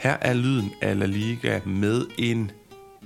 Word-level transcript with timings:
Her 0.00 0.16
er 0.20 0.34
lyden 0.34 0.72
af 0.80 0.98
La 0.98 1.06
Liga 1.06 1.60
med 1.66 2.06
en, 2.18 2.50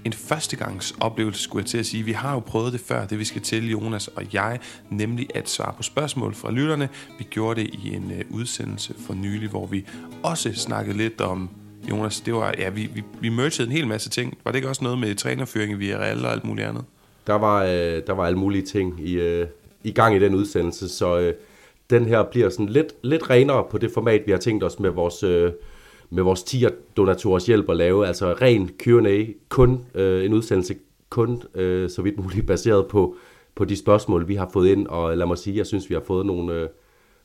en 0.05 0.13
førstegangs 0.13 0.95
oplevelse, 1.01 1.43
skulle 1.43 1.63
jeg 1.63 1.67
til 1.67 1.79
at 1.79 1.87
sige. 1.87 2.03
Vi 2.03 2.13
har 2.13 2.33
jo 2.33 2.39
prøvet 2.39 2.73
det 2.73 2.81
før, 2.81 3.07
det 3.07 3.19
vi 3.19 3.25
skal 3.25 3.43
til, 3.43 3.71
Jonas 3.71 4.09
og 4.09 4.23
jeg, 4.33 4.59
nemlig 4.91 5.29
at 5.35 5.49
svare 5.49 5.73
på 5.77 5.83
spørgsmål 5.83 6.35
fra 6.35 6.51
lytterne. 6.51 6.89
Vi 7.19 7.27
gjorde 7.31 7.61
det 7.61 7.71
i 7.75 7.95
en 7.95 8.13
øh, 8.19 8.25
udsendelse 8.31 8.95
for 9.07 9.15
nylig, 9.15 9.49
hvor 9.49 9.67
vi 9.67 9.87
også 10.23 10.53
snakkede 10.55 10.97
lidt 10.97 11.21
om 11.21 11.51
Jonas, 11.91 12.21
det 12.21 12.35
var, 12.35 12.55
ja, 12.59 12.69
vi, 12.69 12.91
vi, 12.95 13.03
vi 13.21 13.29
mergede 13.29 13.63
en 13.65 13.73
hel 13.73 13.87
masse 13.87 14.11
ting. 14.11 14.39
Var 14.45 14.51
det 14.51 14.57
ikke 14.57 14.69
også 14.69 14.85
noget 14.85 14.99
med 14.99 15.15
trænerføring 15.15 15.73
i 15.73 15.75
Villarreal 15.75 16.25
og 16.25 16.33
alt 16.33 16.45
muligt 16.45 16.69
andet? 16.69 16.85
Der 17.27 17.35
var, 17.35 17.65
øh, 17.65 18.03
der 18.07 18.13
var 18.13 18.27
alle 18.27 18.39
mulige 18.39 18.63
ting 18.63 19.09
i, 19.09 19.13
øh, 19.13 19.47
i 19.85 19.93
gang 19.93 20.17
i 20.17 20.19
den 20.19 20.35
udsendelse, 20.35 20.89
så 20.89 21.19
øh, 21.19 21.35
den 21.91 22.05
her 22.05 22.23
bliver 22.23 22.51
sådan 22.51 22.69
lidt, 22.69 22.93
lidt 23.03 23.31
renere 23.31 23.65
på 23.71 23.79
det 23.79 23.91
format, 23.95 24.23
vi 24.27 24.33
har 24.33 24.39
tænkt 24.39 24.65
os 24.65 24.79
med 24.79 24.91
vores, 24.91 25.23
øh, 25.23 25.53
med 26.15 26.23
vores 26.23 26.43
tier 26.43 26.71
donatorers 26.97 27.47
hjælp 27.47 27.71
at 27.71 27.77
lave. 27.77 28.07
Altså 28.07 28.33
ren 28.33 28.71
Q&A, 28.79 29.25
kun 29.49 29.87
øh, 29.95 30.25
en 30.25 30.33
udsendelse, 30.33 30.75
kun 31.11 31.43
øh, 31.55 31.91
så 31.91 32.03
vidt 32.03 32.19
muligt 32.19 32.47
baseret 32.47 32.87
på, 32.87 33.17
på 33.55 33.65
de 33.65 33.77
spørgsmål, 33.77 34.29
vi 34.29 34.35
har 34.35 34.51
fået 34.53 34.69
ind. 34.69 34.87
Og 34.87 35.17
lad 35.17 35.27
mig 35.27 35.39
sige, 35.39 35.57
jeg 35.57 35.67
synes, 35.67 35.91
vi 35.91 35.95
har 35.95 36.03
fået 36.07 36.27
nogle 36.27 36.55
øh, 36.55 36.69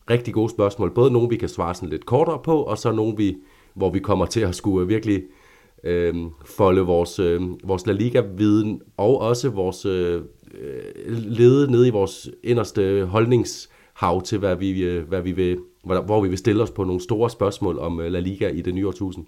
rigtig 0.09 0.33
gode 0.33 0.49
spørgsmål. 0.49 0.93
Både 0.93 1.11
nogle, 1.11 1.29
vi 1.29 1.35
kan 1.35 1.49
svare 1.49 1.75
sådan 1.75 1.89
lidt 1.89 2.05
kortere 2.05 2.39
på, 2.43 2.63
og 2.63 2.77
så 2.77 2.91
nogle, 2.91 3.17
vi, 3.17 3.37
hvor 3.73 3.89
vi 3.89 3.99
kommer 3.99 4.25
til 4.25 4.39
at 4.39 4.55
skulle 4.55 4.87
virkelig 4.87 5.23
øh, 5.83 6.15
folde 6.45 6.81
vores, 6.81 7.19
øh, 7.19 7.41
vores 7.63 7.87
La 7.87 7.93
Liga-viden 7.93 8.81
og 8.97 9.21
også 9.21 9.49
vores 9.49 9.85
øh, 9.85 10.21
øh 10.61 11.07
lede 11.07 11.71
ned 11.71 11.85
i 11.85 11.89
vores 11.89 12.29
inderste 12.43 13.05
holdningshav 13.05 14.21
til, 14.21 14.39
hvad 14.39 14.55
vi, 14.55 14.83
øh, 14.83 15.07
hvad 15.07 15.21
vi 15.21 15.31
vil, 15.31 15.57
hvor 15.83 16.21
vi 16.21 16.29
vil 16.29 16.37
stille 16.37 16.63
os 16.63 16.71
på 16.71 16.83
nogle 16.83 17.01
store 17.01 17.29
spørgsmål 17.29 17.79
om 17.79 17.99
øh, 17.99 18.11
La 18.11 18.19
Liga 18.19 18.47
i 18.47 18.61
det 18.61 18.73
nye 18.73 18.87
årtusind. 18.87 19.25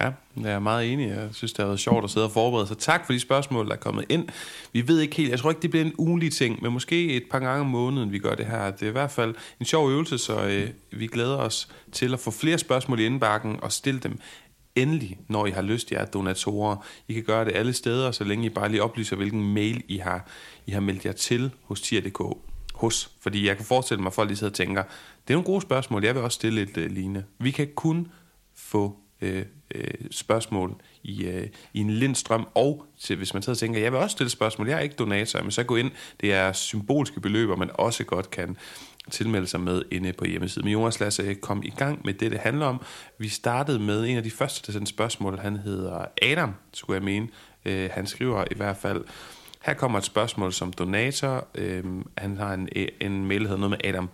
Ja, 0.00 0.10
jeg 0.36 0.52
er 0.52 0.58
meget 0.58 0.92
enig. 0.92 1.08
Jeg 1.08 1.28
synes, 1.32 1.52
det 1.52 1.58
har 1.58 1.66
været 1.66 1.80
sjovt 1.80 2.04
at 2.04 2.10
sidde 2.10 2.26
og 2.26 2.32
forberede 2.32 2.66
sig. 2.66 2.78
Tak 2.78 3.06
for 3.06 3.12
de 3.12 3.20
spørgsmål, 3.20 3.66
der 3.66 3.72
er 3.72 3.76
kommet 3.76 4.04
ind. 4.08 4.28
Vi 4.72 4.88
ved 4.88 5.00
ikke 5.00 5.16
helt, 5.16 5.30
jeg 5.30 5.38
tror 5.38 5.50
ikke, 5.50 5.62
det 5.62 5.70
bliver 5.70 5.84
en 5.84 5.94
ugenlig 5.98 6.32
ting, 6.32 6.62
men 6.62 6.72
måske 6.72 7.16
et 7.16 7.24
par 7.30 7.38
gange 7.38 7.60
om 7.60 7.66
måneden, 7.66 8.12
vi 8.12 8.18
gør 8.18 8.34
det 8.34 8.46
her. 8.46 8.70
Det 8.70 8.82
er 8.82 8.88
i 8.88 8.92
hvert 8.92 9.10
fald 9.10 9.34
en 9.60 9.66
sjov 9.66 9.90
øvelse, 9.90 10.18
så 10.18 10.46
øh, 10.46 10.68
vi 10.90 11.06
glæder 11.06 11.36
os 11.36 11.68
til 11.92 12.12
at 12.12 12.20
få 12.20 12.30
flere 12.30 12.58
spørgsmål 12.58 13.00
i 13.00 13.06
indbakken 13.06 13.58
og 13.62 13.72
stille 13.72 14.00
dem 14.00 14.18
endelig, 14.74 15.18
når 15.28 15.46
I 15.46 15.50
har 15.50 15.62
lyst, 15.62 15.92
jer 15.92 16.04
donatorer. 16.04 16.76
I 17.08 17.12
kan 17.12 17.22
gøre 17.22 17.44
det 17.44 17.52
alle 17.54 17.72
steder, 17.72 18.10
så 18.10 18.24
længe 18.24 18.46
I 18.46 18.48
bare 18.48 18.68
lige 18.68 18.82
oplyser, 18.82 19.16
hvilken 19.16 19.54
mail 19.54 19.82
I 19.88 19.96
har, 19.96 20.26
I 20.66 20.70
har 20.70 20.80
meldt 20.80 21.04
jer 21.04 21.12
til 21.12 21.50
hos 21.64 21.80
tier.dk. 21.80 22.51
Hos, 22.82 23.10
fordi 23.20 23.46
jeg 23.46 23.56
kan 23.56 23.66
forestille 23.66 24.02
mig, 24.02 24.10
at 24.10 24.14
folk 24.14 24.28
lige 24.28 24.38
sidder 24.38 24.50
og 24.50 24.56
tænker, 24.56 24.82
det 25.28 25.34
er 25.34 25.34
nogle 25.34 25.46
gode 25.46 25.62
spørgsmål, 25.62 26.04
jeg 26.04 26.14
vil 26.14 26.22
også 26.22 26.34
stille 26.34 26.62
et 26.62 26.76
uh, 26.76 26.82
øh, 26.82 26.90
lignende. 26.90 27.24
Vi 27.38 27.50
kan 27.50 27.68
kun 27.74 28.08
få 28.54 28.96
øh, 29.20 29.44
øh, 29.74 29.94
spørgsmål 30.10 30.74
i, 31.02 31.24
øh, 31.24 31.48
i 31.72 31.80
en 31.80 31.90
lindstrøm, 31.90 32.46
og 32.54 32.86
til, 33.00 33.16
hvis 33.16 33.34
man 33.34 33.42
sidder 33.42 33.54
og 33.54 33.58
tænker, 33.58 33.80
jeg 33.80 33.92
vil 33.92 34.00
også 34.00 34.12
stille 34.12 34.30
spørgsmål, 34.30 34.68
jeg 34.68 34.76
er 34.76 34.80
ikke 34.80 34.94
donator, 34.94 35.42
men 35.42 35.50
så 35.50 35.62
gå 35.62 35.76
ind, 35.76 35.90
det 36.20 36.32
er 36.32 36.52
symbolske 36.52 37.20
beløber, 37.20 37.56
man 37.56 37.70
også 37.74 38.04
godt 38.04 38.30
kan 38.30 38.56
tilmelde 39.10 39.46
sig 39.46 39.60
med 39.60 39.82
inde 39.90 40.12
på 40.12 40.24
hjemmesiden. 40.24 40.64
Men 40.64 40.72
Jonas, 40.72 41.00
lad 41.00 41.08
os 41.08 41.20
øh, 41.20 41.36
komme 41.36 41.66
i 41.66 41.70
gang 41.70 42.00
med 42.04 42.14
det, 42.14 42.30
det 42.30 42.40
handler 42.40 42.66
om. 42.66 42.82
Vi 43.18 43.28
startede 43.28 43.78
med 43.78 44.04
en 44.04 44.16
af 44.16 44.22
de 44.22 44.30
første, 44.30 44.66
der 44.66 44.72
sendte 44.72 44.90
spørgsmål. 44.90 45.38
Han 45.38 45.56
hedder 45.56 46.04
Adam, 46.22 46.54
skulle 46.72 46.94
jeg 46.94 47.04
mene. 47.04 47.28
Øh, 47.64 47.90
han 47.92 48.06
skriver 48.06 48.44
i 48.50 48.54
hvert 48.54 48.76
fald, 48.76 49.04
her 49.62 49.74
kommer 49.74 49.98
et 49.98 50.04
spørgsmål 50.04 50.52
som 50.52 50.72
donator. 50.72 51.46
Øh, 51.54 51.84
han 52.18 52.36
har 52.36 52.54
en, 52.54 52.68
en 53.00 53.26
mail, 53.26 53.40
der 53.40 53.48
hedder 53.48 53.60
noget 53.60 53.70
med 53.70 53.88
Adam 53.88 54.10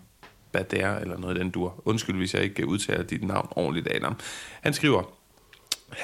Bader, 0.53 0.99
eller 0.99 1.19
noget 1.19 1.35
af 1.35 1.45
den 1.45 1.51
dur. 1.51 1.83
Undskyld, 1.85 2.17
hvis 2.17 2.35
jeg 2.35 2.43
ikke 2.43 2.67
udtaler 2.67 3.03
dit 3.03 3.25
navn 3.25 3.49
ordentligt, 3.51 3.89
Adam. 3.97 4.17
Han 4.61 4.73
skriver, 4.73 5.03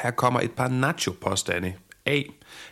her 0.02 0.10
kommer 0.10 0.40
et 0.40 0.52
par 0.52 0.68
nacho-påstande. 0.68 1.74
A. 2.06 2.22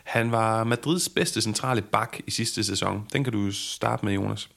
Han 0.03 0.31
var 0.31 0.63
Madrids 0.63 1.09
bedste 1.09 1.41
centrale 1.41 1.81
bak 1.81 2.17
i 2.27 2.31
sidste 2.31 2.63
sæson. 2.63 3.07
Den 3.13 3.23
kan 3.23 3.33
du 3.33 3.51
starte 3.51 4.05
med, 4.05 4.13
Jonas 4.13 4.49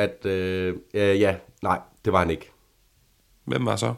at 0.00 0.26
øh, 0.26 0.76
øh, 0.94 1.20
ja, 1.20 1.36
nej, 1.62 1.80
det 2.04 2.12
var 2.12 2.18
han 2.18 2.30
ikke. 2.30 2.50
Hvem 3.44 3.66
var 3.66 3.76
så? 3.76 3.94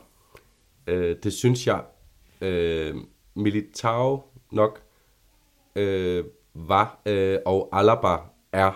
Øh, 0.87 1.17
det 1.23 1.33
synes 1.33 1.67
jeg, 1.67 1.83
øh, 2.41 2.97
Militao 3.35 4.23
nok 4.51 4.83
øh, 5.77 6.25
var, 6.55 7.01
øh, 7.07 7.39
og 7.47 7.69
Alaba 7.73 8.17
er 8.53 8.73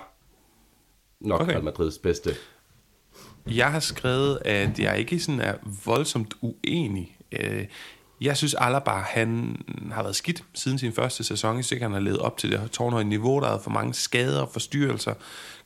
nok 1.20 1.40
okay. 1.40 1.52
Real 1.52 1.64
Madrids 1.64 1.98
bedste. 1.98 2.30
Jeg 3.46 3.72
har 3.72 3.80
skrevet, 3.80 4.38
at 4.44 4.78
jeg 4.78 4.98
ikke 4.98 5.20
sådan 5.20 5.40
er 5.40 5.54
voldsomt 5.84 6.34
uenig. 6.40 7.16
Øh, 7.32 7.66
jeg 8.20 8.36
synes, 8.36 8.54
Alaba 8.54 8.90
han 8.90 9.56
har 9.92 10.02
været 10.02 10.16
skidt 10.16 10.44
siden 10.54 10.78
sin 10.78 10.92
første 10.92 11.24
sæson. 11.24 11.56
Jeg 11.56 11.64
synes 11.64 11.82
han 11.82 11.92
har 11.92 12.00
levet 12.00 12.18
op 12.18 12.36
til 12.38 12.52
det 12.52 12.70
tårnhøje 12.70 13.04
niveau. 13.04 13.40
Der 13.40 13.48
er 13.48 13.58
for 13.58 13.70
mange 13.70 13.94
skader 13.94 14.46
forstyrrelser 14.46 15.14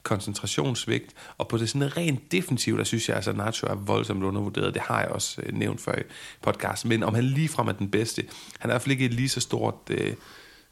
koncentrationsvigt, 0.02 1.14
og 1.38 1.48
på 1.48 1.58
det 1.58 1.68
sådan 1.68 1.96
rent 1.96 2.32
defensivt, 2.32 2.78
der 2.78 2.84
synes 2.84 3.08
jeg, 3.08 3.16
altså 3.16 3.32
Nacho 3.32 3.66
er 3.66 3.74
voldsomt 3.74 4.22
undervurderet. 4.24 4.74
Det 4.74 4.82
har 4.82 5.00
jeg 5.00 5.08
også 5.08 5.42
øh, 5.46 5.54
nævnt 5.54 5.80
før 5.80 5.98
i 5.98 6.02
podcasten. 6.42 6.88
Men 6.88 7.02
om 7.02 7.14
han 7.14 7.24
ligefrem 7.24 7.68
er 7.68 7.72
den 7.72 7.90
bedste, 7.90 8.22
han 8.58 8.70
er 8.70 8.72
i 8.72 8.74
hvert 8.74 8.82
fald 8.82 9.00
ikke 9.00 9.08
lige 9.08 9.28
så 9.28 9.40
stort... 9.40 9.74
Øh, 9.90 10.14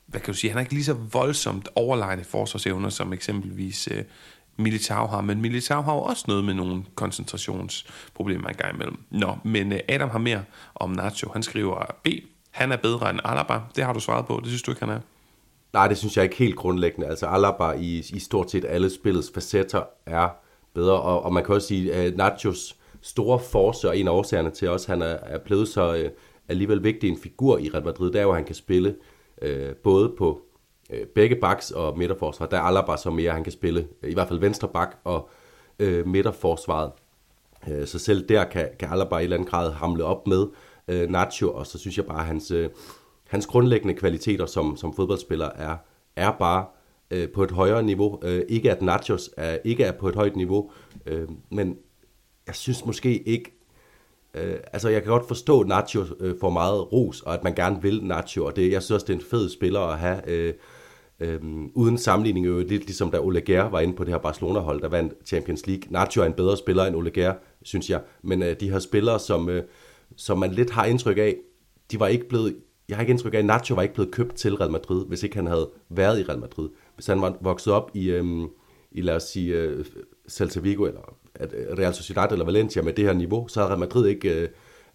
hvad 0.08 0.20
kan 0.20 0.34
du 0.34 0.38
sige, 0.38 0.50
han 0.50 0.56
har 0.56 0.60
ikke 0.60 0.74
lige 0.74 0.84
så 0.84 0.92
voldsomt 1.12 1.68
overlegne 1.74 2.24
forsvarsevner, 2.24 2.88
som 2.88 3.12
eksempelvis 3.12 3.88
øh, 3.92 4.04
Militao 4.56 5.06
har, 5.06 5.20
men 5.20 5.40
Militao 5.40 5.82
har 5.82 5.94
jo 5.94 6.00
også 6.00 6.24
noget 6.28 6.44
med 6.44 6.54
nogle 6.54 6.84
koncentrationsproblemer 6.94 8.48
engang 8.48 8.74
imellem. 8.74 8.98
Nå, 9.10 9.36
men 9.44 9.72
øh, 9.72 9.80
Adam 9.88 10.10
har 10.10 10.18
mere 10.18 10.44
om 10.74 10.90
Nacho. 10.90 11.30
Han 11.32 11.42
skriver 11.42 11.84
B. 12.04 12.08
Han 12.50 12.72
er 12.72 12.76
bedre 12.76 13.10
end 13.10 13.20
Alaba. 13.24 13.60
Det 13.76 13.84
har 13.84 13.92
du 13.92 14.00
svaret 14.00 14.26
på. 14.26 14.40
Det 14.40 14.48
synes 14.48 14.62
du 14.62 14.70
ikke, 14.70 14.84
han 14.84 14.94
er? 14.94 15.00
Nej, 15.72 15.88
det 15.88 15.98
synes 15.98 16.16
jeg 16.16 16.24
ikke 16.24 16.36
helt 16.36 16.56
grundlæggende. 16.56 17.08
Altså 17.08 17.26
Alaba 17.26 17.72
i, 17.72 17.98
i 17.98 18.18
stort 18.18 18.50
set 18.50 18.64
alle 18.68 18.90
spillets 18.90 19.30
facetter 19.34 19.82
er 20.06 20.28
bedre, 20.74 21.00
og, 21.00 21.22
og 21.22 21.32
man 21.32 21.44
kan 21.44 21.54
også 21.54 21.68
sige, 21.68 21.94
at 21.94 22.16
Nachos 22.16 22.76
store 23.02 23.40
force, 23.50 23.88
og 23.88 23.98
en 23.98 24.08
af 24.08 24.12
årsagerne 24.12 24.50
til 24.50 24.68
også, 24.70 24.92
at 24.92 24.98
han 24.98 25.02
er, 25.02 25.16
er 25.22 25.38
blevet 25.38 25.68
så 25.68 25.94
øh, 25.94 26.10
alligevel 26.48 26.82
vigtig 26.82 27.10
en 27.10 27.18
figur 27.22 27.58
i 27.58 27.70
Real 27.74 27.84
Madrid, 27.84 28.12
det 28.12 28.18
er 28.18 28.22
jo, 28.22 28.30
at 28.30 28.36
han 28.36 28.44
kan 28.44 28.54
spille 28.54 28.94
øh, 29.42 29.74
både 29.76 30.14
på 30.18 30.40
øh, 30.90 31.06
begge 31.06 31.36
backs 31.36 31.70
og 31.70 31.98
midterforsvar. 31.98 32.46
Der 32.46 32.56
er 32.56 32.62
Alaba 32.62 32.96
så 32.96 33.10
mere, 33.10 33.32
han 33.32 33.44
kan 33.44 33.52
spille 33.52 33.88
i 34.04 34.14
hvert 34.14 34.28
fald 34.28 34.40
venstre 34.40 34.68
bak 34.68 34.96
og 35.04 35.28
øh, 35.78 36.06
midterforsvaret. 36.06 36.92
Øh, 37.68 37.86
så 37.86 37.98
selv 37.98 38.28
der 38.28 38.44
kan, 38.44 38.68
kan 38.78 38.88
Alaba 38.90 39.16
i 39.16 39.18
en 39.18 39.24
eller 39.24 39.36
anden 39.36 39.48
grad 39.48 39.72
hamle 39.72 40.04
op 40.04 40.26
med 40.26 40.46
øh, 40.88 41.10
Nacho, 41.10 41.52
og 41.52 41.66
så 41.66 41.78
synes 41.78 41.96
jeg 41.96 42.06
bare, 42.06 42.20
at 42.20 42.26
hans... 42.26 42.50
øh, 42.50 42.70
hans 43.28 43.46
grundlæggende 43.46 43.94
kvaliteter 43.94 44.46
som, 44.46 44.76
som 44.76 44.94
fodboldspiller 44.94 45.46
er, 45.46 45.76
er 46.16 46.32
bare 46.32 46.66
øh, 47.10 47.28
på 47.28 47.44
et 47.44 47.50
højere 47.50 47.82
niveau. 47.82 48.18
Øh, 48.22 48.42
ikke 48.48 48.70
at 48.70 48.82
Nachos 48.82 49.30
er, 49.36 49.58
ikke 49.64 49.84
er 49.84 49.92
på 49.92 50.08
et 50.08 50.14
højt 50.14 50.36
niveau, 50.36 50.70
øh, 51.06 51.28
men 51.50 51.76
jeg 52.46 52.54
synes 52.54 52.86
måske 52.86 53.28
ikke, 53.28 53.57
øh, 54.34 54.54
altså 54.72 54.88
jeg 54.88 55.02
kan 55.02 55.12
godt 55.12 55.28
forstå, 55.28 55.60
at 55.60 55.66
Nacho 55.66 56.04
øh, 56.20 56.34
får 56.40 56.50
meget 56.50 56.92
ros, 56.92 57.22
og 57.22 57.34
at 57.34 57.44
man 57.44 57.54
gerne 57.54 57.82
vil 57.82 58.04
Nacho, 58.04 58.44
og 58.44 58.56
det, 58.56 58.72
jeg 58.72 58.82
synes 58.82 58.90
også, 58.90 59.06
det 59.06 59.12
er 59.12 59.18
en 59.18 59.30
fed 59.30 59.48
spiller 59.48 59.80
at 59.80 59.98
have, 59.98 60.30
øh, 60.30 60.54
Øhm, 61.20 61.70
uden 61.74 61.98
sammenligning 61.98 62.46
jo 62.46 62.58
lidt 62.58 62.84
ligesom 62.84 63.10
da 63.10 63.18
Ole 63.20 63.40
Gær 63.40 63.62
var 63.62 63.80
inde 63.80 63.96
på 63.96 64.04
det 64.04 64.12
her 64.12 64.18
Barcelona-hold, 64.18 64.82
der 64.82 64.88
vandt 64.88 65.14
Champions 65.26 65.66
League. 65.66 65.82
Nacho 65.90 66.22
er 66.22 66.26
en 66.26 66.32
bedre 66.32 66.56
spiller 66.56 66.84
end 66.84 66.96
Ole 66.96 67.10
Gær, 67.10 67.32
synes 67.62 67.90
jeg, 67.90 68.00
men 68.22 68.42
øh, 68.42 68.60
de 68.60 68.70
her 68.70 68.78
spillere, 68.78 69.18
som, 69.18 69.48
øh, 69.48 69.62
som 70.16 70.38
man 70.38 70.52
lidt 70.52 70.70
har 70.70 70.84
indtryk 70.84 71.18
af, 71.18 71.36
de 71.90 72.00
var 72.00 72.06
ikke 72.06 72.28
blevet 72.28 72.56
jeg 72.88 72.96
har 72.96 73.02
ikke 73.02 73.10
indtryk 73.10 73.34
af, 73.34 73.38
at 73.38 73.44
Nacho 73.44 73.74
var 73.74 73.82
ikke 73.82 73.94
blevet 73.94 74.10
købt 74.10 74.34
til 74.34 74.54
Real 74.54 74.70
Madrid, 74.70 75.06
hvis 75.06 75.22
ikke 75.22 75.36
han 75.36 75.46
havde 75.46 75.70
været 75.88 76.20
i 76.20 76.22
Real 76.22 76.38
Madrid. 76.38 76.68
Hvis 76.94 77.06
han 77.06 77.20
var 77.20 77.36
vokset 77.40 77.72
op 77.72 77.90
i, 77.94 78.10
øh, 78.10 78.24
i 78.92 79.00
lad 79.00 79.16
os 79.16 79.22
sige, 79.22 79.54
øh, 79.54 79.84
Celta 80.28 80.60
Vigo, 80.60 80.84
eller 80.84 81.16
at 81.38 81.52
øh, 81.52 81.78
Real 81.78 81.94
Sociedad 81.94 82.32
eller 82.32 82.44
Valencia 82.44 82.82
med 82.82 82.92
det 82.92 83.04
her 83.04 83.12
niveau, 83.12 83.48
så 83.48 83.60
havde 83.60 83.70
Real 83.70 83.80
Madrid 83.80 84.08
ikke 84.08 84.34
øh, 84.34 84.48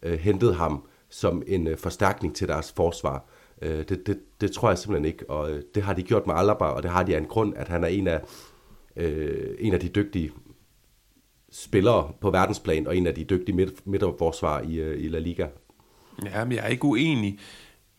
øh, 0.04 0.20
hentet 0.20 0.56
ham 0.56 0.84
som 1.10 1.44
en 1.48 1.68
øh, 1.68 1.78
forstærkning 1.78 2.36
til 2.36 2.48
deres 2.48 2.74
forsvar. 2.76 3.26
Øh, 3.62 3.90
det, 3.90 4.08
det, 4.08 4.20
det 4.42 4.52
tror 4.52 4.70
jeg 4.70 4.78
simpelthen 4.78 5.06
ikke, 5.06 5.30
og 5.30 5.52
øh, 5.52 5.64
det 5.76 5.84
har 5.84 5.94
de 5.94 6.04
gjort 6.04 6.28
med 6.28 6.36
Alaba, 6.36 6.66
og 6.66 6.84
det 6.84 6.92
har 6.92 7.04
de 7.04 7.16
af 7.16 7.20
en 7.20 7.26
grund, 7.26 7.54
at 7.58 7.68
han 7.68 7.84
er 7.84 7.88
en 7.88 8.08
af, 8.08 8.22
øh, 8.96 9.56
en 9.60 9.74
af 9.74 9.80
de 9.80 9.88
dygtige 9.88 10.32
spillere 11.52 12.12
på 12.22 12.32
verdensplan, 12.32 12.88
og 12.88 12.98
en 12.98 13.08
af 13.08 13.16
de 13.16 13.24
dygtige 13.24 13.56
midt, 13.56 13.88
midterforsvar 13.88 14.62
i, 14.62 14.76
øh, 14.76 15.04
i 15.04 15.08
La 15.08 15.20
Liga. 15.20 15.48
Ja, 16.26 16.46
men 16.46 16.52
jeg 16.52 16.64
er 16.64 16.68
ikke 16.68 16.86
uenig 16.86 17.40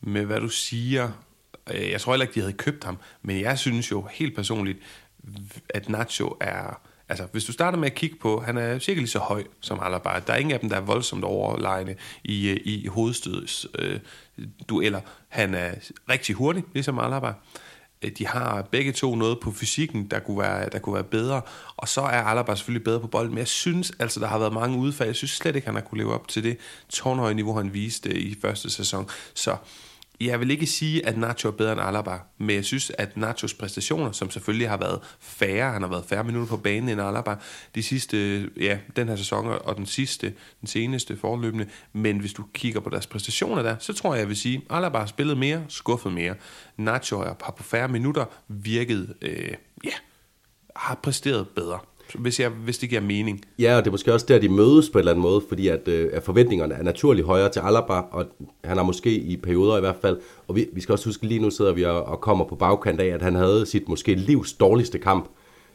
med, 0.01 0.25
hvad 0.25 0.41
du 0.41 0.49
siger. 0.49 1.11
Øh, 1.75 1.91
jeg 1.91 2.01
tror 2.01 2.13
heller 2.13 2.25
ikke, 2.25 2.35
de 2.35 2.41
havde 2.41 2.53
købt 2.53 2.85
ham, 2.85 2.99
men 3.23 3.41
jeg 3.41 3.59
synes 3.59 3.91
jo 3.91 4.07
helt 4.13 4.35
personligt, 4.35 4.79
at 5.69 5.89
Nacho 5.89 6.37
er... 6.41 6.81
Altså, 7.09 7.27
hvis 7.33 7.45
du 7.45 7.53
starter 7.53 7.79
med 7.79 7.91
at 7.91 7.95
kigge 7.95 8.17
på, 8.17 8.41
han 8.41 8.57
er 8.57 8.79
cirka 8.79 9.01
lige 9.01 9.09
så 9.09 9.19
høj 9.19 9.45
som 9.61 9.81
Alaba. 9.83 10.09
Der 10.27 10.33
er 10.33 10.37
ingen 10.37 10.55
af 10.55 10.61
dem, 10.61 10.69
der 10.69 10.77
er 10.77 10.81
voldsomt 10.81 11.25
overlegne 11.25 11.97
i, 12.25 12.49
øh, 12.49 12.61
i 12.65 12.87
hovedstøds 12.87 13.67
øh, 13.79 14.01
dueller. 14.69 15.01
Han 15.29 15.55
er 15.55 15.71
rigtig 16.09 16.35
hurtig, 16.35 16.65
ligesom 16.73 16.99
Alaba. 16.99 17.33
Øh, 18.03 18.11
de 18.19 18.27
har 18.27 18.63
begge 18.63 18.93
to 18.93 19.15
noget 19.15 19.41
på 19.41 19.53
fysikken, 19.53 20.07
der 20.07 20.19
kunne 20.19 20.39
være, 20.39 20.69
der 20.69 20.79
kunne 20.79 20.95
være 20.95 21.05
bedre. 21.05 21.43
Og 21.77 21.89
så 21.89 22.01
er 22.01 22.23
Alaba 22.23 22.55
selvfølgelig 22.55 22.85
bedre 22.85 23.01
på 23.01 23.07
bolden. 23.07 23.31
Men 23.31 23.39
jeg 23.39 23.49
synes 23.49 23.93
altså, 23.99 24.21
der 24.21 24.27
har 24.27 24.39
været 24.39 24.53
mange 24.53 24.79
udfald. 24.79 25.09
Jeg 25.09 25.17
synes 25.17 25.31
slet 25.31 25.57
ikke, 25.57 25.69
han 25.69 25.75
har 25.75 25.83
kunne 25.83 25.99
leve 25.99 26.15
op 26.15 26.29
til 26.29 26.45
det 26.45 26.59
tårnhøje 26.89 27.35
niveau, 27.35 27.57
han 27.57 27.75
viste 27.75 28.09
øh, 28.11 28.17
i 28.17 28.37
første 28.43 28.71
sæson. 28.71 29.09
Så 29.35 29.57
jeg 30.21 30.41
vil 30.41 30.51
ikke 30.51 30.67
sige, 30.67 31.07
at 31.07 31.19
Nacho 31.19 31.49
er 31.49 31.53
bedre 31.53 31.73
end 31.73 31.81
Alaba, 31.81 32.19
men 32.39 32.57
jeg 32.57 32.65
synes, 32.65 32.93
at 32.99 33.17
Nachos 33.17 33.55
præstationer, 33.55 34.13
som 34.13 34.31
selvfølgelig 34.31 34.69
har 34.69 34.77
været 34.77 35.01
færre, 35.21 35.73
han 35.73 35.83
har 35.83 35.89
været 35.89 36.05
færre 36.05 36.25
minutter 36.25 36.49
på 36.49 36.57
banen 36.57 36.89
end 36.89 37.01
Alaba, 37.01 37.37
de 37.75 37.83
sidste, 37.83 38.51
ja, 38.57 38.79
den 38.97 39.09
her 39.09 39.17
sæson 39.17 39.47
og 39.47 39.77
den 39.77 39.87
sidste, 39.87 40.35
den 40.61 40.67
seneste 40.67 41.17
forløbende, 41.17 41.67
men 41.93 42.19
hvis 42.19 42.33
du 42.33 42.45
kigger 42.55 42.81
på 42.81 42.91
deres 42.91 43.07
præstationer 43.07 43.63
der, 43.63 43.77
så 43.79 43.93
tror 43.93 44.15
jeg, 44.15 44.21
jeg 44.21 44.29
vil 44.29 44.37
sige, 44.37 44.63
at 44.71 44.77
Alaba 44.77 44.99
har 44.99 45.07
spillet 45.07 45.39
mere, 45.39 45.65
skuffet 45.69 46.13
mere. 46.13 46.35
Nacho 46.77 47.19
har 47.19 47.55
på 47.57 47.63
færre 47.63 47.89
minutter 47.89 48.25
virket, 48.49 49.15
øh, 49.23 49.55
ja, 49.85 49.93
har 50.77 50.95
præsteret 50.95 51.49
bedre 51.49 51.79
hvis, 52.15 52.41
jeg, 52.41 52.49
hvis 52.49 52.79
det 52.79 52.89
giver 52.89 53.01
mening. 53.01 53.41
Ja, 53.59 53.77
og 53.77 53.85
det 53.85 53.87
er 53.87 53.93
måske 53.93 54.13
også 54.13 54.27
der, 54.29 54.39
de 54.39 54.49
mødes 54.49 54.91
på 54.91 54.99
en 54.99 55.01
eller 55.01 55.13
anden 55.13 55.23
måde, 55.23 55.43
fordi 55.49 55.69
at, 55.69 55.89
øh, 55.89 56.11
at 56.13 56.23
forventningerne 56.23 56.75
er 56.75 56.83
naturligt 56.83 57.27
højere 57.27 57.49
til 57.49 57.61
Alaba, 57.61 57.95
og 57.95 58.27
han 58.65 58.77
har 58.77 58.85
måske 58.85 59.11
i 59.15 59.37
perioder 59.37 59.77
i 59.77 59.81
hvert 59.81 59.97
fald, 60.03 60.19
og 60.49 60.57
vi, 60.57 60.67
vi 60.73 60.81
skal 60.81 60.93
også 60.93 61.09
huske, 61.09 61.27
lige 61.27 61.41
nu 61.41 61.51
sidder 61.51 61.73
vi 61.73 61.85
og, 61.85 62.05
og 62.05 62.21
kommer 62.21 62.45
på 62.45 62.55
bagkant 62.55 63.01
af, 63.01 63.07
at 63.07 63.23
han 63.23 63.35
havde 63.35 63.67
sit 63.67 63.89
måske 63.89 64.15
livs 64.15 64.53
dårligste 64.53 64.99
kamp 64.99 65.29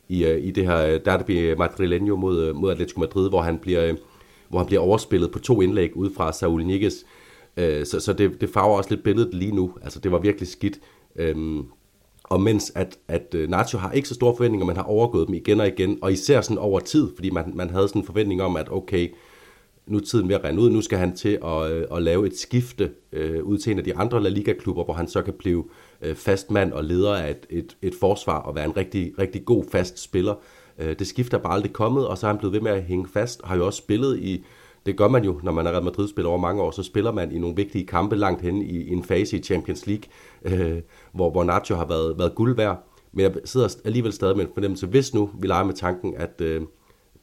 i, 0.09 0.25
øh, 0.25 0.43
i 0.43 0.51
det 0.51 0.65
her 0.65 0.85
øh, 0.85 0.99
derby 1.05 1.55
madrileño 1.55 2.15
mod, 2.15 2.43
øh, 2.43 2.55
mod 2.55 2.71
Atletico 2.71 2.99
Madrid, 2.99 3.29
hvor 3.29 3.41
han 3.41 3.57
bliver, 3.57 3.85
øh, 3.85 3.95
hvor 4.49 4.59
han 4.59 4.67
bliver 4.67 4.81
overspillet 4.81 5.31
på 5.31 5.39
to 5.39 5.61
indlæg 5.61 5.97
ud 5.97 6.09
fra 6.17 6.31
Saul 6.31 6.65
Niguez. 6.65 6.95
Øh, 7.57 7.85
så 7.85 7.99
så 7.99 8.13
det, 8.13 8.41
det 8.41 8.49
farver 8.49 8.77
også 8.77 8.89
lidt 8.89 9.03
billedet 9.03 9.33
lige 9.33 9.55
nu. 9.55 9.73
Altså, 9.83 9.99
det 9.99 10.11
var 10.11 10.19
virkelig 10.19 10.47
skidt. 10.47 10.79
Øh, 11.15 11.35
og 12.29 12.41
mens 12.41 12.71
at, 12.75 12.97
at 13.07 13.35
øh, 13.35 13.49
Nacho 13.49 13.77
har 13.77 13.91
ikke 13.91 14.07
så 14.07 14.13
store 14.13 14.35
forventninger, 14.37 14.65
man 14.65 14.75
har 14.75 14.83
overgået 14.83 15.27
dem 15.27 15.35
igen 15.35 15.59
og 15.59 15.67
igen, 15.67 15.97
og 16.01 16.11
især 16.11 16.41
sådan 16.41 16.57
over 16.57 16.79
tid, 16.79 17.07
fordi 17.15 17.29
man, 17.29 17.51
man 17.55 17.69
havde 17.69 17.87
sådan 17.87 18.01
en 18.01 18.05
forventning 18.05 18.41
om, 18.41 18.55
at 18.55 18.71
okay, 18.71 19.09
nu 19.87 19.97
er 19.97 20.01
tiden 20.01 20.29
ved 20.29 20.35
at 20.35 20.43
rende 20.43 20.61
ud, 20.61 20.69
nu 20.69 20.81
skal 20.81 20.97
han 20.97 21.15
til 21.15 21.39
at, 21.45 21.71
øh, 21.71 21.85
at 21.91 22.01
lave 22.01 22.27
et 22.27 22.37
skifte 22.37 22.91
øh, 23.11 23.43
ud 23.43 23.57
til 23.57 23.71
en 23.71 23.77
af 23.77 23.83
de 23.83 23.95
andre 23.95 24.23
La 24.23 24.29
Liga-klubber, 24.29 24.83
hvor 24.83 24.93
han 24.93 25.07
så 25.07 25.21
kan 25.21 25.33
blive 25.33 25.65
øh, 26.01 26.15
fast 26.15 26.51
mand 26.51 26.73
og 26.73 26.83
leder 26.83 27.15
af 27.15 27.29
et, 27.29 27.45
et, 27.49 27.77
et 27.81 27.93
forsvar 27.99 28.39
og 28.39 28.55
være 28.55 28.65
en 28.65 28.77
rigtig, 28.77 29.13
rigtig 29.19 29.45
god 29.45 29.63
fast 29.71 29.99
spiller. 29.99 30.35
Øh, 30.79 30.99
det 30.99 31.07
skifter 31.07 31.37
bare 31.37 31.53
aldrig 31.53 31.73
kommet, 31.73 32.07
og 32.07 32.17
så 32.17 32.27
er 32.27 32.31
han 32.31 32.37
blevet 32.37 32.53
ved 32.53 32.61
med 32.61 32.71
at 32.71 32.83
hænge 32.83 33.07
fast, 33.13 33.41
har 33.43 33.55
jo 33.55 33.65
også 33.65 33.77
spillet 33.77 34.19
i 34.19 34.45
det 34.85 34.97
gør 34.97 35.07
man 35.07 35.23
jo, 35.23 35.39
når 35.43 35.51
man 35.51 35.67
er 35.67 35.71
Real 35.71 35.83
Madrid-spiller 35.83 36.29
over 36.29 36.39
mange 36.39 36.61
år, 36.61 36.71
så 36.71 36.83
spiller 36.83 37.11
man 37.11 37.31
i 37.31 37.39
nogle 37.39 37.55
vigtige 37.55 37.85
kampe 37.85 38.15
langt 38.15 38.41
hen 38.41 38.61
i, 38.61 38.77
i 38.77 38.89
en 38.89 39.03
fase 39.03 39.37
i 39.37 39.41
Champions 39.41 39.87
League, 39.87 40.03
øh, 40.41 40.81
hvor, 41.11 41.29
hvor 41.29 41.43
Nacho 41.43 41.75
har 41.75 41.85
været, 41.85 42.17
været 42.19 42.35
guld 42.35 42.55
værd. 42.55 42.83
Men 43.11 43.23
jeg 43.23 43.33
sidder 43.45 43.75
alligevel 43.85 44.13
stadig 44.13 44.37
med 44.37 44.45
en 44.45 44.51
fornemmelse, 44.53 44.87
hvis 44.87 45.13
nu 45.13 45.29
vi 45.39 45.47
leger 45.47 45.63
med 45.63 45.73
tanken, 45.73 46.15
at 46.17 46.41
øh, 46.41 46.61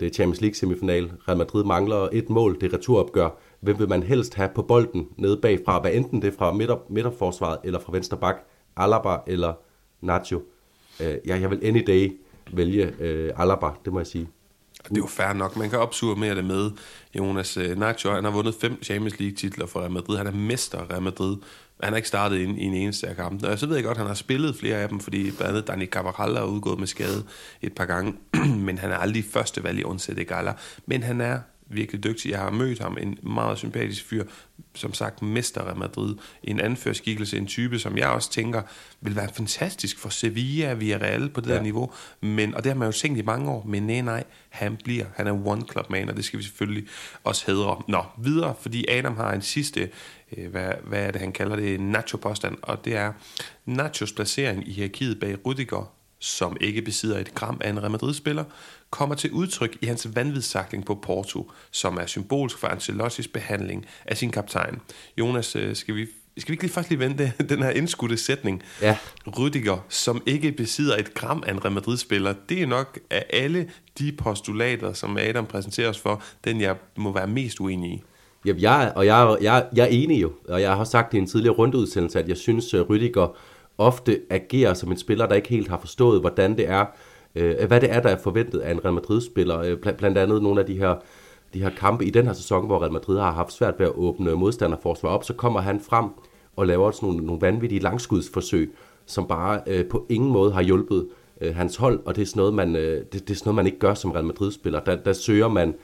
det 0.01 0.07
er 0.07 0.11
Champions 0.11 0.41
League 0.41 0.55
semifinal, 0.55 1.13
Real 1.29 1.39
Madrid 1.39 1.65
mangler 1.65 2.09
et 2.13 2.31
mål, 2.31 2.61
det 2.61 2.73
returopgør, 2.73 3.39
hvem 3.61 3.79
vil 3.79 3.89
man 3.89 4.03
helst 4.03 4.35
have 4.35 4.49
på 4.55 4.63
bolden 4.63 5.09
nede 5.17 5.37
bagfra, 5.43 5.81
hvad 5.81 5.93
enten 5.93 6.23
det 6.23 6.29
er 6.29 6.39
fra 6.39 6.53
midter, 6.53 6.77
midterforsvaret 6.89 7.59
eller 7.65 7.81
fra 7.81 7.93
venstre 7.93 8.17
bak, 8.17 8.37
Alaba 8.77 9.17
eller 9.27 9.53
Nacho. 10.01 10.43
Øh, 11.03 11.15
ja, 11.27 11.41
jeg 11.41 11.51
vil 11.51 11.61
any 11.63 11.83
day 11.87 12.21
vælge 12.53 12.93
øh, 13.01 13.33
Alaba, 13.37 13.67
det 13.85 13.93
må 13.93 13.99
jeg 13.99 14.07
sige. 14.07 14.29
Det 14.89 14.97
er 14.97 15.01
jo 15.01 15.07
fair 15.07 15.33
nok. 15.33 15.57
Man 15.57 15.71
kan 15.71 15.89
mere 16.17 16.35
det 16.35 16.45
med 16.45 16.71
Jonas 17.15 17.57
øh, 17.57 17.79
Nacho. 17.79 18.11
Han 18.11 18.25
har 18.25 18.31
vundet 18.31 18.55
fem 18.61 18.83
Champions 18.83 19.19
League 19.19 19.37
titler 19.37 19.67
for 19.67 19.81
Real 19.81 19.91
Madrid. 19.91 20.17
Han 20.17 20.27
er 20.27 20.33
mester 20.33 20.79
af 20.79 20.91
Real 20.91 21.03
Madrid. 21.03 21.37
Han 21.83 21.93
har 21.93 21.97
ikke 21.97 22.09
startet 22.09 22.37
i 22.37 22.45
en, 22.45 22.59
i 22.59 22.65
en 22.65 22.75
eneste 22.75 23.09
af 23.09 23.17
kampen. 23.17 23.45
Og 23.45 23.59
så 23.59 23.67
ved 23.67 23.77
jeg 23.77 23.85
godt, 23.85 23.95
at 23.95 23.99
han 23.99 24.07
har 24.07 24.15
spillet 24.15 24.57
flere 24.57 24.77
af 24.77 24.89
dem, 24.89 25.01
fordi 25.01 25.31
blandt 25.31 25.43
andet 25.43 25.69
Dani 25.69 25.87
Carvajal 25.87 26.37
er 26.37 26.43
udgået 26.43 26.79
med 26.79 26.87
skade 26.87 27.25
et 27.63 27.73
par 27.73 27.85
gange. 27.85 28.15
Men 28.67 28.79
han 28.79 28.91
er 28.91 28.97
aldrig 28.97 29.25
første 29.33 29.65
valg 29.65 29.79
i 29.79 29.85
Onsette 29.85 30.25
Gala. 30.25 30.55
Men 30.87 31.03
han 31.03 31.21
er 31.21 31.39
virkelig 31.67 32.05
dygtig. 32.05 32.31
Jeg 32.31 32.39
har 32.39 32.51
mødt 32.51 32.79
ham, 32.79 32.99
en 33.01 33.19
meget 33.23 33.59
sympatisk 33.59 34.05
fyr, 34.05 34.25
som 34.75 34.95
sagt 34.95 35.23
mester 35.23 35.61
af 35.61 35.77
Madrid, 35.77 36.15
en 36.43 36.61
anførskikkelse, 36.61 37.39
en 37.39 37.47
type, 37.47 37.79
som 37.79 37.99
jeg 37.99 38.09
også 38.09 38.31
tænker, 38.31 38.63
vil 39.01 39.17
være 39.17 39.29
fantastisk 39.35 39.99
for 39.99 40.09
Sevilla, 40.09 40.75
Villarreal 40.75 41.29
på 41.29 41.41
det 41.41 41.49
ja. 41.49 41.55
der 41.55 41.63
niveau, 41.63 41.93
men, 42.21 42.55
og 42.55 42.65
det 42.65 42.73
har 42.73 42.79
man 42.79 42.89
jo 42.89 42.93
tænkt 42.93 43.19
i 43.19 43.23
mange 43.23 43.51
år, 43.51 43.65
men 43.67 43.83
nej, 43.83 44.01
nej, 44.01 44.25
han 44.49 44.77
bliver, 44.85 45.05
han 45.17 45.27
er 45.27 45.47
one 45.47 45.63
club 45.73 45.91
man, 45.91 46.09
og 46.09 46.17
det 46.17 46.25
skal 46.25 46.39
vi 46.39 46.45
selvfølgelig 46.45 46.89
også 47.25 47.45
hedre. 47.47 47.83
Nå, 47.89 48.05
videre, 48.19 48.55
fordi 48.61 48.85
Adam 48.89 49.17
har 49.17 49.33
en 49.33 49.43
sidste, 49.43 49.91
øh, 50.37 50.51
hvad, 50.51 50.73
hvad 50.85 51.07
er 51.07 51.11
det, 51.11 51.21
han 51.21 51.33
kalder 51.33 51.57
det, 51.57 51.81
nacho-påstand, 51.81 52.57
og 52.63 52.85
det 52.85 52.97
er 52.97 53.13
Nachos 53.67 54.13
placering 54.13 54.69
i 54.69 54.73
hierarkiet 54.73 55.21
bag 55.21 55.47
Rudiger, 55.47 55.93
som 56.19 56.57
ikke 56.61 56.83
besidder 56.83 57.19
et 57.19 57.35
gram 57.35 57.61
af 57.61 57.71
en 57.71 57.81
Real 57.81 57.91
Madrid-spiller, 57.91 58.45
kommer 58.91 59.15
til 59.15 59.33
udtryk 59.33 59.77
i 59.81 59.87
hans 59.87 60.09
vanvidssakling 60.15 60.85
på 60.85 60.95
Porto, 60.95 61.51
som 61.71 61.97
er 61.97 62.07
symbolsk 62.07 62.59
for 62.59 62.69
Ancelottis 62.69 63.29
behandling 63.29 63.87
af 64.05 64.17
sin 64.17 64.31
kaptajn. 64.31 64.81
Jonas, 65.19 65.57
øh, 65.57 65.77
skal 65.77 65.95
vi 65.95 66.07
skal 66.39 66.51
vi 66.51 66.55
ikke 66.55 66.63
lige 66.63 66.73
først 66.73 66.91
lige 66.91 66.99
vente 66.99 67.33
den 67.49 67.63
her 67.63 67.71
indskudte 67.71 68.17
sætning? 68.17 68.63
Ja. 68.83 68.97
Rüdiger, 69.27 69.79
som 69.89 70.23
ikke 70.27 70.53
besidder 70.53 70.97
et 70.97 71.15
gram 71.15 71.43
af 71.47 71.53
en 71.53 71.65
Real 71.65 71.75
Madrid-spiller, 71.75 72.35
det 72.49 72.63
er 72.63 72.67
nok 72.67 72.99
af 73.11 73.27
alle 73.31 73.71
de 73.99 74.13
postulater, 74.13 74.93
som 74.93 75.17
Adam 75.17 75.47
præsenterer 75.47 75.89
os 75.89 75.99
for, 75.99 76.23
den 76.45 76.61
jeg 76.61 76.77
må 76.97 77.13
være 77.13 77.27
mest 77.27 77.61
uenig 77.61 77.93
i. 77.93 78.03
Jamen, 78.45 78.63
jeg, 78.63 78.93
og 78.97 79.07
jeg, 79.07 79.37
jeg, 79.41 79.67
jeg 79.75 79.83
er 79.83 79.89
enig 79.89 80.23
jo, 80.23 80.33
og 80.49 80.61
jeg 80.61 80.77
har 80.77 80.85
sagt 80.85 81.15
i 81.15 81.19
en 81.19 81.27
tidligere 81.27 81.55
rundeudsendelse, 81.55 82.19
at 82.19 82.29
jeg 82.29 82.37
synes, 82.37 82.75
at 82.75 82.87
Rüdiger 82.91 83.37
ofte 83.79 84.21
agerer 84.31 84.75
som 84.75 84.93
en 84.93 84.99
spiller, 84.99 85.27
der 85.27 85.35
ikke 85.35 85.49
helt 85.49 85.69
har 85.69 85.79
forstået, 85.81 86.21
hvordan 86.21 86.57
det 86.57 86.69
er, 86.69 86.85
øh, 87.37 87.67
hvad 87.69 87.81
det 87.81 87.93
er, 87.93 88.01
der 88.01 88.09
er 88.09 88.19
forventet 88.19 88.59
af 88.59 88.71
en 88.71 88.85
Real 88.85 88.95
Madrid-spiller. 88.95 89.59
Øh, 89.59 89.95
blandt 89.97 90.19
andet 90.19 90.43
nogle 90.43 90.61
af 90.61 90.67
de 90.67 90.79
her, 90.79 90.95
de 91.55 91.63
her 91.63 91.71
kampe 91.71 92.05
i 92.05 92.11
den 92.11 92.27
her 92.27 92.33
sæson, 92.33 92.67
hvor 92.67 92.81
Real 92.81 92.93
Madrid 92.93 93.19
har 93.19 93.33
haft 93.33 93.53
svært 93.53 93.75
ved 93.79 93.87
at 93.87 93.93
åbne 93.95 94.35
modstanderforsvar 94.35 95.09
op, 95.09 95.25
så 95.25 95.35
kommer 95.35 95.61
han 95.61 95.81
frem 95.81 96.05
og 96.57 96.67
laver 96.67 96.91
sådan 96.91 97.09
nogle, 97.09 97.27
nogle 97.27 97.41
vanvittige 97.41 97.81
langskudsforsøg, 97.81 98.75
som 99.07 99.27
bare 99.27 99.61
øh, 99.67 99.85
på 99.85 100.07
ingen 100.09 100.31
måde 100.31 100.53
har 100.53 100.63
hjulpet 100.63 101.09
øh, 101.41 101.57
hans 101.57 101.77
hold, 101.77 102.01
og 102.05 102.17
det 102.17 102.23
er, 102.23 102.27
sådan 102.27 102.41
noget, 102.41 102.55
man, 102.55 102.77
øh, 102.77 103.05
det, 103.13 103.13
det 103.13 103.31
er 103.31 103.35
sådan 103.35 103.49
noget, 103.49 103.57
man 103.57 103.67
ikke 103.67 103.79
gør 103.79 103.95
som 103.95 104.11
Real 104.11 104.25
Madrid-spiller. 104.25 104.81
Der, 104.81 104.97
der 104.97 105.13
søger 105.13 105.49
man 105.49 105.75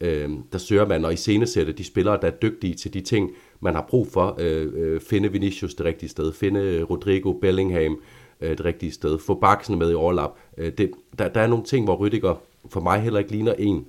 øh, 0.00 0.30
der 0.52 0.58
søger 0.58 0.86
man 0.86 1.04
og 1.04 1.12
iscenesætte 1.12 1.72
de 1.72 1.84
spillere, 1.84 2.18
der 2.22 2.26
er 2.26 2.36
dygtige 2.42 2.74
til 2.74 2.94
de 2.94 3.00
ting, 3.00 3.30
man 3.60 3.74
har 3.74 3.86
brug 3.88 4.06
for. 4.06 4.36
Øh, 4.38 4.72
øh, 4.74 5.00
finde 5.00 5.32
Vinicius 5.32 5.74
det 5.74 5.86
rigtige 5.86 6.08
sted, 6.08 6.32
finde 6.32 6.60
øh, 6.60 6.90
Rodrigo 6.90 7.32
Bellingham 7.32 8.00
Øh, 8.42 8.50
det 8.50 8.64
rigtige 8.64 8.92
sted, 8.92 9.18
få 9.18 9.34
Baksen 9.34 9.78
med 9.78 9.90
i 9.90 9.94
overlap. 9.94 10.30
Øh, 10.58 10.72
det, 10.78 10.90
der, 11.18 11.28
der 11.28 11.40
er 11.40 11.46
nogle 11.46 11.64
ting, 11.64 11.84
hvor 11.84 11.96
Rydiger 11.96 12.34
for 12.68 12.80
mig 12.80 13.00
heller 13.00 13.18
ikke 13.18 13.30
ligner 13.30 13.52
en, 13.52 13.86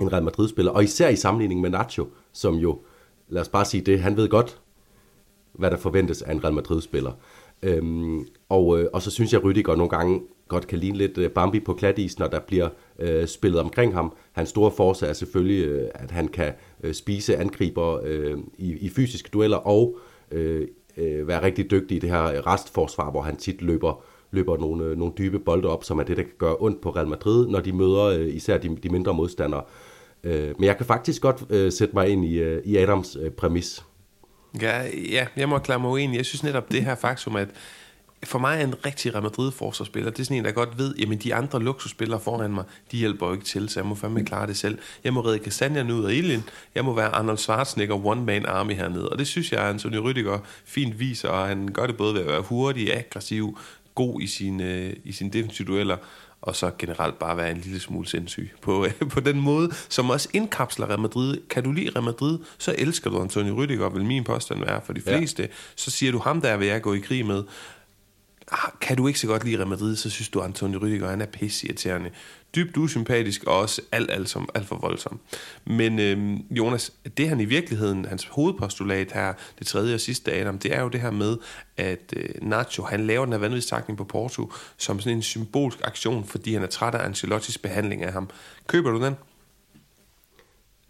en 0.00 0.12
Real 0.12 0.22
Madrid-spiller, 0.22 0.72
og 0.72 0.84
især 0.84 1.08
i 1.08 1.16
sammenligning 1.16 1.60
med 1.60 1.70
Nacho, 1.70 2.08
som 2.32 2.54
jo, 2.54 2.78
lad 3.28 3.42
os 3.42 3.48
bare 3.48 3.64
sige 3.64 3.80
det, 3.80 4.00
han 4.00 4.16
ved 4.16 4.28
godt, 4.28 4.60
hvad 5.52 5.70
der 5.70 5.76
forventes 5.76 6.22
af 6.22 6.32
en 6.32 6.44
Real 6.44 6.54
Madrid-spiller. 6.54 7.12
Øhm, 7.62 8.26
og, 8.48 8.80
øh, 8.80 8.88
og 8.92 9.02
så 9.02 9.10
synes 9.10 9.32
jeg, 9.32 9.40
at 9.40 9.44
Rydiger 9.44 9.76
nogle 9.76 9.90
gange 9.90 10.20
godt 10.48 10.66
kan 10.66 10.78
ligne 10.78 10.98
lidt 10.98 11.18
øh, 11.18 11.30
Bambi 11.30 11.60
på 11.60 11.74
klatis, 11.74 12.18
når 12.18 12.26
der 12.26 12.40
bliver 12.40 12.68
øh, 12.98 13.26
spillet 13.26 13.60
omkring 13.60 13.94
ham. 13.94 14.12
Hans 14.32 14.48
store 14.48 14.70
force 14.70 15.06
er 15.06 15.12
selvfølgelig, 15.12 15.66
øh, 15.66 15.88
at 15.94 16.10
han 16.10 16.28
kan 16.28 16.52
øh, 16.82 16.94
spise 16.94 17.36
angriber 17.36 18.00
øh, 18.04 18.38
i, 18.58 18.72
i 18.72 18.88
fysiske 18.88 19.30
dueller 19.32 19.56
og 19.56 19.98
øh, 20.30 20.68
øh, 20.96 21.28
være 21.28 21.42
rigtig 21.42 21.70
dygtig 21.70 21.96
i 21.96 22.00
det 22.00 22.10
her 22.10 22.46
restforsvar, 22.46 23.10
hvor 23.10 23.22
han 23.22 23.36
tit 23.36 23.62
løber 23.62 24.04
løber 24.32 24.56
nogle, 24.56 24.84
øh, 24.84 24.98
nogle 24.98 25.14
dybe 25.18 25.38
bolde 25.38 25.68
op, 25.68 25.84
som 25.84 25.98
er 25.98 26.02
det, 26.02 26.16
der 26.16 26.22
kan 26.22 26.32
gøre 26.38 26.56
ondt 26.58 26.80
på 26.80 26.90
Real 26.90 27.08
Madrid, 27.08 27.46
når 27.46 27.60
de 27.60 27.72
møder 27.72 28.04
øh, 28.04 28.34
især 28.34 28.58
de, 28.58 28.76
de 28.82 28.88
mindre 28.88 29.14
modstandere. 29.14 29.62
Øh, 30.24 30.54
men 30.58 30.64
jeg 30.64 30.76
kan 30.76 30.86
faktisk 30.86 31.22
godt 31.22 31.44
øh, 31.50 31.72
sætte 31.72 31.94
mig 31.94 32.08
ind 32.08 32.24
i, 32.24 32.38
øh, 32.38 32.62
i 32.64 32.76
Adams 32.76 33.16
øh, 33.20 33.30
præmis. 33.30 33.84
Ja, 34.60 34.82
ja, 35.10 35.26
jeg 35.36 35.48
må 35.48 35.58
klare 35.58 35.78
mig 35.78 35.90
uenig. 35.90 36.16
Jeg 36.16 36.26
synes 36.26 36.44
netop 36.44 36.72
det 36.72 36.84
her 36.84 36.94
faktum, 36.94 37.36
at 37.36 37.48
for 38.24 38.38
mig 38.38 38.60
er 38.60 38.64
en 38.64 38.74
rigtig 38.86 39.14
Real 39.14 39.22
Madrid 39.22 39.52
forsvarsspiller, 39.52 40.10
det 40.10 40.20
er 40.20 40.24
sådan 40.24 40.36
en, 40.36 40.44
der 40.44 40.50
godt 40.50 40.78
ved, 40.78 40.94
jamen 40.98 41.18
de 41.18 41.34
andre 41.34 41.62
luksusspillere 41.62 42.20
foran 42.20 42.50
mig, 42.50 42.64
de 42.90 42.96
hjælper 42.96 43.26
jo 43.26 43.32
ikke 43.32 43.44
til, 43.44 43.68
så 43.68 43.80
jeg 43.80 43.86
må 43.86 43.94
fandme 43.94 44.24
klare 44.24 44.46
det 44.46 44.56
selv. 44.56 44.78
Jeg 45.04 45.12
må 45.12 45.20
redde 45.20 45.38
Kastanjerne 45.38 45.94
ud 45.94 46.04
af 46.04 46.14
ilden, 46.14 46.44
jeg 46.74 46.84
må 46.84 46.94
være 46.94 47.08
Arnold 47.08 47.38
Schwarzenegger 47.38 48.06
one-man 48.06 48.46
army 48.46 48.74
hernede, 48.74 49.08
og 49.08 49.18
det 49.18 49.26
synes 49.26 49.52
jeg, 49.52 49.68
Anthony 49.68 49.96
Rüdiger 49.96 50.38
fint 50.64 50.98
viser, 50.98 51.28
og 51.28 51.48
han 51.48 51.68
gør 51.68 51.86
det 51.86 51.96
både 51.96 52.14
ved 52.14 52.20
at 52.20 52.26
være 52.26 52.40
hurtig, 52.40 52.96
aggressiv, 52.96 53.58
god 53.94 54.20
i 54.20 54.26
sine, 54.26 54.94
i 55.04 55.12
sine 55.12 55.30
defensive 55.30 55.68
dueller, 55.68 55.96
og 56.42 56.56
så 56.56 56.70
generelt 56.78 57.18
bare 57.18 57.36
være 57.36 57.50
en 57.50 57.58
lille 57.58 57.80
smule 57.80 58.08
sindssyg 58.08 58.50
på, 58.60 58.86
på 59.10 59.20
den 59.20 59.40
måde, 59.40 59.70
som 59.88 60.10
også 60.10 60.28
indkapsler 60.32 60.88
Real 60.88 61.00
Madrid. 61.00 61.40
Kan 61.50 61.64
du 61.64 61.72
lide 61.72 61.90
Real 61.90 62.04
Madrid, 62.04 62.38
så 62.58 62.74
elsker 62.78 63.10
du 63.10 63.20
Antonio 63.20 63.64
Rüdiger, 63.64 63.92
vil 63.92 64.04
min 64.04 64.24
påstand 64.24 64.64
være 64.64 64.80
for 64.84 64.92
de 64.92 65.00
fleste. 65.00 65.42
Ja. 65.42 65.48
Så 65.76 65.90
siger 65.90 66.12
du 66.12 66.18
ham, 66.18 66.40
der 66.40 66.56
vil 66.56 66.68
jeg 66.68 66.82
gå 66.82 66.94
i 66.94 66.98
krig 66.98 67.26
med. 67.26 67.42
Ah, 68.50 68.70
kan 68.80 68.96
du 68.96 69.06
ikke 69.06 69.18
så 69.18 69.26
godt 69.26 69.44
lide 69.44 69.56
Real 69.56 69.68
Madrid, 69.68 69.96
så 69.96 70.10
synes 70.10 70.28
du, 70.28 70.40
at 70.40 70.44
Antonio 70.44 70.78
Rüdiger 70.78 71.06
han 71.06 71.20
er 71.20 71.26
pissirriterende. 71.26 72.10
Dybt 72.54 72.76
usympatisk 72.76 73.44
og 73.44 73.58
også 73.58 73.82
alt, 73.92 74.10
alt, 74.10 74.28
som, 74.28 74.48
alt 74.54 74.66
for 74.66 74.76
voldsom. 74.76 75.20
Men 75.66 75.98
øhm, 75.98 76.38
Jonas, 76.50 76.92
det 77.16 77.28
han 77.28 77.40
i 77.40 77.44
virkeligheden, 77.44 78.04
hans 78.04 78.24
hovedpostulat 78.24 79.12
her, 79.12 79.32
det 79.58 79.66
tredje 79.66 79.94
og 79.94 80.00
sidste 80.00 80.32
Adam, 80.32 80.58
det 80.58 80.74
er 80.74 80.82
jo 80.82 80.88
det 80.88 81.00
her 81.00 81.10
med, 81.10 81.36
at 81.76 82.14
øh, 82.16 82.28
Nacho, 82.42 82.82
han 82.82 83.06
laver 83.06 83.24
den 83.24 83.32
her 83.32 83.40
vanvidstakning 83.40 83.98
på 83.98 84.04
Porto 84.04 84.52
som 84.76 85.00
sådan 85.00 85.16
en 85.16 85.22
symbolsk 85.22 85.78
aktion, 85.84 86.24
fordi 86.24 86.54
han 86.54 86.62
er 86.62 86.66
træt 86.66 86.94
af 86.94 87.04
Ancelottis 87.04 87.58
behandling 87.58 88.02
af 88.02 88.12
ham. 88.12 88.30
Køber 88.66 88.90
du 88.90 89.04
den? 89.04 89.14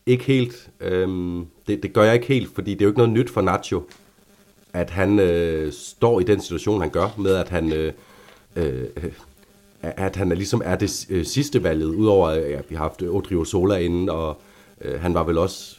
Ikke 0.07 0.25
helt. 0.25 0.71
Øhm, 0.81 1.47
det, 1.67 1.83
det 1.83 1.93
gør 1.93 2.03
jeg 2.03 2.15
ikke 2.15 2.27
helt, 2.27 2.55
fordi 2.55 2.71
det 2.71 2.81
er 2.81 2.85
jo 2.85 2.91
ikke 2.91 2.99
noget 2.99 3.13
nyt 3.13 3.31
for 3.31 3.41
Nacho, 3.41 3.83
at 4.73 4.91
han 4.91 5.19
øh, 5.19 5.73
står 5.73 6.21
i 6.21 6.23
den 6.23 6.41
situation, 6.41 6.81
han 6.81 6.91
gør, 6.91 7.14
med 7.19 7.35
at 7.35 7.49
han... 7.49 7.73
Øh, 7.73 7.93
øh, 8.57 8.85
øh, 8.97 9.12
at 9.83 10.17
han 10.17 10.33
er 10.33 10.37
ligesom 10.37 10.62
er 10.64 10.76
det 10.76 11.07
øh, 11.11 11.25
sidste 11.25 11.62
valget, 11.62 11.87
udover 11.87 12.29
at 12.29 12.50
ja, 12.50 12.61
vi 12.69 12.75
har 12.75 12.83
haft 12.83 13.02
Odrio 13.02 13.45
Sola 13.45 13.76
inden, 13.76 14.09
og 14.09 14.41
øh, 14.81 15.00
han 15.00 15.14
var 15.14 15.25
vel 15.25 15.38
også, 15.38 15.76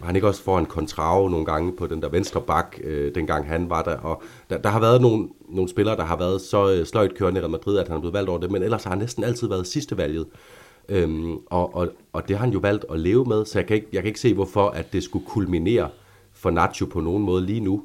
var 0.00 0.06
han 0.06 0.16
ikke 0.16 0.28
også 0.28 0.42
foran 0.42 0.66
Contrao 0.66 1.28
nogle 1.28 1.46
gange 1.46 1.72
på 1.72 1.86
den 1.86 2.02
der 2.02 2.08
venstre 2.08 2.40
bak, 2.40 2.76
øh, 2.84 3.14
dengang 3.14 3.48
han 3.48 3.70
var 3.70 3.82
der, 3.82 3.96
og 3.96 4.22
der, 4.50 4.58
der 4.58 4.68
har 4.68 4.80
været 4.80 5.00
nogle, 5.00 5.28
nogle 5.48 5.68
spillere, 5.68 5.96
der 5.96 6.04
har 6.04 6.16
været 6.16 6.40
så 6.40 6.72
øh, 6.72 6.86
sløjt 6.86 7.14
kørende 7.14 7.38
i 7.38 7.42
Real 7.42 7.50
Madrid, 7.50 7.78
at 7.78 7.88
han 7.88 7.96
er 7.96 8.00
blevet 8.00 8.14
valgt 8.14 8.30
over 8.30 8.38
det, 8.38 8.50
men 8.50 8.62
ellers 8.62 8.84
har 8.84 8.90
han 8.90 8.98
næsten 8.98 9.24
altid 9.24 9.48
været 9.48 9.66
sidste 9.66 9.96
valget. 9.96 10.26
Øhm, 10.88 11.36
og, 11.46 11.74
og, 11.74 11.88
og 12.12 12.28
det 12.28 12.36
har 12.36 12.44
han 12.44 12.52
jo 12.52 12.58
valgt 12.58 12.84
at 12.90 13.00
leve 13.00 13.24
med, 13.24 13.44
så 13.44 13.58
jeg 13.58 13.66
kan 13.66 13.76
ikke, 13.76 13.88
jeg 13.92 14.02
kan 14.02 14.08
ikke 14.08 14.20
se, 14.20 14.34
hvorfor 14.34 14.68
at 14.68 14.92
det 14.92 15.02
skulle 15.02 15.26
kulminere 15.26 15.88
for 16.38 16.50
Nacho 16.50 16.86
på 16.86 17.00
nogen 17.00 17.22
måde 17.22 17.46
lige 17.46 17.60
nu. 17.60 17.82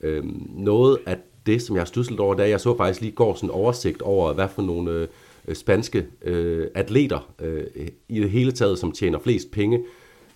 Øhm, 0.00 0.50
noget 0.54 0.98
af 1.06 1.18
det, 1.46 1.62
som 1.62 1.76
jeg 1.76 1.80
har 1.80 1.86
studset 1.86 2.20
over, 2.20 2.34
da 2.34 2.48
jeg 2.48 2.60
så 2.60 2.76
faktisk 2.76 3.00
lige 3.00 3.12
går 3.12 3.34
sådan 3.34 3.46
en 3.46 3.54
oversigt 3.54 4.02
over, 4.02 4.32
hvad 4.32 4.48
for 4.48 4.62
nogle 4.62 5.08
øh, 5.48 5.54
spanske 5.54 6.06
øh, 6.22 6.66
atleter 6.74 7.32
øh, 7.42 7.64
i 8.08 8.20
det 8.20 8.30
hele 8.30 8.52
taget, 8.52 8.78
som 8.78 8.92
tjener 8.92 9.18
flest 9.18 9.50
penge, 9.50 9.84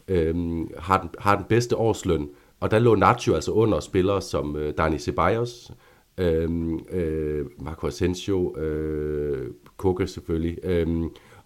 øh, 0.09 0.35
har, 0.79 1.01
den, 1.01 1.11
har 1.19 1.37
den 1.37 1.45
bedste 1.49 1.77
årsløn. 1.77 2.29
Og 2.61 2.71
der 2.71 2.79
lå 2.79 2.95
Nacho 2.95 3.35
altså 3.35 3.53
under 3.53 3.81
spillere 3.81 4.23
som 4.23 4.57
øh, 4.57 4.75
Dani 4.79 4.99
Ceballos, 4.99 5.71
øh, 6.19 6.51
øh, 6.93 7.47
Marco 7.59 7.87
Asensio, 7.87 8.59
øh, 8.59 9.51
Koke 9.77 10.07
selvfølgelig, 10.07 10.59
øh, 10.65 10.89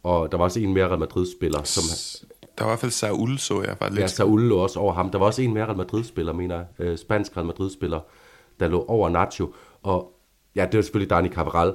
og 0.02 0.32
der 0.32 0.38
var 0.38 0.44
også 0.44 0.60
en 0.60 0.74
mere 0.74 0.88
Real 0.88 0.98
Madrid-spiller, 0.98 1.62
som... 1.62 1.82
Der 2.58 2.64
var 2.64 2.70
i 2.70 2.72
hvert 2.72 2.78
fald 2.78 2.92
Saul, 2.92 3.38
så 3.38 3.62
jeg 3.62 3.76
faktisk. 3.78 4.00
Ja, 4.00 4.06
Saul 4.06 4.42
lå 4.42 4.56
også 4.56 4.78
over 4.78 4.92
ham. 4.92 5.10
Der 5.10 5.18
var 5.18 5.26
også 5.26 5.42
en 5.42 5.54
mere 5.54 5.66
Real 5.66 5.76
Madrid-spiller, 5.76 6.32
mener 6.32 6.56
jeg. 6.56 6.66
Øh, 6.78 6.98
spansk 6.98 7.36
Real 7.36 7.46
Madrid-spiller, 7.46 8.00
der 8.60 8.68
lå 8.68 8.84
over 8.88 9.08
Nacho. 9.08 9.54
Og 9.82 10.12
ja, 10.56 10.66
det 10.66 10.76
var 10.76 10.82
selvfølgelig 10.82 11.10
Dani 11.10 11.28
Cabral. 11.28 11.74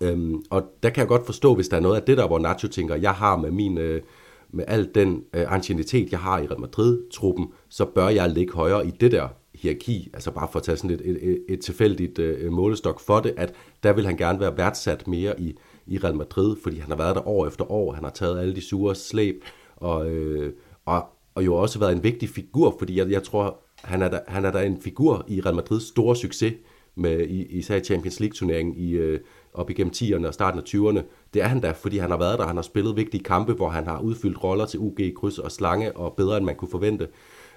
Øhm, 0.00 0.42
og 0.50 0.62
der 0.82 0.90
kan 0.90 1.00
jeg 1.00 1.08
godt 1.08 1.26
forstå, 1.26 1.54
hvis 1.54 1.68
der 1.68 1.76
er 1.76 1.80
noget 1.80 1.96
af 1.96 2.02
det 2.02 2.18
der, 2.18 2.26
hvor 2.26 2.38
Nacho 2.38 2.68
tænker, 2.68 2.94
jeg 2.94 3.12
har 3.12 3.36
med 3.36 3.50
min... 3.50 3.78
Øh, 3.78 4.02
med 4.50 4.64
al 4.68 4.90
den 4.94 5.24
øh, 5.34 5.52
ancienitet, 5.52 6.10
jeg 6.10 6.20
har 6.20 6.38
i 6.38 6.46
Real 6.46 6.60
Madrid-truppen, 6.60 7.52
så 7.68 7.84
bør 7.84 8.08
jeg 8.08 8.30
ligge 8.30 8.52
højere 8.52 8.86
i 8.86 8.90
det 8.90 9.12
der 9.12 9.28
hierarki, 9.54 10.10
altså 10.14 10.30
bare 10.30 10.48
for 10.52 10.58
at 10.58 10.62
tage 10.62 10.76
sådan 10.76 10.90
et, 10.90 11.00
et, 11.04 11.30
et, 11.30 11.44
et 11.48 11.60
tilfældigt 11.60 12.18
øh, 12.18 12.52
målestok 12.52 13.00
for 13.00 13.20
det, 13.20 13.34
at 13.36 13.54
der 13.82 13.92
vil 13.92 14.06
han 14.06 14.16
gerne 14.16 14.40
være 14.40 14.56
værdsat 14.56 15.08
mere 15.08 15.40
i, 15.40 15.56
i 15.86 15.98
Real 15.98 16.16
Madrid, 16.16 16.56
fordi 16.62 16.78
han 16.78 16.90
har 16.90 16.96
været 16.96 17.16
der 17.16 17.28
år 17.28 17.46
efter 17.46 17.72
år, 17.72 17.92
han 17.92 18.04
har 18.04 18.10
taget 18.10 18.40
alle 18.40 18.54
de 18.54 18.60
sure 18.60 18.94
slæb, 18.94 19.44
og, 19.80 20.10
øh, 20.10 20.52
og, 20.84 21.06
og 21.34 21.44
jo 21.44 21.54
også 21.54 21.78
været 21.78 21.92
en 21.92 22.02
vigtig 22.02 22.28
figur, 22.28 22.76
fordi 22.78 22.98
jeg, 22.98 23.10
jeg 23.10 23.22
tror, 23.22 23.60
han 23.84 24.02
er, 24.02 24.08
der, 24.08 24.20
han 24.28 24.44
er 24.44 24.50
der 24.50 24.60
en 24.60 24.80
figur 24.80 25.24
i 25.28 25.40
Real 25.40 25.54
Madrids 25.54 25.88
store 25.88 26.16
succes, 26.16 26.54
med 26.98 27.28
i, 27.28 27.62
Champions 27.62 28.20
League-turneringen 28.20 28.74
i, 28.76 28.90
øh, 28.90 29.20
op 29.54 29.70
igennem 29.70 29.92
10'erne 29.96 30.26
og 30.26 30.34
starten 30.34 30.60
af 30.60 30.64
20'erne. 30.64 31.02
Det 31.34 31.42
er 31.42 31.46
han 31.46 31.60
da, 31.60 31.70
fordi 31.70 31.98
han 31.98 32.10
har 32.10 32.18
været 32.18 32.38
der, 32.38 32.46
han 32.46 32.56
har 32.56 32.62
spillet 32.62 32.96
vigtige 32.96 33.22
kampe, 33.22 33.52
hvor 33.52 33.68
han 33.68 33.86
har 33.86 34.00
udfyldt 34.00 34.44
roller 34.44 34.66
til 34.66 34.80
UG, 34.80 34.98
kryds 35.16 35.38
og 35.38 35.52
slange, 35.52 35.96
og 35.96 36.14
bedre 36.16 36.36
end 36.36 36.44
man 36.44 36.56
kunne 36.56 36.70
forvente. 36.70 37.08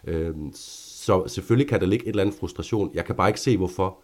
Øh, 0.07 0.35
så 0.53 1.27
selvfølgelig 1.27 1.69
kan 1.69 1.79
der 1.79 1.85
ligge 1.85 2.05
et 2.05 2.09
eller 2.09 2.21
andet 2.21 2.35
frustration. 2.39 2.91
Jeg 2.93 3.05
kan 3.05 3.15
bare 3.15 3.29
ikke 3.29 3.39
se, 3.39 3.57
hvorfor 3.57 3.97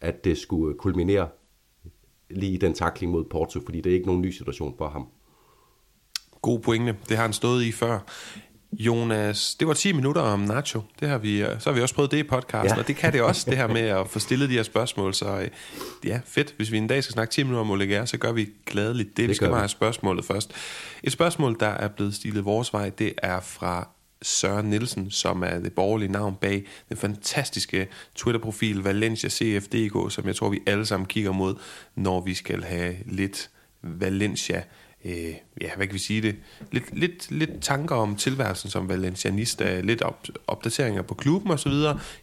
at 0.00 0.24
det 0.24 0.38
skulle 0.38 0.74
kulminere 0.74 1.28
lige 2.30 2.52
i 2.52 2.56
den 2.56 2.74
takling 2.74 3.12
mod 3.12 3.24
Porto, 3.24 3.60
fordi 3.60 3.80
det 3.80 3.90
er 3.90 3.94
ikke 3.94 4.06
nogen 4.06 4.22
ny 4.22 4.30
situation 4.30 4.74
for 4.78 4.88
ham. 4.88 5.06
God 6.42 6.60
pointe. 6.60 6.96
Det 7.08 7.16
har 7.16 7.24
han 7.24 7.32
stået 7.32 7.64
i 7.64 7.72
før. 7.72 7.98
Jonas, 8.72 9.54
det 9.54 9.68
var 9.68 9.74
10 9.74 9.92
minutter 9.92 10.20
om 10.20 10.40
Nacho. 10.40 10.82
Det 11.00 11.08
har 11.08 11.18
vi, 11.18 11.42
øh, 11.42 11.60
så 11.60 11.70
har 11.70 11.74
vi 11.74 11.82
også 11.82 11.94
prøvet 11.94 12.10
det 12.10 12.18
i 12.18 12.22
podcasten, 12.22 12.74
ja. 12.76 12.80
og 12.80 12.88
det 12.88 12.96
kan 12.96 13.12
det 13.12 13.22
også, 13.22 13.50
det 13.50 13.58
her 13.58 13.66
med 13.66 13.80
at 13.80 14.08
få 14.08 14.18
stillet 14.18 14.48
de 14.48 14.54
her 14.54 14.62
spørgsmål. 14.62 15.14
Så 15.14 15.40
øh, 15.40 15.48
ja, 16.04 16.20
fedt. 16.26 16.54
Hvis 16.56 16.72
vi 16.72 16.78
en 16.78 16.86
dag 16.86 17.04
skal 17.04 17.12
snakke 17.12 17.32
10 17.32 17.42
minutter 17.42 17.60
om 17.60 17.70
Olegaire, 17.70 18.06
så 18.06 18.18
gør 18.18 18.32
vi 18.32 18.48
gladeligt 18.66 19.08
det. 19.08 19.16
det 19.16 19.28
vi 19.28 19.34
skal 19.34 19.48
bare 19.48 19.58
have 19.58 19.68
spørgsmålet 19.68 20.24
først. 20.24 20.52
Et 21.02 21.12
spørgsmål, 21.12 21.56
der 21.60 21.66
er 21.66 21.88
blevet 21.88 22.14
stilet 22.14 22.44
vores 22.44 22.72
vej, 22.72 22.88
det 22.88 23.12
er 23.22 23.40
fra 23.40 23.88
Søren 24.22 24.66
Nielsen, 24.66 25.10
som 25.10 25.42
er 25.42 25.58
det 25.58 25.72
borgerlige 25.72 26.12
navn 26.12 26.36
bag 26.40 26.66
den 26.88 26.96
fantastiske 26.96 27.88
Twitter-profil 28.14 28.76
Valencia 28.84 29.28
CFDK, 29.28 30.12
som 30.12 30.26
jeg 30.26 30.36
tror, 30.36 30.48
vi 30.48 30.60
alle 30.66 30.86
sammen 30.86 31.06
kigger 31.06 31.32
mod, 31.32 31.54
når 31.94 32.20
vi 32.20 32.34
skal 32.34 32.62
have 32.62 32.94
lidt 33.06 33.50
Valencia 33.82 34.62
øh, 35.04 35.34
ja, 35.60 35.70
hvad 35.76 35.86
kan 35.86 35.94
vi 35.94 35.98
sige 35.98 36.22
det, 36.22 36.36
lidt, 36.72 36.98
lidt, 36.98 37.30
lidt 37.30 37.50
tanker 37.60 37.96
om 37.96 38.16
tilværelsen 38.16 38.70
som 38.70 38.88
valencianista, 38.88 39.76
øh, 39.76 39.84
lidt 39.84 40.02
op, 40.02 40.26
opdateringer 40.46 41.02
på 41.02 41.14
klubben 41.14 41.50
osv., 41.50 41.72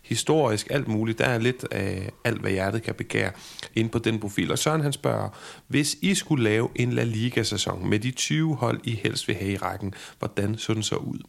historisk, 0.02 0.68
alt 0.70 0.88
muligt. 0.88 1.20
Der 1.20 1.26
er 1.26 1.38
lidt 1.38 1.66
af 1.72 2.10
alt, 2.24 2.42
hvad 2.42 2.52
hjertet 2.52 2.84
kan 2.84 2.96
begære 2.96 3.32
ind 3.76 3.90
på 3.90 4.00
den 4.00 4.20
profil. 4.20 4.52
Og 4.52 4.60
Søren 4.60 4.82
han 4.82 4.94
spørger, 4.94 5.30
hvis 5.68 5.98
I 6.02 6.16
skulle 6.16 6.44
lave 6.44 6.70
en 6.76 6.94
La 6.94 7.04
Liga-sæson 7.04 7.90
med 7.90 8.00
de 8.00 8.12
20 8.12 8.56
hold, 8.56 8.80
I 8.84 8.92
helst 9.04 9.28
vil 9.28 9.36
have 9.36 9.52
i 9.52 9.58
rækken, 9.58 9.94
hvordan 10.20 10.58
så 10.58 10.74
den 10.74 10.84
så 10.84 10.96
ud? 10.96 11.20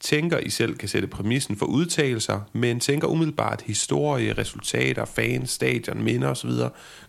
Tænker 0.00 0.38
I 0.38 0.50
selv 0.50 0.76
kan 0.76 0.88
sætte 0.88 1.08
præmissen 1.08 1.56
for 1.56 1.66
udtalelser, 1.66 2.40
men 2.52 2.80
tænker 2.80 3.08
umiddelbart 3.08 3.62
historie, 3.66 4.32
resultater, 4.32 5.04
fans, 5.04 5.50
stadion, 5.50 6.02
minder 6.02 6.28
osv., 6.28 6.50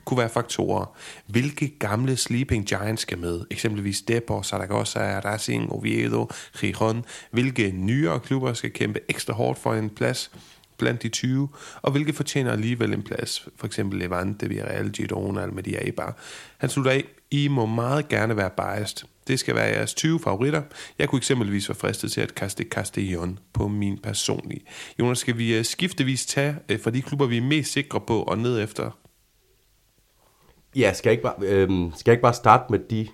kunne 0.06 0.18
være 0.18 0.30
faktorer. 0.30 0.86
Hvilke 1.28 1.70
gamle 1.80 2.18
Sleeping 2.18 2.68
Giants 2.68 3.02
skal 3.02 3.18
med? 3.18 3.42
Eksempelvis 3.52 4.02
Depor, 4.02 4.42
Saragossa, 4.42 5.20
Racing, 5.20 5.72
Oviedo, 5.72 6.30
Gijon. 6.60 7.06
Hvilke 7.32 7.72
nyere 7.72 8.20
klubber 8.20 8.54
skal 8.54 8.72
kæmpe 8.72 9.00
ekstra 9.10 9.34
hårdt 9.34 9.60
for 9.60 9.74
en 9.74 9.90
plads? 9.90 10.32
blandt 10.82 11.04
de 11.04 11.10
20, 11.10 11.50
og 11.82 11.92
hvilke 11.92 12.14
fortjener 12.14 12.52
alligevel 12.52 12.94
en 12.94 13.04
plads, 13.04 13.48
for 13.56 13.68
eksempel 13.68 14.00
Levante, 14.00 14.48
Villarreal, 14.48 14.92
Girona, 14.92 15.42
Almeria, 15.42 15.86
Eibar. 15.86 16.18
Han 16.58 16.70
slutter 16.70 16.92
af, 16.92 17.04
I 17.32 17.48
må 17.48 17.66
meget 17.66 18.08
gerne 18.08 18.38
være 18.38 18.50
biased. 18.50 19.08
Det 19.28 19.40
skal 19.40 19.56
være 19.56 19.66
jeres 19.66 19.94
20 19.94 20.20
favoritter. 20.20 20.62
Jeg 21.00 21.10
kunne 21.10 21.18
eksempelvis 21.18 21.70
være 21.70 21.76
fristet 21.76 22.12
til 22.12 22.22
at 22.22 22.36
kaste 22.36 22.64
Castellon 22.64 23.40
på 23.54 23.68
min 23.68 23.98
personlige. 23.98 24.62
Jonas, 25.00 25.20
skal 25.20 25.38
vi 25.38 25.58
øh, 25.58 25.66
skiftevis 25.66 26.26
tage 26.26 26.56
øh, 26.70 26.80
fra 26.80 26.92
de 26.92 27.02
klubber, 27.02 27.26
vi 27.26 27.38
er 27.38 27.42
mest 27.42 27.72
sikre 27.72 28.02
på, 28.02 28.22
og 28.22 28.38
ned 28.38 28.64
efter 28.64 28.92
Ja, 30.76 30.94
skal 30.94 31.10
jeg 31.10 31.12
ikke 31.12 31.24
bare, 31.24 31.36
øh, 31.40 31.70
skal 31.96 32.12
jeg 32.12 32.14
ikke 32.14 32.22
bare 32.22 32.34
starte 32.34 32.64
med 32.70 32.80
de... 32.80 33.08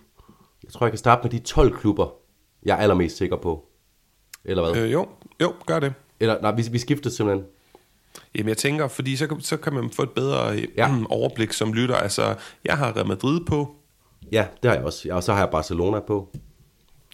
Jeg 0.64 0.72
tror, 0.74 0.86
jeg 0.86 0.92
kan 0.92 0.98
starte 0.98 1.22
med 1.24 1.32
de 1.32 1.40
12 1.40 1.78
klubber, 1.78 2.14
jeg 2.64 2.74
er 2.74 2.82
allermest 2.82 3.18
sikker 3.18 3.38
på. 3.38 3.66
Eller 4.46 4.72
hvad? 4.72 4.84
Øh, 4.84 4.92
jo, 4.92 5.08
jo, 5.42 5.54
gør 5.66 5.80
det. 5.80 5.94
Eller, 6.20 6.42
nej, 6.42 6.52
vi, 6.52 6.64
vi 6.72 6.80
skifter 6.80 7.10
simpelthen. 7.10 7.46
Jamen 8.36 8.50
jeg 8.50 8.58
tænker, 8.58 8.88
fordi 8.88 9.16
så, 9.16 9.36
så 9.40 9.58
kan 9.58 9.74
man 9.74 9.90
få 9.90 10.04
et 10.04 10.12
bedre 10.12 10.68
ja. 10.78 10.96
Overblik 11.10 11.54
som 11.54 11.74
lytter. 11.74 11.96
Altså, 11.96 12.36
jeg 12.66 12.78
har 12.78 12.96
Real 12.96 13.08
Madrid 13.08 13.46
på. 13.46 13.76
Ja, 14.32 14.48
det 14.64 14.70
har 14.72 14.76
jeg 14.76 14.86
også. 14.86 15.10
Og 15.12 15.24
så 15.24 15.34
har 15.34 15.40
jeg 15.40 15.50
Barcelona 15.52 16.00
på. 16.00 16.30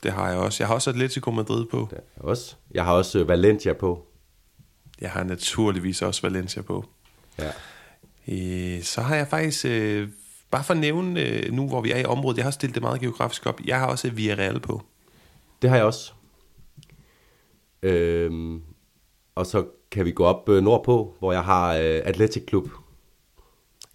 Det 0.03 0.11
har 0.11 0.29
jeg 0.29 0.37
også. 0.37 0.63
Jeg 0.63 0.67
har 0.67 0.75
også 0.75 0.89
Atletico 0.89 1.31
Madrid 1.31 1.65
på. 1.65 1.77
Det 1.77 1.97
har 1.97 2.03
jeg 2.17 2.25
også. 2.25 2.55
Jeg 2.71 2.85
har 2.85 2.93
også 2.93 3.23
Valencia 3.23 3.73
på. 3.73 4.07
Jeg 5.01 5.11
har 5.11 5.23
naturligvis 5.23 6.01
også 6.01 6.21
Valencia 6.21 6.61
på. 6.61 6.85
Ja. 7.39 7.51
Øh, 8.27 8.83
så 8.83 9.01
har 9.01 9.15
jeg 9.15 9.27
faktisk 9.27 9.65
øh, 9.65 10.09
Bare 10.53 10.63
for 10.63 10.73
at 10.73 10.79
nævne, 10.79 11.21
øh, 11.21 11.51
nu 11.51 11.67
hvor 11.67 11.81
vi 11.81 11.91
er 11.91 11.97
i 11.97 12.05
området, 12.05 12.37
jeg 12.37 12.45
har 12.45 12.51
stillet 12.51 12.75
det 12.75 12.83
meget 12.83 13.01
geografisk 13.01 13.45
op, 13.45 13.61
jeg 13.65 13.79
har 13.79 13.87
også 13.87 14.09
Villarreal 14.09 14.59
på. 14.59 14.81
Det 15.61 15.69
har 15.69 15.77
jeg 15.77 15.85
også. 15.85 16.13
Øhm, 17.83 18.61
og 19.35 19.45
så 19.45 19.65
kan 19.91 20.05
vi 20.05 20.11
gå 20.11 20.23
op 20.23 20.49
øh, 20.49 20.63
nordpå, 20.63 21.15
hvor 21.19 21.31
jeg 21.31 21.43
har 21.43 21.73
øh, 21.73 22.01
Athletic 22.03 22.43
Club. 22.49 22.69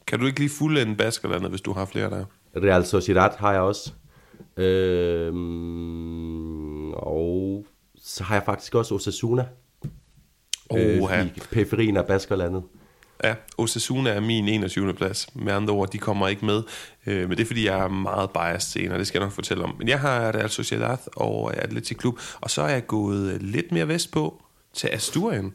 Kan 0.07 0.19
du 0.19 0.27
ikke 0.27 0.39
lige 0.39 0.51
fulde 0.51 0.83
en 0.83 0.97
Baskerlandet, 0.97 1.51
hvis 1.51 1.61
du 1.61 1.73
har 1.73 1.85
flere 1.85 2.11
der? 2.11 2.25
Real 2.57 2.87
Sociedad 2.87 3.31
har 3.39 3.53
jeg 3.53 3.61
også. 3.61 3.93
Øhm, 4.57 5.73
og 6.93 7.67
så 7.97 8.25
har 8.25 8.35
jeg 8.35 8.43
faktisk 8.45 8.75
også 8.75 8.95
Osasuna. 8.95 9.47
Oh, 10.71 10.81
øh, 10.81 11.27
i 11.27 11.41
periferien 11.51 11.97
af 11.97 12.07
Baskerlandet. 12.07 12.63
Ja, 13.25 13.35
Osasuna 13.59 14.11
er 14.11 14.21
min 14.21 14.49
21. 14.49 14.95
plads. 14.95 15.27
Med 15.35 15.53
andre 15.53 15.75
ord, 15.75 15.91
de 15.91 15.99
kommer 15.99 16.29
ikke 16.29 16.45
med. 16.45 16.63
Øh, 17.07 17.29
men 17.29 17.31
det 17.31 17.41
er, 17.41 17.47
fordi 17.47 17.67
jeg 17.67 17.79
er 17.79 17.89
meget 17.89 18.31
biased 18.31 18.81
senere, 18.81 18.99
det 18.99 19.07
skal 19.07 19.19
jeg 19.19 19.27
nok 19.27 19.33
fortælle 19.33 19.65
om. 19.65 19.75
Men 19.79 19.89
jeg 19.89 20.01
har 20.01 20.35
Real 20.35 20.51
Sociedad 20.51 20.99
og 21.17 21.57
Atletic 21.57 21.97
Klub, 21.97 22.19
og 22.41 22.51
så 22.51 22.63
er 22.63 22.69
jeg 22.69 22.87
gået 22.87 23.43
lidt 23.43 23.73
mere 23.73 23.89
vest 23.89 24.13
på 24.13 24.43
til 24.73 24.89
Asturien. 24.93 25.55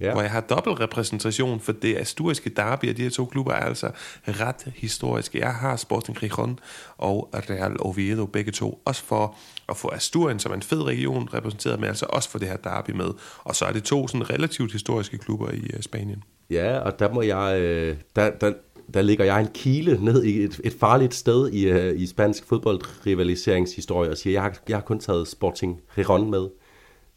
Ja. 0.00 0.12
hvor 0.12 0.22
jeg 0.22 0.30
har 0.30 0.40
dobbelt 0.40 0.80
repræsentation, 0.80 1.60
for 1.60 1.72
det 1.72 1.96
asturiske 1.96 2.50
derby 2.50 2.84
af 2.88 2.94
de 2.94 3.02
her 3.02 3.10
to 3.10 3.24
klubber 3.24 3.52
er 3.52 3.64
altså 3.64 3.90
ret 4.28 4.72
historiske. 4.76 5.38
Jeg 5.38 5.54
har 5.54 5.76
Sporting 5.76 6.18
Gijón 6.24 6.50
og 6.98 7.28
Real 7.34 7.76
Oviedo 7.78 8.26
begge 8.26 8.52
to, 8.52 8.82
også 8.84 9.04
for 9.04 9.36
at 9.68 9.76
få 9.76 9.88
Asturien 9.88 10.38
som 10.38 10.52
en 10.52 10.62
fed 10.62 10.82
region 10.82 11.28
repræsenteret, 11.34 11.80
men 11.80 11.88
altså 11.88 12.06
også 12.08 12.30
for 12.30 12.38
det 12.38 12.48
her 12.48 12.56
derby 12.56 12.90
med. 12.90 13.10
Og 13.44 13.56
så 13.56 13.64
er 13.64 13.72
det 13.72 13.84
to 13.84 14.08
sådan 14.08 14.30
relativt 14.30 14.72
historiske 14.72 15.18
klubber 15.18 15.50
i 15.50 15.60
uh, 15.74 15.80
Spanien. 15.80 16.22
Ja, 16.50 16.78
og 16.78 16.98
der 16.98 17.12
må 17.12 17.22
jeg, 17.22 17.60
øh, 17.60 17.96
der, 18.16 18.30
der, 18.30 18.52
der 18.94 19.02
ligger 19.02 19.24
jeg 19.24 19.40
en 19.40 19.48
kile 19.54 20.04
ned 20.04 20.24
i 20.24 20.44
et, 20.44 20.60
et 20.64 20.72
farligt 20.80 21.14
sted 21.14 21.52
i, 21.52 21.72
uh, 21.72 22.00
i 22.00 22.06
spansk 22.06 22.44
fodboldrivaliseringshistorie 22.46 24.10
og 24.10 24.16
siger, 24.16 24.32
jeg 24.32 24.42
har, 24.42 24.58
jeg 24.68 24.76
har 24.76 24.82
kun 24.82 25.00
taget 25.00 25.28
Sporting 25.28 25.80
Gijón 25.98 26.24
med 26.24 26.48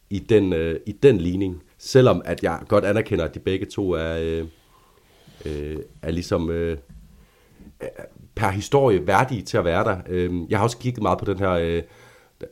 i 0.09 0.19
den, 0.19 0.53
uh, 0.53 0.75
i 0.85 0.91
den 0.91 1.17
ligning. 1.17 1.63
Selvom 1.85 2.21
at 2.25 2.43
jeg 2.43 2.59
godt 2.67 2.85
anerkender, 2.85 3.25
at 3.25 3.35
de 3.35 3.39
begge 3.39 3.65
to 3.65 3.91
er, 3.91 4.17
øh, 4.21 4.43
uh, 5.45 5.81
er 6.01 6.11
ligesom 6.11 6.49
øh, 6.49 6.77
per 8.35 8.49
historie 8.49 9.07
værdige 9.07 9.41
til 9.41 9.57
at 9.57 9.65
være 9.65 9.83
der. 9.83 9.97
Øhm, 10.09 10.45
jeg 10.49 10.59
har 10.59 10.63
også 10.63 10.77
kigget 10.77 11.01
meget 11.01 11.19
på 11.19 11.25
den 11.25 11.39
her... 11.39 11.51
Øh, 11.51 11.81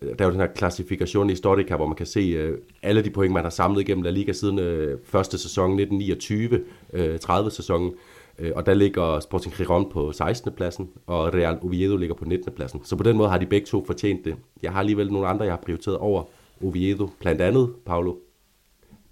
der 0.01 0.15
er 0.19 0.25
jo 0.25 0.31
den 0.31 0.39
her 0.39 0.47
klassifikation 0.47 1.29
i 1.29 1.31
Historica, 1.31 1.75
hvor 1.75 1.85
man 1.85 1.95
kan 1.95 2.05
se 2.05 2.19
øh, 2.19 2.57
alle 2.83 3.03
de 3.03 3.09
point, 3.09 3.33
man 3.33 3.43
har 3.43 3.49
samlet 3.49 3.81
igennem 3.81 4.03
La 4.03 4.09
Liga 4.09 4.33
siden 4.33 4.59
øh, 4.59 4.99
første 5.03 5.37
sæson 5.37 5.79
1929-30-sæsonen. 5.79 7.91
Øh, 8.39 8.47
øh, 8.47 8.51
og 8.55 8.65
der 8.65 8.73
ligger 8.73 9.19
Sporting 9.19 9.55
Giron 9.55 9.91
på 9.91 10.11
16. 10.11 10.51
pladsen, 10.51 10.89
og 11.07 11.33
Real 11.33 11.57
Oviedo 11.61 11.97
ligger 11.97 12.15
på 12.15 12.25
19. 12.25 12.53
pladsen. 12.53 12.81
Så 12.83 12.95
på 12.95 13.03
den 13.03 13.17
måde 13.17 13.29
har 13.29 13.37
de 13.37 13.45
begge 13.45 13.67
to 13.67 13.85
fortjent 13.85 14.25
det. 14.25 14.35
Jeg 14.63 14.71
har 14.71 14.79
alligevel 14.79 15.11
nogle 15.11 15.27
andre, 15.27 15.45
jeg 15.45 15.53
har 15.53 15.61
prioriteret 15.65 15.97
over 15.97 16.23
Oviedo, 16.63 17.09
blandt 17.19 17.41
andet, 17.41 17.69
Paulo, 17.85 18.15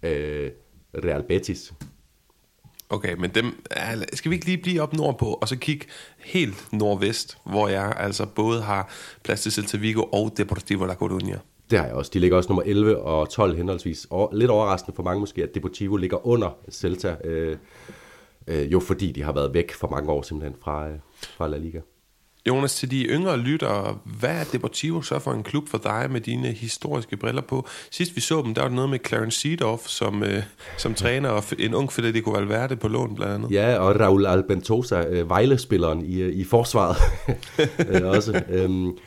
øh, 0.03 0.51
Real 0.93 1.23
Betis. 1.23 1.73
Okay, 2.89 3.13
men 3.13 3.29
dem, 3.29 3.65
skal 4.13 4.31
vi 4.31 4.35
ikke 4.35 4.45
lige 4.45 4.57
blive 4.57 4.81
op 4.81 4.93
nordpå, 4.93 5.25
og 5.25 5.47
så 5.47 5.57
kigge 5.57 5.85
helt 6.17 6.67
nordvest, 6.73 7.37
hvor 7.45 7.67
jeg 7.67 7.93
altså 7.97 8.25
både 8.25 8.61
har 8.61 8.93
plads 9.23 9.41
til 9.41 9.51
Celta 9.51 9.77
Vigo 9.77 10.01
og 10.01 10.33
Deportivo 10.37 10.85
La 10.85 10.93
Coruña. 10.93 11.37
Det 11.69 11.79
har 11.79 11.85
jeg 11.85 11.95
også. 11.95 12.11
De 12.13 12.19
ligger 12.19 12.37
også 12.37 12.49
nummer 12.49 12.63
11 12.65 12.97
og 12.97 13.29
12 13.29 13.57
henholdsvis. 13.57 14.07
Og 14.09 14.29
lidt 14.33 14.51
overraskende 14.51 14.95
for 14.95 15.03
mange 15.03 15.19
måske, 15.19 15.43
at 15.43 15.55
Deportivo 15.55 15.95
ligger 15.95 16.27
under 16.27 16.57
Celta. 16.71 17.17
Øh, 17.23 17.57
Øh, 18.49 18.71
jo 18.71 18.79
fordi 18.79 19.11
de 19.11 19.23
har 19.23 19.31
været 19.31 19.53
væk 19.53 19.73
for 19.73 19.87
mange 19.87 20.11
år 20.11 20.21
simpelthen 20.21 20.55
fra, 20.61 20.89
øh, 20.89 20.99
fra 21.21 21.47
La 21.47 21.57
Liga. 21.57 21.79
Jonas, 22.47 22.75
til 22.75 22.91
de 22.91 23.03
yngre 23.03 23.37
lyttere, 23.37 23.97
hvad 24.19 24.29
er 24.29 24.43
Deportivo 24.51 25.01
så 25.01 25.19
for 25.19 25.31
en 25.31 25.43
klub 25.43 25.67
for 25.67 25.77
dig 25.77 26.07
med 26.11 26.21
dine 26.21 26.47
historiske 26.47 27.17
briller 27.17 27.41
på? 27.41 27.67
Sidst 27.91 28.15
vi 28.15 28.21
så 28.21 28.41
dem, 28.41 28.53
der 28.53 28.61
var 28.61 28.69
noget 28.69 28.89
med 28.89 28.99
Clarence 29.07 29.39
Seedorf 29.39 29.87
som, 29.87 30.23
øh, 30.23 30.43
som 30.77 30.93
træner, 30.93 31.29
og 31.29 31.43
en 31.59 31.73
ung 31.73 31.91
Federico 31.91 32.31
Valverde 32.31 32.75
på 32.75 32.87
lån 32.87 33.15
blandt 33.15 33.33
andet. 33.33 33.51
Ja, 33.51 33.77
og 33.77 33.99
Raul 33.99 34.25
Albentosa, 34.25 35.03
øh, 35.09 35.29
Vejle-spilleren 35.29 36.05
i, 36.05 36.21
øh, 36.21 36.33
i 36.33 36.43
forsvaret 36.43 36.97
øh, 37.89 38.07
også. 38.07 38.43
Øhm, 38.49 38.97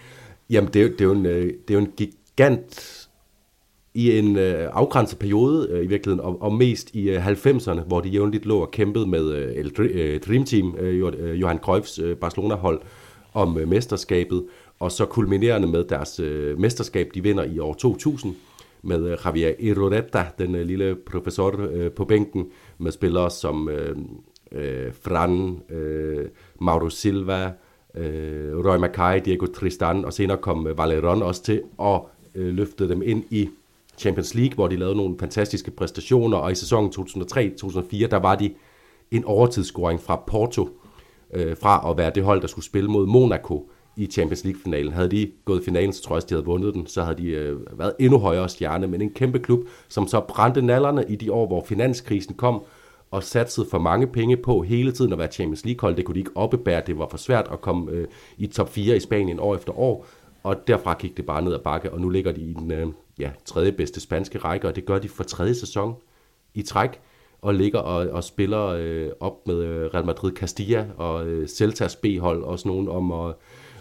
jamen, 0.50 0.70
det 0.72 0.82
er, 0.82 0.88
det, 0.88 1.00
er 1.00 1.04
jo 1.04 1.12
en, 1.12 1.26
øh, 1.26 1.44
det 1.44 1.74
er 1.74 1.74
jo 1.74 1.80
en 1.80 1.92
gigant 1.96 2.98
i 3.94 4.18
en 4.18 4.38
øh, 4.38 4.68
afgrænset 4.72 5.18
periode 5.18 5.68
øh, 5.70 5.84
i 5.84 5.86
virkeligheden, 5.86 6.20
og, 6.20 6.42
og 6.42 6.52
mest 6.52 6.90
i 6.94 7.10
øh, 7.10 7.26
90'erne, 7.26 7.80
hvor 7.80 8.00
de 8.00 8.08
jævnligt 8.08 8.46
lå 8.46 8.58
og 8.58 8.70
kæmpede 8.70 9.06
med 9.06 9.32
øh, 9.32 9.64
øh, 9.78 10.20
Dream 10.20 10.44
Team, 10.44 10.76
øh, 10.78 11.12
øh, 11.18 11.40
Johan 11.40 11.58
Cruyffs 11.58 11.98
øh, 11.98 12.16
Barcelona-hold, 12.16 12.80
om 13.32 13.58
øh, 13.58 13.68
mesterskabet, 13.68 14.44
og 14.80 14.92
så 14.92 15.06
kulminerende 15.06 15.68
med 15.68 15.84
deres 15.84 16.20
øh, 16.20 16.58
mesterskab, 16.58 17.10
de 17.14 17.22
vinder 17.22 17.44
i 17.44 17.58
år 17.58 17.74
2000, 17.74 18.34
med 18.82 19.10
øh, 19.10 19.18
Javier 19.24 19.52
Irureta, 19.58 20.24
den 20.38 20.54
øh, 20.54 20.66
lille 20.66 20.94
professor 20.94 21.68
øh, 21.70 21.90
på 21.90 22.04
bænken, 22.04 22.46
med 22.78 22.92
spillere 22.92 23.30
som 23.30 23.68
øh, 23.68 23.96
øh, 24.52 24.92
Fran, 25.02 25.62
øh, 25.70 26.28
Mauro 26.60 26.88
Silva, 26.88 27.52
øh, 27.94 28.66
Roy 28.66 28.76
Mackay, 28.76 29.20
Diego 29.24 29.46
Tristan, 29.46 30.04
og 30.04 30.12
senere 30.12 30.36
kom 30.36 30.66
øh, 30.66 30.78
Valeron 30.78 31.22
også 31.22 31.42
til, 31.42 31.62
og 31.78 32.08
øh, 32.34 32.54
løftede 32.54 32.88
dem 32.88 33.02
ind 33.02 33.24
i 33.30 33.48
Champions 33.98 34.34
League, 34.34 34.54
hvor 34.54 34.68
de 34.68 34.76
lavede 34.76 34.96
nogle 34.96 35.18
fantastiske 35.18 35.70
præstationer, 35.70 36.36
og 36.36 36.52
i 36.52 36.54
sæsonen 36.54 36.92
2003-2004, 36.98 38.06
der 38.06 38.16
var 38.18 38.34
de 38.34 38.54
en 39.10 39.24
overtidsscoring 39.24 40.00
fra 40.00 40.16
Porto, 40.26 40.68
øh, 41.32 41.56
fra 41.56 41.90
at 41.90 41.96
være 41.96 42.12
det 42.14 42.24
hold, 42.24 42.40
der 42.40 42.46
skulle 42.46 42.64
spille 42.64 42.90
mod 42.90 43.06
Monaco 43.06 43.70
i 43.96 44.06
Champions 44.06 44.44
League-finalen. 44.44 44.92
Havde 44.92 45.10
de 45.10 45.30
gået 45.44 45.60
i 45.60 45.64
finalen, 45.64 45.92
så 45.92 46.02
tror 46.02 46.16
jeg, 46.16 46.22
at 46.22 46.28
de 46.28 46.34
havde 46.34 46.44
vundet 46.44 46.74
den, 46.74 46.86
så 46.86 47.02
havde 47.02 47.18
de 47.18 47.26
øh, 47.28 47.78
været 47.78 47.92
endnu 47.98 48.18
højere 48.18 48.48
stjerne, 48.48 48.86
men 48.86 49.02
en 49.02 49.10
kæmpe 49.10 49.38
klub, 49.38 49.60
som 49.88 50.06
så 50.06 50.20
brændte 50.20 50.62
nallerne 50.62 51.04
i 51.08 51.16
de 51.16 51.32
år, 51.32 51.46
hvor 51.46 51.64
finanskrisen 51.64 52.34
kom, 52.34 52.62
og 53.10 53.22
satsede 53.22 53.66
for 53.70 53.78
mange 53.78 54.06
penge 54.06 54.36
på 54.36 54.62
hele 54.62 54.92
tiden 54.92 55.12
at 55.12 55.18
være 55.18 55.28
Champions 55.28 55.64
League-hold. 55.64 55.96
Det 55.96 56.04
kunne 56.04 56.14
de 56.14 56.20
ikke 56.20 56.36
oppebære, 56.36 56.82
det 56.86 56.98
var 56.98 57.08
for 57.10 57.18
svært 57.18 57.48
at 57.52 57.60
komme 57.60 57.92
øh, 57.92 58.08
i 58.38 58.46
top 58.46 58.68
4 58.68 58.96
i 58.96 59.00
Spanien 59.00 59.40
år 59.40 59.54
efter 59.54 59.78
år, 59.78 60.06
og 60.42 60.66
derfra 60.66 60.94
gik 60.98 61.16
det 61.16 61.26
bare 61.26 61.42
ned 61.42 61.54
ad 61.54 61.58
bakke, 61.58 61.92
og 61.92 62.00
nu 62.00 62.08
ligger 62.08 62.32
de 62.32 62.40
i 62.40 62.52
den 62.52 62.72
øh, 62.72 62.86
ja, 63.18 63.30
tredje 63.44 63.72
bedste 63.72 64.00
spanske 64.00 64.38
række, 64.38 64.68
og 64.68 64.76
det 64.76 64.84
gør 64.84 64.98
de 64.98 65.08
for 65.08 65.24
tredje 65.24 65.54
sæson 65.54 65.94
i 66.54 66.62
træk, 66.62 67.00
og 67.42 67.54
ligger 67.54 67.78
og, 67.78 68.10
og 68.10 68.24
spiller 68.24 68.66
øh, 68.66 69.10
op 69.20 69.46
med 69.46 69.56
øh, 69.64 69.86
Real 69.94 70.06
Madrid 70.06 70.32
Castilla 70.32 70.86
og 70.96 71.26
øh, 71.26 71.48
Celtas 71.48 71.96
B-hold 71.96 72.42
og 72.42 72.58
sådan 72.58 72.70
nogen 72.70 72.88
om 72.88 73.12
at, 73.12 73.34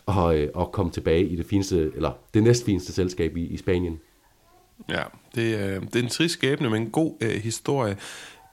og, 0.05 0.39
øh, 0.39 0.49
at 0.59 0.71
komme 0.71 0.91
tilbage 0.91 1.25
i 1.25 1.35
det 1.35 1.45
fineste, 1.45 1.91
eller 1.95 2.11
det 2.33 2.43
næstfineste 2.43 2.93
selskab 2.93 3.37
i, 3.37 3.45
i 3.45 3.57
Spanien. 3.57 3.99
Ja, 4.89 5.03
det, 5.35 5.55
øh, 5.55 5.81
det 5.81 5.95
er 5.95 6.03
en 6.03 6.09
trist 6.09 6.33
skæbne, 6.33 6.69
men 6.69 6.81
en 6.81 6.89
god 6.89 7.13
øh, 7.21 7.29
historie. 7.29 7.97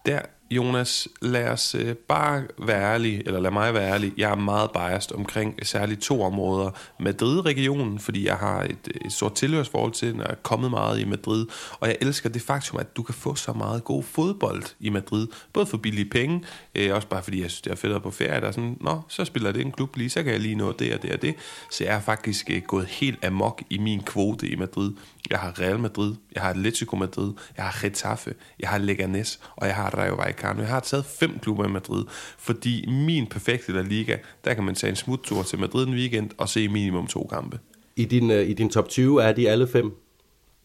Der 0.06 0.20
Jonas, 0.50 1.08
lad 1.22 1.48
os 1.48 1.74
øh, 1.74 1.94
bare 1.94 2.42
være 2.58 2.92
ærlig, 2.92 3.22
eller 3.26 3.40
lad 3.40 3.50
mig 3.50 3.74
være 3.74 3.92
ærlig. 3.92 4.12
Jeg 4.16 4.30
er 4.30 4.34
meget 4.34 4.70
biased 4.70 5.16
omkring 5.16 5.66
særligt 5.66 6.00
to 6.00 6.22
områder. 6.22 6.70
Madrid-regionen, 7.00 7.98
fordi 7.98 8.26
jeg 8.26 8.36
har 8.36 8.62
et, 8.62 8.88
øh, 8.94 9.06
et 9.06 9.12
stort 9.12 9.34
tilhørsforhold 9.34 9.92
til 9.92 10.12
den, 10.12 10.20
og 10.20 10.26
er 10.30 10.34
kommet 10.34 10.70
meget 10.70 11.00
i 11.00 11.04
Madrid. 11.04 11.46
Og 11.80 11.88
jeg 11.88 11.96
elsker 12.00 12.28
det 12.28 12.42
faktum, 12.42 12.78
at 12.78 12.96
du 12.96 13.02
kan 13.02 13.14
få 13.14 13.34
så 13.34 13.52
meget 13.52 13.84
god 13.84 14.02
fodbold 14.02 14.62
i 14.80 14.88
Madrid. 14.88 15.26
Både 15.52 15.66
for 15.66 15.76
billige 15.76 16.10
penge, 16.10 16.42
øh, 16.74 16.94
også 16.94 17.08
bare 17.08 17.22
fordi 17.22 17.42
jeg 17.42 17.50
synes, 17.50 17.60
det 17.60 17.72
er 17.72 17.76
fedt 17.76 18.02
på 18.02 18.10
ferie. 18.10 18.40
Der 18.40 18.46
er 18.46 18.52
sådan, 18.52 18.76
nå, 18.80 19.00
så 19.08 19.24
spiller 19.24 19.52
det 19.52 19.62
en 19.62 19.72
klub 19.72 19.96
lige, 19.96 20.10
så 20.10 20.22
kan 20.22 20.32
jeg 20.32 20.40
lige 20.40 20.54
nå 20.54 20.72
det 20.72 20.94
og 20.94 21.02
det 21.02 21.12
og 21.12 21.22
det. 21.22 21.34
Så 21.70 21.84
jeg 21.84 21.94
er 21.94 22.00
faktisk 22.00 22.50
øh, 22.50 22.62
gået 22.62 22.86
helt 22.86 23.24
amok 23.24 23.62
i 23.70 23.78
min 23.78 24.02
kvote 24.02 24.48
i 24.48 24.56
Madrid. 24.56 24.92
Jeg 25.30 25.38
har 25.38 25.60
Real 25.60 25.78
Madrid, 25.78 26.14
jeg 26.34 26.42
har 26.42 26.50
Atletico 26.50 26.96
Madrid, 26.96 27.32
jeg 27.56 27.64
har 27.64 27.78
Getafe, 27.82 28.34
jeg 28.60 28.68
har 28.68 28.78
Leganes, 28.78 29.40
og 29.56 29.66
jeg 29.66 29.74
har 29.74 29.90
Rayo 29.98 30.14
Vallecano. 30.14 30.37
Jeg 30.42 30.66
har 30.66 30.80
taget 30.80 31.04
fem 31.04 31.38
klubber 31.38 31.64
i 31.64 31.68
Madrid, 31.68 32.04
fordi 32.38 32.86
min 32.90 33.26
perfekte 33.26 33.72
La 33.72 33.82
Liga, 33.82 34.16
der 34.44 34.54
kan 34.54 34.64
man 34.64 34.74
tage 34.74 34.90
en 34.90 34.96
smuttur 34.96 35.42
til 35.42 35.58
Madrid 35.58 35.86
en 35.86 35.94
weekend 35.94 36.30
og 36.38 36.48
se 36.48 36.68
minimum 36.68 37.06
to 37.06 37.28
kampe. 37.32 37.58
I 37.96 38.04
din, 38.04 38.30
uh, 38.30 38.36
i 38.36 38.52
din 38.52 38.70
top 38.70 38.88
20 38.88 39.22
er 39.22 39.32
de 39.32 39.50
alle 39.50 39.68
fem? 39.68 39.92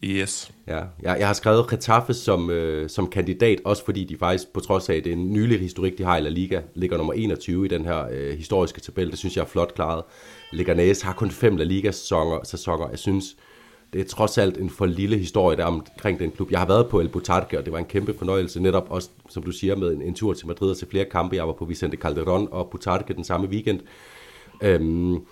Yes. 0.04 0.52
Ja, 0.68 0.78
jeg, 1.02 1.16
jeg 1.20 1.28
har 1.28 1.34
skrevet 1.34 1.70
Getafe 1.70 2.14
som, 2.14 2.50
øh, 2.50 2.90
som 2.90 3.08
kandidat, 3.10 3.60
også 3.66 3.86
fordi 3.86 4.04
de 4.04 4.18
faktisk, 4.18 4.54
på 4.54 4.60
trods 4.60 4.90
af, 4.90 4.96
at 4.96 5.04
det 5.04 5.10
er 5.10 5.16
en 5.16 5.34
nylig 5.34 5.60
historik, 5.60 5.98
de 5.98 6.04
har 6.04 6.18
i 6.18 6.22
La 6.22 6.30
Liga, 6.30 6.62
ligger 6.76 6.98
nummer 6.98 7.14
21 7.14 7.66
i 7.66 7.68
den 7.68 7.86
her 7.86 8.08
øh, 8.12 8.38
historiske 8.38 8.82
tabel. 8.82 9.12
Det 9.12 9.20
synes 9.20 9.36
jeg 9.36 9.42
er 9.42 9.48
flot 9.48 9.76
klaret. 9.76 10.04
Leganes 10.52 11.02
har 11.02 11.14
kun 11.14 11.32
fem 11.32 11.58
La 11.58 11.64
Liga-sæsoner. 11.64 12.40
Sæsoner. 12.44 12.90
Jeg 12.90 13.00
synes, 13.00 13.26
øh, 13.38 13.53
det 13.94 14.02
er 14.02 14.06
trods 14.06 14.38
alt 14.38 14.58
en 14.58 14.70
for 14.70 14.86
lille 14.86 15.18
historie 15.18 15.58
der 15.58 15.66
omkring 15.66 16.20
den 16.20 16.32
klub. 16.32 16.52
Jeg 16.52 16.60
har 16.60 16.68
været 16.68 16.90
på 16.90 17.00
El 17.00 17.10
Butarque, 17.10 17.60
og 17.60 17.66
det 17.66 17.74
var 17.74 17.80
en 17.80 17.86
kæmpe 17.86 18.14
fornøjelse, 18.14 18.60
netop 18.60 18.88
også, 18.90 19.10
som 19.30 19.44
du 19.44 19.52
siger, 19.52 19.76
med 19.76 19.94
en, 19.94 20.02
en 20.02 20.14
tur 20.14 20.34
til 20.34 20.48
Madrid 20.48 20.72
og 20.72 20.78
til 20.78 20.88
flere 20.88 21.06
kampe. 21.06 21.36
Jeg 21.36 21.48
var 21.48 21.54
på 21.54 21.66
Vicente 21.66 21.98
Calderón 22.06 22.50
og 22.52 22.70
Butarque 22.70 23.16
den 23.16 23.24
samme 23.24 23.48
weekend. 23.48 23.80
Øhm, 24.62 25.26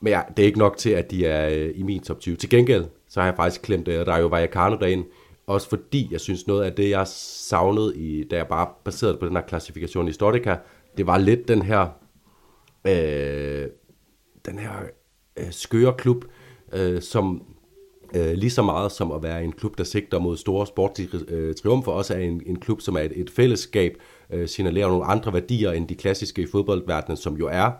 men 0.00 0.12
ja, 0.12 0.20
det 0.36 0.42
er 0.42 0.46
ikke 0.46 0.58
nok 0.58 0.76
til, 0.76 0.90
at 0.90 1.10
de 1.10 1.26
er 1.26 1.48
øh, 1.48 1.70
i 1.74 1.82
min 1.82 2.02
top 2.02 2.20
20. 2.20 2.36
Til 2.36 2.50
gengæld, 2.50 2.84
så 3.08 3.20
har 3.20 3.26
jeg 3.26 3.36
faktisk 3.36 3.62
klemt 3.62 3.88
øh, 3.88 4.06
Rayo 4.06 4.26
Vallecano 4.26 4.76
derind, 4.76 5.04
også 5.46 5.68
fordi 5.68 6.08
jeg 6.10 6.20
synes 6.20 6.46
noget 6.46 6.64
af 6.64 6.72
det, 6.72 6.90
jeg 6.90 7.06
savnede, 7.06 7.96
i, 7.96 8.24
da 8.24 8.36
jeg 8.36 8.46
bare 8.46 8.68
baserede 8.84 9.16
på 9.16 9.26
den 9.26 9.36
her 9.36 9.42
klassifikation 9.42 10.06
i 10.06 10.10
Historica, 10.10 10.56
det 10.96 11.06
var 11.06 11.18
lidt 11.18 11.48
den 11.48 11.62
her, 11.62 11.88
øh, 12.84 13.66
den 14.46 14.58
her 14.58 14.72
øh, 15.36 15.50
skøre 15.50 15.94
klub, 15.98 16.24
øh, 16.72 17.02
som 17.02 17.42
øh, 18.14 18.32
lige 18.32 18.50
så 18.50 18.62
meget 18.62 18.92
som 18.92 19.12
at 19.12 19.22
være 19.22 19.44
en 19.44 19.52
klub, 19.52 19.78
der 19.78 19.84
sigter 19.84 20.18
mod 20.18 20.36
store 20.36 20.66
sportslige 20.66 21.10
øh, 21.28 21.54
triumfer, 21.54 21.92
også 21.92 22.14
er 22.14 22.18
en, 22.18 22.42
en 22.46 22.58
klub, 22.58 22.80
som 22.80 22.96
er 22.96 23.00
et, 23.00 23.12
et 23.14 23.30
fællesskab, 23.30 23.96
øh, 24.30 24.48
signalerer 24.48 24.88
nogle 24.88 25.04
andre 25.04 25.32
værdier 25.32 25.72
end 25.72 25.88
de 25.88 25.94
klassiske 25.94 26.42
i 26.42 26.46
fodboldverdenen, 26.46 27.16
som 27.16 27.36
jo 27.36 27.48
er 27.52 27.70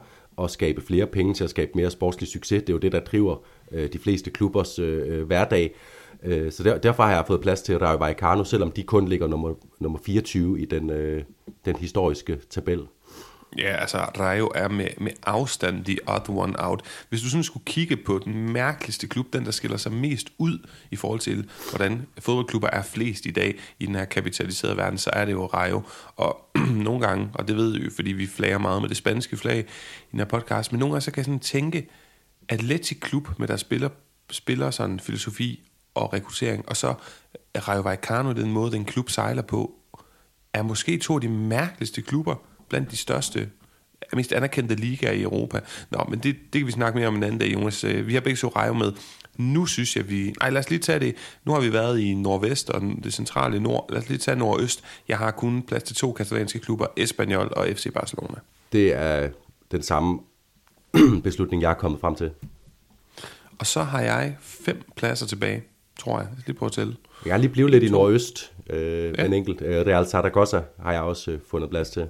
at 0.42 0.50
skabe 0.50 0.80
flere 0.80 1.06
penge 1.06 1.34
til 1.34 1.44
at 1.44 1.50
skabe 1.50 1.70
mere 1.74 1.90
sportslig 1.90 2.28
succes. 2.28 2.62
Det 2.62 2.68
er 2.68 2.74
jo 2.74 2.78
det, 2.78 2.92
der 2.92 3.00
driver 3.00 3.36
øh, 3.72 3.92
de 3.92 3.98
fleste 3.98 4.30
klubbers 4.30 4.78
øh, 4.78 5.18
øh 5.18 5.26
hverdag. 5.26 5.74
Øh, 6.22 6.52
så 6.52 6.62
der, 6.62 6.78
derfor 6.78 7.02
har 7.02 7.14
jeg 7.14 7.24
fået 7.26 7.40
plads 7.40 7.62
til 7.62 7.78
Rayo 7.78 7.96
Vallecano, 7.96 8.44
selvom 8.44 8.70
de 8.70 8.82
kun 8.82 9.08
ligger 9.08 9.26
nummer, 9.26 9.54
nummer 9.80 9.98
24 9.98 10.60
i 10.60 10.64
den, 10.64 10.90
øh, 10.90 11.22
den 11.64 11.76
historiske 11.76 12.38
tabel. 12.50 12.86
Ja, 13.56 13.76
altså 13.76 13.98
Rayo 13.98 14.50
er 14.54 14.68
med, 14.68 14.88
med 14.98 15.12
afstand 15.26 15.84
the 15.84 15.98
odd 16.06 16.28
one 16.28 16.64
out. 16.64 16.82
Hvis 17.08 17.22
du 17.22 17.30
sådan 17.30 17.44
skulle 17.44 17.64
kigge 17.64 17.96
på 17.96 18.20
den 18.24 18.52
mærkeligste 18.52 19.06
klub, 19.06 19.32
den 19.32 19.44
der 19.44 19.50
skiller 19.50 19.76
sig 19.76 19.92
mest 19.92 20.28
ud 20.38 20.66
i 20.90 20.96
forhold 20.96 21.20
til, 21.20 21.50
hvordan 21.70 22.06
fodboldklubber 22.18 22.68
er 22.68 22.82
flest 22.82 23.26
i 23.26 23.30
dag 23.30 23.58
i 23.78 23.86
den 23.86 23.94
her 23.94 24.04
kapitaliserede 24.04 24.76
verden, 24.76 24.98
så 24.98 25.10
er 25.12 25.24
det 25.24 25.32
jo 25.32 25.46
Rayo. 25.46 25.82
Og 26.16 26.50
nogle 26.86 27.06
gange, 27.06 27.30
og 27.34 27.48
det 27.48 27.56
ved 27.56 27.78
vi 27.78 27.84
jo, 27.84 27.90
fordi 27.96 28.12
vi 28.12 28.26
flager 28.26 28.58
meget 28.58 28.82
med 28.82 28.88
det 28.88 28.96
spanske 28.96 29.36
flag 29.36 29.58
i 29.58 30.10
den 30.12 30.20
her 30.20 30.26
podcast, 30.26 30.72
men 30.72 30.78
nogle 30.78 30.92
gange 30.92 31.02
så 31.02 31.10
kan 31.10 31.18
jeg 31.18 31.24
sådan 31.24 31.40
tænke, 31.40 31.88
Atletic 32.48 33.00
Klub 33.00 33.28
med 33.38 33.48
der 33.48 33.56
spiller, 33.56 33.88
spiller 34.30 34.70
sådan 34.70 35.00
filosofi 35.00 35.62
og 35.94 36.12
rekruttering, 36.12 36.68
og 36.68 36.76
så 36.76 36.94
Rayo 37.68 37.80
Vallecano, 37.80 38.32
den 38.32 38.52
måde, 38.52 38.72
den 38.72 38.84
klub 38.84 39.10
sejler 39.10 39.42
på, 39.42 39.74
er 40.52 40.62
måske 40.62 40.98
to 40.98 41.14
af 41.14 41.20
de 41.20 41.28
mærkeligste 41.28 42.02
klubber 42.02 42.34
blandt 42.68 42.90
de 42.90 42.96
største 42.96 43.48
mest 44.16 44.32
anerkendte 44.32 44.74
ligaer 44.74 45.12
i 45.12 45.22
Europa. 45.22 45.60
Nå, 45.90 46.04
men 46.08 46.18
det, 46.18 46.36
det 46.52 46.60
kan 46.60 46.66
vi 46.66 46.72
snakke 46.72 46.98
mere 46.98 47.08
om 47.08 47.16
en 47.16 47.22
anden 47.22 47.38
dag, 47.38 47.52
Jonas. 47.52 47.84
Øh, 47.84 48.06
vi 48.06 48.14
har 48.14 48.20
begge 48.20 48.36
så 48.36 48.48
Rayo 48.48 48.72
med. 48.72 48.92
Nu 49.36 49.66
synes 49.66 49.96
jeg, 49.96 50.10
vi... 50.10 50.34
Nej, 50.40 50.50
lad 50.50 50.60
os 50.60 50.70
lige 50.70 50.78
tage 50.78 51.00
det. 51.00 51.14
Nu 51.44 51.52
har 51.52 51.60
vi 51.60 51.72
været 51.72 52.00
i 52.00 52.14
nordvest 52.14 52.70
og 52.70 52.82
det 53.04 53.12
centrale 53.12 53.60
nord. 53.60 53.86
Lad 53.90 53.98
os 53.98 54.08
lige 54.08 54.18
tage 54.18 54.36
nordøst. 54.36 54.84
Jeg 55.08 55.18
har 55.18 55.30
kun 55.30 55.62
plads 55.62 55.82
til 55.82 55.96
to 55.96 56.12
katalanske 56.12 56.58
klubber, 56.58 56.86
Espanyol 56.96 57.52
og 57.56 57.68
FC 57.74 57.92
Barcelona. 57.94 58.34
Det 58.72 58.94
er 58.94 59.28
den 59.70 59.82
samme 59.82 60.20
beslutning, 61.24 61.62
jeg 61.62 61.70
er 61.70 61.74
kommet 61.74 62.00
frem 62.00 62.14
til. 62.14 62.30
Og 63.58 63.66
så 63.66 63.82
har 63.82 64.00
jeg 64.00 64.36
fem 64.40 64.82
pladser 64.96 65.26
tilbage, 65.26 65.62
tror 65.98 66.18
jeg. 66.18 66.28
Jeg 66.30 66.36
skal 66.40 66.52
lige 66.52 66.58
prøve 66.58 66.68
at 66.68 66.72
tælle. 66.72 66.96
Jeg 67.24 67.32
har 67.32 67.38
lige 67.38 67.50
blevet 67.50 67.70
lidt 67.70 67.84
i 67.84 67.88
nordøst. 67.88 68.52
Øh, 68.70 69.14
ja. 69.18 69.24
En 69.24 69.32
enkelt. 69.32 69.62
Øh, 69.62 69.86
Real 69.86 70.06
Zaragoza 70.06 70.62
har 70.82 70.92
jeg 70.92 71.02
også 71.02 71.30
øh, 71.30 71.38
fundet 71.50 71.70
plads 71.70 71.90
til. 71.90 72.08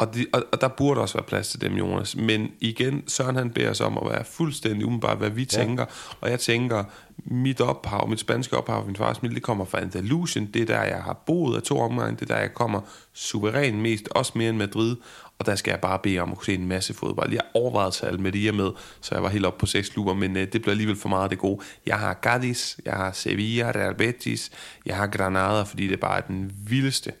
Og, 0.00 0.14
de, 0.14 0.26
og, 0.32 0.42
og 0.52 0.60
der 0.60 0.68
burde 0.68 1.00
også 1.00 1.14
være 1.14 1.24
plads 1.24 1.48
til 1.48 1.60
dem, 1.60 1.74
Jonas. 1.74 2.16
Men 2.16 2.52
igen, 2.60 3.08
Søren 3.08 3.36
han 3.36 3.50
beder 3.50 3.70
os 3.70 3.80
om 3.80 3.98
at 3.98 4.12
være 4.12 4.24
fuldstændig 4.24 4.86
umiddelbart, 4.86 5.18
hvad 5.18 5.30
vi 5.30 5.48
ja. 5.52 5.62
tænker. 5.62 5.84
Og 6.20 6.30
jeg 6.30 6.40
tænker, 6.40 6.84
mit 7.24 7.60
ophav, 7.60 8.08
mit 8.08 8.20
spanske 8.20 8.56
ophav, 8.56 8.86
min 8.86 8.96
fars 8.96 9.18
familie, 9.18 9.34
det 9.34 9.42
kommer 9.42 9.64
fra 9.64 9.80
Andalusien. 9.80 10.50
Det 10.54 10.62
er 10.62 10.66
der, 10.66 10.82
jeg 10.82 11.02
har 11.02 11.22
boet 11.26 11.56
af 11.56 11.62
to 11.62 11.80
omgange. 11.80 12.16
Det 12.16 12.30
er 12.30 12.34
der, 12.34 12.40
jeg 12.40 12.54
kommer 12.54 12.80
suveræn 13.12 13.80
mest, 13.80 14.08
også 14.10 14.32
mere 14.34 14.48
end 14.48 14.58
Madrid. 14.58 14.96
Og 15.38 15.46
der 15.46 15.54
skal 15.54 15.70
jeg 15.70 15.80
bare 15.80 15.98
bede 16.02 16.18
om 16.18 16.30
at 16.30 16.36
kunne 16.36 16.44
se 16.44 16.54
en 16.54 16.68
masse 16.68 16.94
fodbold. 16.94 17.32
Jeg 17.32 17.42
overvejede 17.54 17.90
tal 17.90 18.20
med 18.20 18.32
de 18.32 18.52
med, 18.52 18.70
så 19.00 19.14
jeg 19.14 19.22
var 19.22 19.28
helt 19.28 19.46
op 19.46 19.58
på 19.58 19.66
seks 19.66 19.88
klubber, 19.88 20.14
men 20.14 20.36
øh, 20.36 20.52
det 20.52 20.62
blev 20.62 20.70
alligevel 20.70 20.96
for 20.96 21.08
meget 21.08 21.22
af 21.22 21.30
det 21.30 21.38
gode. 21.38 21.60
Jeg 21.86 21.98
har 21.98 22.14
Cadiz, 22.22 22.76
jeg 22.84 22.92
har 22.92 23.12
Sevilla, 23.12 23.70
Real 23.70 23.94
Betis, 23.94 24.50
jeg 24.86 24.96
har 24.96 25.06
Granada, 25.06 25.62
fordi 25.62 25.88
det 25.88 26.00
bare 26.00 26.16
er 26.16 26.20
den 26.20 26.52
vildeste, 26.68 27.12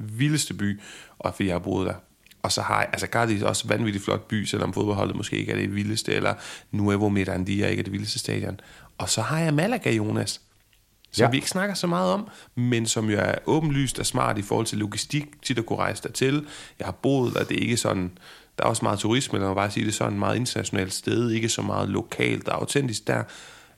vildeste 0.00 0.54
by, 0.54 0.80
og 1.18 1.34
fordi 1.34 1.46
jeg 1.46 1.54
har 1.54 1.58
boet 1.58 1.86
der. 1.86 1.94
Og 2.42 2.52
så 2.52 2.62
har 2.62 2.78
jeg, 2.78 2.88
altså 2.92 3.06
Cadiz 3.06 3.42
også 3.42 3.64
en 3.64 3.68
vanvittigt 3.68 4.04
flot 4.04 4.28
by, 4.28 4.44
selvom 4.44 4.72
fodboldholdet 4.72 5.16
måske 5.16 5.36
ikke 5.36 5.52
er 5.52 5.56
det 5.56 5.74
vildeste, 5.74 6.14
eller 6.14 6.34
Nuevo 6.70 7.08
Mirandia 7.08 7.66
ikke 7.66 7.80
er 7.80 7.84
det 7.84 7.92
vildeste 7.92 8.18
stadion. 8.18 8.60
Og 8.98 9.08
så 9.08 9.22
har 9.22 9.38
jeg 9.38 9.54
Malaga, 9.54 9.92
Jonas, 9.92 10.40
som 11.10 11.24
ja. 11.24 11.30
vi 11.30 11.36
ikke 11.36 11.50
snakker 11.50 11.74
så 11.74 11.86
meget 11.86 12.12
om, 12.12 12.28
men 12.54 12.86
som 12.86 13.10
jo 13.10 13.18
er 13.18 13.34
åbenlyst 13.46 13.98
og 13.98 14.06
smart 14.06 14.38
i 14.38 14.42
forhold 14.42 14.66
til 14.66 14.78
logistik, 14.78 15.24
til 15.42 15.58
at 15.58 15.66
kunne 15.66 15.78
rejse 15.78 16.02
dertil. 16.02 16.46
Jeg 16.78 16.86
har 16.86 16.92
boet 16.92 17.34
der, 17.34 17.44
det 17.44 17.56
er 17.56 17.60
ikke 17.60 17.76
sådan, 17.76 18.10
der 18.58 18.64
er 18.64 18.68
også 18.68 18.84
meget 18.84 18.98
turisme, 18.98 19.38
lad 19.38 19.46
mig 19.46 19.54
bare 19.54 19.70
sige 19.70 19.86
det 19.86 19.94
sådan, 19.94 20.18
meget 20.18 20.36
internationalt 20.36 20.92
sted, 20.92 21.30
ikke 21.30 21.48
så 21.48 21.62
meget 21.62 21.88
lokalt 21.88 22.48
og 22.48 22.60
autentisk 22.60 23.06
der, 23.06 23.22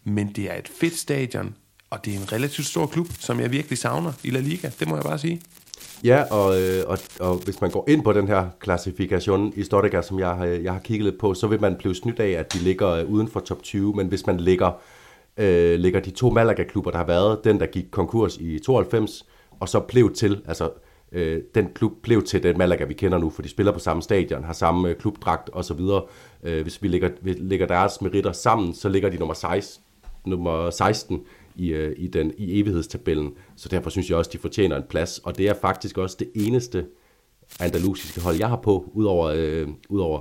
men 0.04 0.32
det 0.32 0.50
er 0.50 0.54
et 0.54 0.70
fedt 0.80 0.96
stadion, 0.96 1.54
og 1.90 2.04
det 2.04 2.14
er 2.14 2.18
en 2.18 2.32
relativt 2.32 2.66
stor 2.66 2.86
klub, 2.86 3.06
som 3.18 3.40
jeg 3.40 3.50
virkelig 3.52 3.78
savner 3.78 4.12
i 4.22 4.30
La 4.30 4.40
Liga, 4.40 4.70
det 4.78 4.88
må 4.88 4.94
jeg 4.94 5.04
bare 5.04 5.18
sige. 5.18 5.40
Ja, 6.04 6.22
og, 6.30 6.60
øh, 6.60 6.84
og, 6.86 6.98
og 7.20 7.36
hvis 7.44 7.60
man 7.60 7.70
går 7.70 7.84
ind 7.88 8.04
på 8.04 8.12
den 8.12 8.28
her 8.28 8.46
klassifikation 8.60 9.52
Historica, 9.56 10.02
som 10.02 10.18
jeg, 10.18 10.28
har, 10.28 10.44
jeg 10.44 10.72
har 10.72 10.80
kigget 10.80 11.04
lidt 11.04 11.18
på, 11.20 11.34
så 11.34 11.46
vil 11.46 11.60
man 11.60 11.76
blive 11.76 11.94
snydt 11.94 12.20
af, 12.20 12.30
at 12.30 12.52
de 12.52 12.58
ligger 12.58 12.88
øh, 12.88 13.10
uden 13.10 13.28
for 13.28 13.40
top 13.40 13.62
20, 13.62 13.94
men 13.94 14.06
hvis 14.06 14.26
man 14.26 14.36
ligger, 14.36 14.70
øh, 15.36 15.78
ligger 15.78 16.00
de 16.00 16.10
to 16.10 16.30
Malaga-klubber, 16.30 16.90
der 16.90 16.98
har 16.98 17.06
været, 17.06 17.44
den 17.44 17.60
der 17.60 17.66
gik 17.66 17.84
konkurs 17.90 18.36
i 18.36 18.58
92, 18.58 19.26
og 19.60 19.68
så 19.68 19.80
blev 19.80 20.14
til, 20.14 20.40
altså 20.46 20.70
øh, 21.12 21.42
den 21.54 21.68
klub 21.74 21.92
blev 22.02 22.22
til 22.22 22.42
den 22.42 22.58
Malaga, 22.58 22.84
vi 22.84 22.94
kender 22.94 23.18
nu, 23.18 23.30
for 23.30 23.42
de 23.42 23.48
spiller 23.48 23.72
på 23.72 23.78
samme 23.78 24.02
stadion, 24.02 24.44
har 24.44 24.52
samme 24.52 24.88
øh, 24.88 24.96
klubdragt 24.96 25.50
osv. 25.52 25.80
Øh, 26.42 26.62
hvis 26.62 26.82
vi 26.82 26.88
lægger, 26.88 27.10
vi 27.20 27.32
lægger 27.32 27.66
deres 27.66 28.00
meritter 28.00 28.32
sammen, 28.32 28.74
så 28.74 28.88
ligger 28.88 29.08
de 29.08 29.16
nummer 29.16 29.34
16, 29.34 29.84
nummer 30.26 30.70
16 30.70 31.20
i, 31.56 31.68
øh, 31.68 31.94
i, 31.98 32.06
den, 32.06 32.32
i 32.38 32.60
evighedstabellen. 32.60 33.32
Så 33.56 33.68
derfor 33.68 33.90
synes 33.90 34.10
jeg 34.10 34.18
også, 34.18 34.30
de 34.32 34.38
fortjener 34.38 34.76
en 34.76 34.82
plads. 34.88 35.18
Og 35.18 35.38
det 35.38 35.48
er 35.48 35.54
faktisk 35.54 35.98
også 35.98 36.16
det 36.18 36.30
eneste 36.34 36.86
andalusiske 37.60 38.20
hold, 38.20 38.36
jeg 38.36 38.48
har 38.48 38.56
på, 38.56 38.90
udover, 38.92 39.32
øh, 39.36 39.68
udover 39.88 40.20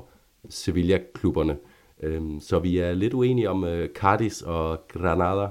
Sevilla-klubberne. 0.49 1.57
Øhm, 2.03 2.39
så 2.39 2.59
vi 2.59 2.77
er 2.77 2.93
lidt 2.93 3.13
uenige 3.13 3.49
om 3.49 3.63
øh, 3.63 3.89
Cadiz 3.89 4.41
og 4.41 4.79
Granada. 4.87 5.47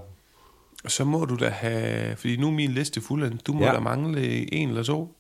Så 0.87 1.05
må 1.05 1.25
du 1.25 1.37
da 1.37 1.49
have, 1.49 2.17
fordi 2.17 2.37
nu 2.37 2.47
er 2.47 2.51
min 2.51 2.71
liste 2.71 3.01
fuld, 3.01 3.39
du 3.47 3.53
må 3.53 3.65
ja. 3.65 3.73
da 3.73 3.81
mangle 3.81 4.55
en 4.55 4.69
eller 4.69 4.83
to. 4.83 5.15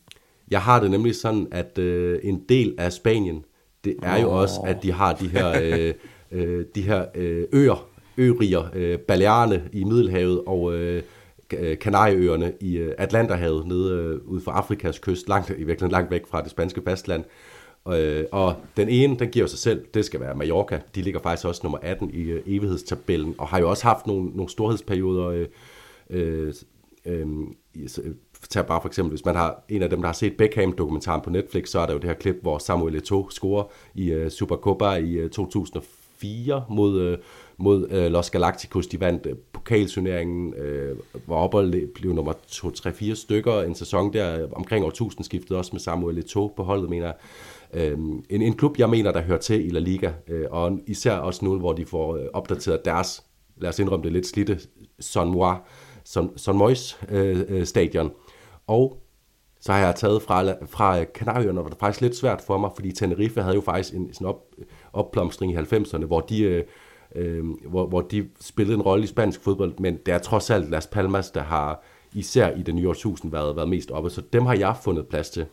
Jeg 0.51 0.63
har 0.63 0.81
det 0.81 0.91
nemlig 0.91 1.15
sådan, 1.15 1.49
at 1.51 1.79
øh, 1.79 2.21
en 2.23 2.45
del 2.49 2.75
af 2.79 2.93
Spanien, 2.93 3.45
det 3.85 3.97
er 4.03 4.17
oh. 4.17 4.23
jo 4.23 4.31
også, 4.31 4.61
at 4.61 4.83
de 4.83 4.93
har 4.93 5.13
de 5.13 5.29
her, 5.29 5.61
øh, 5.63 5.95
øh, 6.31 6.65
de 6.75 6.83
her 6.83 7.05
øh, 7.15 7.47
øer, 7.53 7.90
øriger, 8.21 8.65
øh, 8.75 8.99
Balearne 8.99 9.63
i 9.73 9.85
Middelhavet 9.85 10.43
og 10.47 10.75
øh, 10.75 11.03
øh, 11.59 11.79
Kanarieøerne 11.79 12.53
i 12.61 12.77
øh, 12.77 12.95
Atlanterhavet 12.99 13.67
nede 13.67 13.95
øh, 13.95 14.21
ude 14.25 14.41
for 14.41 14.51
Afrikas 14.51 14.99
kyst, 14.99 15.29
langt, 15.29 15.51
i 15.51 15.53
virkeligheden 15.53 15.93
langt 15.93 16.11
væk 16.11 16.27
fra 16.27 16.43
det 16.43 16.51
spanske 16.51 16.83
fastland. 16.85 17.25
Øh, 17.89 18.25
og 18.33 18.57
den 18.77 18.89
ene, 18.89 19.19
den 19.19 19.29
giver 19.29 19.47
sig 19.47 19.59
selv, 19.59 19.85
det 19.95 20.05
skal 20.05 20.21
være 20.21 20.35
Mallorca. 20.35 20.81
De 20.95 21.03
ligger 21.03 21.21
faktisk 21.21 21.47
også 21.47 21.61
nummer 21.65 21.79
18 21.83 22.11
i 22.11 22.23
øh, 22.23 22.43
evighedstabellen, 22.47 23.35
og 23.39 23.49
har 23.49 23.59
jo 23.59 23.71
også 23.71 23.85
haft 23.85 24.07
nogle, 24.07 24.31
nogle 24.31 24.49
storhedsperioder. 24.49 25.27
Øh, 25.27 25.47
øh, 26.11 26.55
øh, 27.07 27.27
tag 28.51 28.67
bare 28.67 28.81
for 28.81 28.89
eksempel, 28.89 29.11
hvis 29.11 29.25
man 29.25 29.37
har 29.37 29.65
en 29.69 29.83
af 29.83 29.91
dem, 29.91 30.01
der 30.01 30.09
har 30.09 30.13
set 30.13 30.37
Beckham-dokumentaren 30.37 31.21
på 31.21 31.31
Netflix, 31.31 31.69
så 31.69 31.79
er 31.79 31.87
der 31.87 31.93
jo 31.93 31.99
det 31.99 32.09
her 32.09 32.15
klip, 32.15 32.37
hvor 32.43 32.59
Samuel 32.59 32.97
Eto'o 32.97 33.31
scorer 33.31 33.65
i 33.95 34.11
øh, 34.11 34.31
Supercopa 34.31 34.95
i 34.95 35.13
øh, 35.13 35.31
2004 35.31 36.65
mod, 36.69 37.01
øh, 37.01 37.19
mod 37.61 37.91
øh, 37.91 38.13
Los 38.13 38.31
Galacticos. 38.31 38.87
De 38.87 39.01
vandt 39.01 39.27
øh, 39.27 39.37
pokalturneringen, 39.53 40.55
øh, 40.55 40.97
var 41.27 41.37
oppe 41.37 41.59
og 41.59 41.75
blev 41.95 42.13
nummer 42.13 42.33
2-3-4 42.33 43.15
stykker 43.15 43.63
en 43.63 43.75
sæson 43.75 44.13
der 44.13 44.47
omkring 44.53 44.85
årtusindskiftet, 44.85 45.57
også 45.57 45.71
med 45.73 45.81
Samuel 45.81 46.19
Eto'o 46.19 46.55
på 46.55 46.63
holdet, 46.63 46.91
mener 46.91 47.07
jeg. 47.07 47.15
Øh, 47.75 47.99
en, 48.31 48.43
en 48.43 48.57
klub, 48.57 48.79
jeg 48.79 48.91
mener, 48.91 49.13
der 49.13 49.23
hører 49.23 49.39
til 49.39 49.67
i 49.67 49.71
La 49.71 49.81
Liga, 49.81 50.13
øh, 50.29 50.47
og 50.51 50.81
især 50.87 51.13
også 51.13 51.45
nu, 51.45 51.59
hvor 51.59 51.73
de 51.73 51.87
får 51.87 52.17
øh, 52.17 52.27
opdateret 52.33 52.85
deres, 52.85 53.25
lad 53.57 53.69
os 53.69 53.79
indrømme 53.79 54.05
det 54.05 54.13
lidt 54.13 54.27
slidte, 54.27 54.61
Son 55.01 55.31
Moi, 55.31 55.55
Son, 56.05 56.39
Son 56.39 56.57
Mois 56.57 56.99
øh, 57.09 57.41
øh, 57.49 57.67
stadion. 57.67 58.11
Og 58.67 59.03
så 59.61 59.73
har 59.73 59.79
jeg 59.79 59.95
taget 59.95 60.23
fra, 60.23 60.53
fra 60.67 61.05
Kanarieøerne, 61.05 61.61
hvor 61.61 61.71
det 61.71 61.79
faktisk 61.79 62.01
lidt 62.01 62.17
svært 62.17 62.41
for 62.41 62.59
mig, 62.59 62.71
fordi 62.75 62.93
Tenerife 62.93 63.43
havde 63.43 63.55
jo 63.55 63.61
faktisk 63.61 63.95
en 63.95 64.15
sådan 64.15 64.27
op, 64.27 64.43
opplomstring 64.93 65.53
i 65.53 65.57
90'erne, 65.57 66.05
hvor 66.05 66.21
de, 66.21 66.43
øh, 66.43 66.65
øh, 67.15 67.45
hvor, 67.69 67.87
hvor 67.87 68.01
de 68.01 68.29
spillede 68.41 68.75
en 68.75 68.83
rolle 68.83 69.05
i 69.05 69.07
spansk 69.07 69.43
fodbold, 69.43 69.75
men 69.79 69.99
det 70.07 70.15
er 70.15 70.19
trods 70.19 70.51
alt 70.51 70.71
Las 70.71 70.87
Palmas, 70.87 71.31
der 71.31 71.43
har 71.43 71.83
især 72.13 72.51
i 72.51 72.63
den 72.63 72.77
nye 72.77 72.89
årtusind 72.89 73.31
været, 73.31 73.57
været 73.57 73.69
mest 73.69 73.91
oppe, 73.91 74.11
så 74.11 74.23
dem 74.33 74.47
har 74.47 74.55
jeg 74.55 74.77
fundet 74.83 75.07
plads 75.07 75.31
til. 75.31 75.47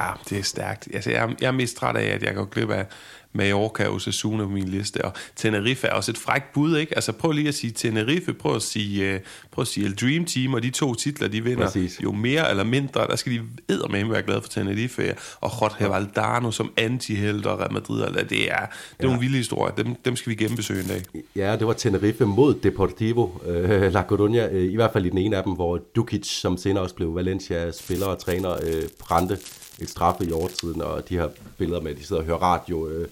Ja, 0.00 0.10
det 0.28 0.38
er 0.38 0.42
stærkt. 0.42 0.88
Altså, 0.94 1.10
jeg, 1.10 1.36
jeg 1.40 1.46
er 1.46 1.52
mest 1.52 1.76
træt 1.76 1.96
af, 1.96 2.14
at 2.14 2.22
jeg 2.22 2.34
går 2.34 2.44
glip 2.44 2.70
af 2.70 2.86
Mallorca 3.34 3.86
og 3.86 3.94
Osasuna 3.94 4.44
på 4.44 4.50
min 4.50 4.68
liste. 4.68 5.04
Og 5.04 5.12
Tenerife 5.36 5.86
er 5.86 5.92
også 5.92 6.10
et 6.10 6.18
frækt 6.18 6.52
bud, 6.52 6.76
ikke? 6.76 6.94
Altså 6.94 7.12
prøv 7.12 7.32
lige 7.32 7.48
at 7.48 7.54
sige 7.54 7.70
Tenerife, 7.70 8.34
prøv 8.34 8.54
at 8.56 8.62
sige, 8.62 9.14
uh, 9.14 9.20
prøv 9.50 9.62
at 9.62 9.68
sige 9.68 9.86
El 9.86 9.94
Dream 9.94 10.24
Team, 10.24 10.54
og 10.54 10.62
de 10.62 10.70
to 10.70 10.94
titler, 10.94 11.28
de 11.28 11.44
vinder. 11.44 11.64
Præcis. 11.64 12.00
Jo 12.02 12.12
mere 12.12 12.50
eller 12.50 12.64
mindre, 12.64 13.06
der 13.06 13.16
skal 13.16 13.32
de 13.32 13.40
eddermame 13.68 14.10
være 14.10 14.22
glade 14.22 14.42
for 14.42 14.48
Tenerife. 14.48 15.14
Og 15.40 15.50
Jorge 15.60 15.90
Valdano 15.90 16.50
som 16.50 16.72
anti-held 16.76 17.46
og 17.46 17.60
Real 17.60 17.72
Madrid, 17.72 18.04
eller 18.04 18.22
det 18.22 18.22
er, 18.22 18.28
det 18.28 18.50
er 18.52 18.66
ja. 19.00 19.06
nogle 19.06 19.20
vilde 19.20 19.36
historier. 19.36 19.74
Dem, 19.74 19.94
dem 19.94 20.16
skal 20.16 20.30
vi 20.30 20.34
genbesøge 20.34 20.80
en 20.80 20.86
dag. 20.88 21.02
Ja, 21.36 21.56
det 21.56 21.66
var 21.66 21.72
Tenerife 21.72 22.24
mod 22.24 22.54
Deportivo 22.54 23.24
uh, 23.24 23.92
La 23.92 24.02
Coruña, 24.12 24.54
uh, 24.54 24.62
i 24.62 24.74
hvert 24.74 24.92
fald 24.92 25.06
i 25.06 25.10
den 25.10 25.18
ene 25.18 25.36
af 25.36 25.42
dem, 25.42 25.52
hvor 25.52 25.80
Dukic, 25.96 26.26
som 26.26 26.56
senere 26.56 26.82
også 26.82 26.94
blev 26.94 27.14
Valencia-spiller 27.14 28.06
og 28.06 28.18
træner, 28.18 28.52
uh, 28.52 28.88
brændte 28.98 29.38
et 29.80 29.90
straffe 29.90 30.24
i 30.24 30.32
overtiden, 30.32 30.82
og 30.82 31.08
de 31.08 31.14
her 31.14 31.28
billeder 31.58 31.80
med, 31.80 31.90
at 31.90 31.98
de 31.98 32.04
sidder 32.04 32.22
og 32.22 32.26
hører 32.26 32.38
radio 32.38 32.88
øh, 32.88 33.08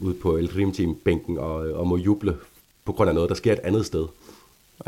ude 0.00 0.14
på 0.14 0.36
El 0.36 0.46
Dream 0.46 0.72
Team 0.72 0.94
bænken 1.04 1.38
og, 1.38 1.54
og 1.54 1.86
må 1.86 1.96
juble 1.96 2.36
på 2.84 2.92
grund 2.92 3.08
af 3.08 3.14
noget, 3.14 3.28
der 3.28 3.34
sker 3.34 3.52
et 3.52 3.58
andet 3.58 3.86
sted. 3.86 4.06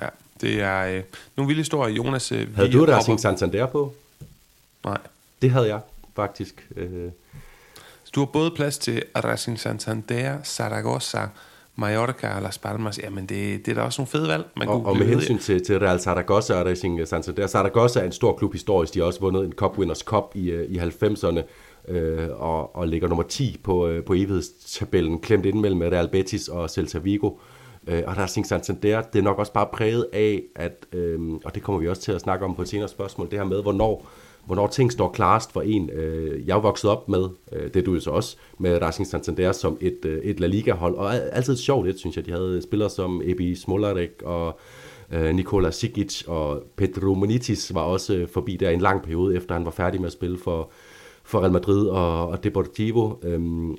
Ja, 0.00 0.08
det 0.40 0.60
er 0.60 0.96
øh, 0.96 1.02
nogle 1.36 1.46
vilde 1.46 1.60
historier. 1.60 1.94
Jonas, 1.94 2.32
øh, 2.32 2.56
havde 2.56 2.72
du 2.72 2.84
Racing 2.84 3.20
Santander 3.20 3.66
på? 3.66 3.94
Nej. 4.84 4.98
Det 5.42 5.50
havde 5.50 5.68
jeg 5.68 5.80
faktisk. 6.16 6.68
Øh. 6.76 7.10
Du 8.14 8.20
har 8.20 8.26
både 8.26 8.50
plads 8.50 8.78
til 8.78 9.02
Racing 9.16 9.60
Santander, 9.60 10.42
Zaragoza, 10.44 11.28
Mallorca 11.76 12.34
og 12.34 12.42
Las 12.42 12.58
Palmas, 12.58 12.98
jamen 12.98 13.26
det, 13.26 13.66
det 13.66 13.70
er 13.70 13.74
da 13.74 13.82
også 13.82 14.00
nogle 14.00 14.10
fede 14.10 14.28
valg. 14.28 14.44
Man 14.56 14.68
og, 14.68 14.86
og 14.86 14.96
med 14.96 15.06
hensyn 15.06 15.38
til, 15.38 15.64
til 15.64 15.78
Real 15.78 16.00
Zaragoza 16.00 16.54
og 16.54 16.66
Racing 16.66 17.08
Santander, 17.08 17.46
Zaragoza 17.46 18.00
er 18.00 18.04
en 18.04 18.12
stor 18.12 18.36
klub 18.36 18.52
historisk, 18.52 18.94
de 18.94 18.98
har 18.98 19.06
også 19.06 19.20
vundet 19.20 19.44
en 19.44 19.52
Cup 19.52 19.78
Winners 19.78 19.98
Cup 19.98 20.24
i, 20.34 20.50
øh, 20.50 20.70
i 20.70 20.78
90'erne, 20.78 21.42
øh, 21.88 22.28
og, 22.32 22.76
og 22.76 22.88
ligger 22.88 23.08
nummer 23.08 23.24
10 23.24 23.60
på, 23.64 23.88
øh, 23.88 24.04
på 24.04 24.12
evighedstabellen, 24.14 25.18
klemt 25.18 25.46
ind 25.46 25.60
mellem 25.60 25.80
Real 25.80 26.08
Betis 26.08 26.48
og 26.48 26.70
Celta 26.70 26.98
Vigo. 26.98 27.30
Øh, 27.86 28.02
og 28.06 28.16
der 28.16 28.22
er 28.22 28.26
Sing 28.26 28.46
Santander, 28.46 29.02
det 29.02 29.18
er 29.18 29.22
nok 29.22 29.38
også 29.38 29.52
bare 29.52 29.68
præget 29.72 30.06
af, 30.12 30.42
at, 30.56 30.86
øh, 30.92 31.20
og 31.44 31.54
det 31.54 31.62
kommer 31.62 31.80
vi 31.80 31.88
også 31.88 32.02
til 32.02 32.12
at 32.12 32.20
snakke 32.20 32.44
om 32.44 32.54
på 32.54 32.62
et 32.62 32.68
senere 32.68 32.88
spørgsmål, 32.88 33.30
det 33.30 33.38
her 33.38 33.46
med, 33.46 33.62
hvornår, 33.62 34.08
hvornår 34.44 34.66
ting 34.66 34.92
står 34.92 35.12
klarest 35.12 35.52
for 35.52 35.62
en. 35.62 35.90
Øh, 35.90 36.46
jeg 36.46 36.56
er 36.56 36.60
vokset 36.60 36.90
op 36.90 37.08
med, 37.08 37.28
øh, 37.52 37.74
det 37.74 37.86
du 37.86 37.94
jo 37.94 38.00
så 38.00 38.10
også, 38.10 38.36
med 38.58 38.82
Racing 38.82 39.06
Santander 39.06 39.52
som 39.52 39.78
et, 39.80 40.04
øh, 40.04 40.22
et 40.22 40.40
La 40.40 40.46
Liga-hold, 40.46 40.94
og 40.94 41.14
altid 41.14 41.56
sjovt 41.56 41.86
lidt, 41.86 41.98
synes 41.98 42.16
jeg. 42.16 42.26
De 42.26 42.30
havde 42.30 42.62
spillere 42.62 42.90
som 42.90 43.22
Ebi 43.24 43.54
Smolarek 43.54 44.22
og 44.24 44.58
øh, 45.12 45.34
Nikola 45.34 45.70
Sigic, 45.70 46.22
og 46.26 46.62
Pedro 46.76 47.14
Monitis 47.14 47.74
var 47.74 47.82
også 47.82 48.14
øh, 48.14 48.28
forbi 48.28 48.56
der 48.56 48.70
en 48.70 48.80
lang 48.80 49.02
periode, 49.02 49.36
efter 49.36 49.54
han 49.54 49.64
var 49.64 49.70
færdig 49.70 50.00
med 50.00 50.06
at 50.06 50.12
spille 50.12 50.38
for, 50.38 50.70
for 51.24 51.40
Real 51.40 51.52
Madrid 51.52 51.88
og, 51.88 52.28
og 52.28 52.44
Deportivo. 52.44 53.14
Øhm, 53.22 53.76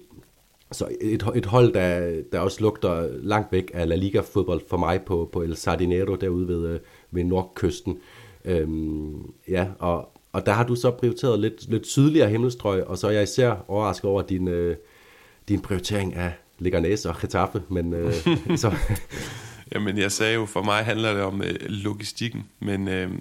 så 0.72 0.88
et, 1.02 1.24
et 1.36 1.46
hold, 1.46 1.74
der, 1.74 2.22
der 2.32 2.40
også 2.40 2.62
lugter 2.62 3.08
langt 3.22 3.52
væk 3.52 3.72
af 3.74 3.90
La 3.90 3.96
Liga-fodbold 3.96 4.62
for 4.70 4.78
mig 4.78 5.02
på, 5.02 5.30
på 5.34 5.42
El 5.42 5.56
Sardinero 5.56 6.16
derude 6.16 6.48
ved, 6.48 6.68
øh, 6.70 6.80
ved 7.12 7.24
nordkysten. 7.24 7.98
Øhm, 8.46 9.32
ja, 9.50 9.68
og, 9.80 10.10
og 10.32 10.46
der 10.46 10.52
har 10.52 10.64
du 10.64 10.76
så 10.76 10.92
prioriteret 10.92 11.40
lidt, 11.40 11.70
lidt 11.70 11.88
sydligere 11.88 12.30
himmelstrøg, 12.30 12.88
og 12.88 12.98
så 12.98 13.08
er 13.08 13.12
jeg 13.12 13.24
især 13.24 13.66
overrasket 13.68 14.10
over 14.10 14.22
din, 14.22 14.48
øh, 14.48 14.76
din 15.48 15.60
prioritering 15.60 16.16
af 16.16 16.34
Leganés 16.62 17.10
og 17.10 17.16
Getafe, 17.22 17.62
men 17.70 17.94
øh, 17.94 18.14
så... 18.56 18.76
Jamen, 19.74 19.98
jeg 19.98 20.12
sagde 20.12 20.34
jo, 20.34 20.46
for 20.46 20.64
mig 20.64 20.86
handler 20.86 21.14
det 21.14 21.22
om 21.22 21.42
øh, 21.42 21.56
logistikken, 21.62 22.44
men... 22.60 22.88
Øh, 22.88 23.12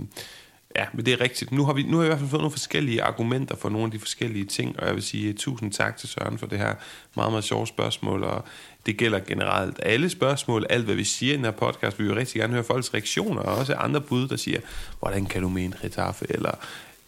Ja, 0.76 0.86
men 0.92 1.06
det 1.06 1.12
er 1.12 1.20
rigtigt. 1.20 1.52
Nu 1.52 1.64
har, 1.64 1.72
vi, 1.72 1.82
nu 1.82 1.96
har 1.96 1.98
vi 1.98 2.04
i 2.04 2.08
hvert 2.08 2.18
fald 2.18 2.30
fået 2.30 2.40
nogle 2.40 2.50
forskellige 2.50 3.02
argumenter 3.02 3.56
for 3.56 3.68
nogle 3.68 3.84
af 3.84 3.90
de 3.90 3.98
forskellige 3.98 4.44
ting, 4.44 4.80
og 4.80 4.86
jeg 4.86 4.94
vil 4.94 5.02
sige 5.02 5.28
øh, 5.28 5.34
tusind 5.34 5.72
tak 5.72 5.96
til 5.96 6.08
Søren 6.08 6.38
for 6.38 6.46
det 6.46 6.58
her 6.58 6.74
meget, 7.16 7.32
meget 7.32 7.44
sjove 7.44 7.66
spørgsmål, 7.66 8.24
og 8.24 8.44
det 8.86 8.96
gælder 8.96 9.18
generelt 9.18 9.80
alle 9.82 10.10
spørgsmål, 10.10 10.66
alt 10.70 10.84
hvad 10.84 10.94
vi 10.94 11.04
siger 11.04 11.32
i 11.32 11.36
den 11.36 11.44
her 11.44 11.52
podcast. 11.52 11.98
Vi 11.98 12.04
vil 12.04 12.14
rigtig 12.14 12.40
gerne 12.40 12.52
høre 12.52 12.64
folks 12.64 12.94
reaktioner, 12.94 13.42
og 13.42 13.56
også 13.56 13.74
andre 13.74 14.00
bud, 14.00 14.28
der 14.28 14.36
siger, 14.36 14.60
hvordan 14.98 15.26
kan 15.26 15.42
du 15.42 15.48
mene 15.48 15.76
Retaffe, 15.84 16.26
eller 16.28 16.50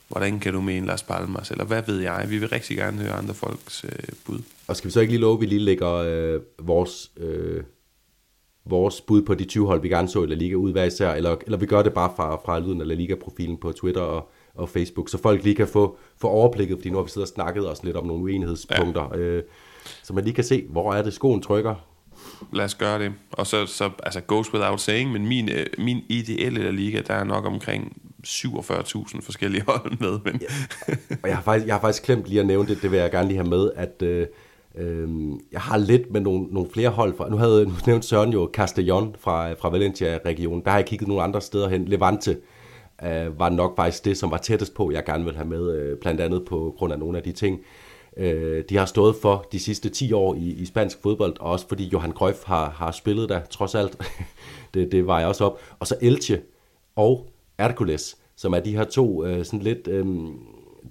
hvordan 0.09 0.41
kan 0.41 0.53
du 0.53 0.61
mene 0.61 0.87
Las 0.87 1.03
Palmas, 1.03 1.51
eller 1.51 1.65
hvad 1.65 1.83
ved 1.87 2.01
jeg. 2.01 2.27
Vi 2.29 2.39
vil 2.39 2.49
rigtig 2.49 2.77
gerne 2.77 3.03
høre 3.03 3.13
andre 3.13 3.35
folks 3.35 3.85
øh, 3.85 3.91
bud. 4.27 4.39
Og 4.67 4.77
skal 4.77 4.89
vi 4.89 4.93
så 4.93 5.01
ikke 5.01 5.13
lige 5.13 5.21
love, 5.21 5.35
at 5.35 5.41
vi 5.41 5.47
lige 5.47 5.61
lægger 5.61 5.93
øh, 5.93 6.41
vores... 6.59 7.11
Øh 7.17 7.63
vores 8.67 9.01
bud 9.01 9.23
på 9.23 9.35
de 9.35 9.45
20 9.45 9.67
hold, 9.67 9.83
vi 9.83 9.89
gerne 9.89 10.09
så 10.09 10.23
i 10.23 10.27
La 10.27 10.35
Liga 10.35 10.55
ud 10.55 10.73
hver 10.73 10.85
især, 10.85 11.13
eller, 11.13 11.37
eller 11.45 11.59
vi 11.59 11.67
gør 11.67 11.83
det 11.83 11.93
bare 11.93 12.13
fra, 12.17 12.37
fra 12.37 12.59
lyden 12.59 12.81
af 12.81 12.89
La 12.89 12.95
Liga-profilen 12.95 13.57
på 13.57 13.73
Twitter 13.73 14.01
og, 14.01 14.31
og 14.55 14.69
Facebook, 14.69 15.09
så 15.09 15.19
folk 15.19 15.45
lige 15.45 15.55
kan 15.55 15.69
få, 15.69 15.97
få 16.17 16.29
overblikket, 16.29 16.79
fordi 16.79 16.91
nu 16.91 16.97
har 16.97 17.03
vi 17.03 17.11
siddet 17.11 17.29
og 17.29 17.35
snakket 17.35 17.71
os 17.71 17.83
lidt 17.83 17.97
om 17.97 18.07
nogle 18.07 18.23
uenighedspunkter, 18.23 19.09
ja. 19.13 19.19
øh, 19.19 19.43
så 20.03 20.13
man 20.13 20.25
lige 20.25 20.35
kan 20.35 20.45
se, 20.45 20.65
hvor 20.69 20.95
er 20.95 21.03
det 21.03 21.15
skoen 21.15 21.43
trykker. 21.43 21.75
Lad 22.53 22.65
os 22.65 22.75
gøre 22.75 22.99
det. 22.99 23.13
Og 23.33 23.47
så, 23.47 23.67
så 23.67 23.91
altså 24.03 24.21
goes 24.21 24.55
without 24.55 24.81
saying, 24.81 25.13
men 25.13 25.27
min, 25.27 25.49
øh, 25.49 25.67
min 25.79 26.03
ideelle 26.09 26.63
La 26.63 26.71
Liga, 26.71 27.03
der 27.07 27.15
er 27.15 27.25
nok 27.25 27.45
omkring 27.45 27.97
47.000 28.27 29.21
forskellige 29.23 29.65
hold 29.69 29.99
med. 30.01 30.19
Men... 30.25 30.41
ja. 30.41 30.95
Og 31.23 31.29
jeg 31.29 31.37
har, 31.37 31.43
faktisk, 31.43 31.67
jeg 31.67 31.75
har 31.75 31.81
faktisk 31.81 32.03
klemt 32.03 32.27
lige 32.27 32.41
at 32.41 32.47
nævne 32.47 32.69
det, 32.69 32.83
det 32.83 32.91
vil 32.91 32.99
jeg 32.99 33.11
gerne 33.11 33.29
lige 33.29 33.39
have 33.39 33.51
med, 33.51 33.71
at 33.77 34.03
øh, 34.03 34.27
Øh, 34.79 35.09
jeg 35.53 35.61
har 35.61 35.77
lidt 35.77 36.11
med 36.11 36.21
nogle, 36.21 36.47
nogle 36.51 36.71
flere 36.71 36.89
hold 36.89 37.17
fra, 37.17 37.31
nu 37.31 37.37
havde 37.37 37.65
nu 37.65 37.73
nævnt 37.87 38.05
Søren 38.05 38.33
jo 38.33 38.51
Castellón 38.57 39.07
fra, 39.19 39.53
fra 39.53 39.71
Valencia-regionen, 39.71 40.65
der 40.65 40.71
har 40.71 40.79
jeg 40.79 40.87
kigget 40.87 41.09
nogle 41.09 41.23
andre 41.23 41.41
steder 41.41 41.69
hen, 41.69 41.85
Levante 41.85 42.37
øh, 43.03 43.39
var 43.39 43.49
nok 43.49 43.77
faktisk 43.77 44.05
det, 44.05 44.19
som 44.19 44.31
var 44.31 44.37
tættest 44.37 44.75
på, 44.75 44.91
jeg 44.91 45.05
gerne 45.05 45.25
vil 45.25 45.35
have 45.35 45.49
med, 45.49 45.73
øh, 45.75 45.99
blandt 45.99 46.21
andet 46.21 46.45
på 46.45 46.75
grund 46.79 46.93
af 46.93 46.99
nogle 46.99 47.19
af 47.19 47.25
de 47.25 47.33
ting, 47.33 47.61
øh, 48.17 48.65
de 48.69 48.77
har 48.77 48.87
stået 48.87 49.17
for 49.23 49.47
de 49.53 49.59
sidste 49.59 49.89
10 49.89 50.13
år 50.13 50.35
i, 50.35 50.51
i 50.51 50.65
spansk 50.65 51.03
fodbold, 51.03 51.41
og 51.41 51.51
også 51.51 51.69
fordi 51.69 51.85
Johan 51.85 52.13
Cruyff 52.13 52.45
har, 52.45 52.71
har 52.71 52.91
spillet 52.91 53.29
der, 53.29 53.41
trods 53.41 53.75
alt, 53.75 53.97
det, 54.75 54.93
det 54.93 55.07
var 55.07 55.19
jeg 55.19 55.29
også 55.29 55.45
op, 55.45 55.61
og 55.79 55.87
så 55.87 55.97
Elche 56.01 56.41
og 56.97 57.29
Hercules, 57.59 58.17
som 58.37 58.55
er 58.55 58.61
de 58.61 58.77
her 58.77 58.85
to 58.85 59.25
øh, 59.25 59.45
sådan 59.45 59.61
lidt, 59.61 59.89
øh, 59.89 60.07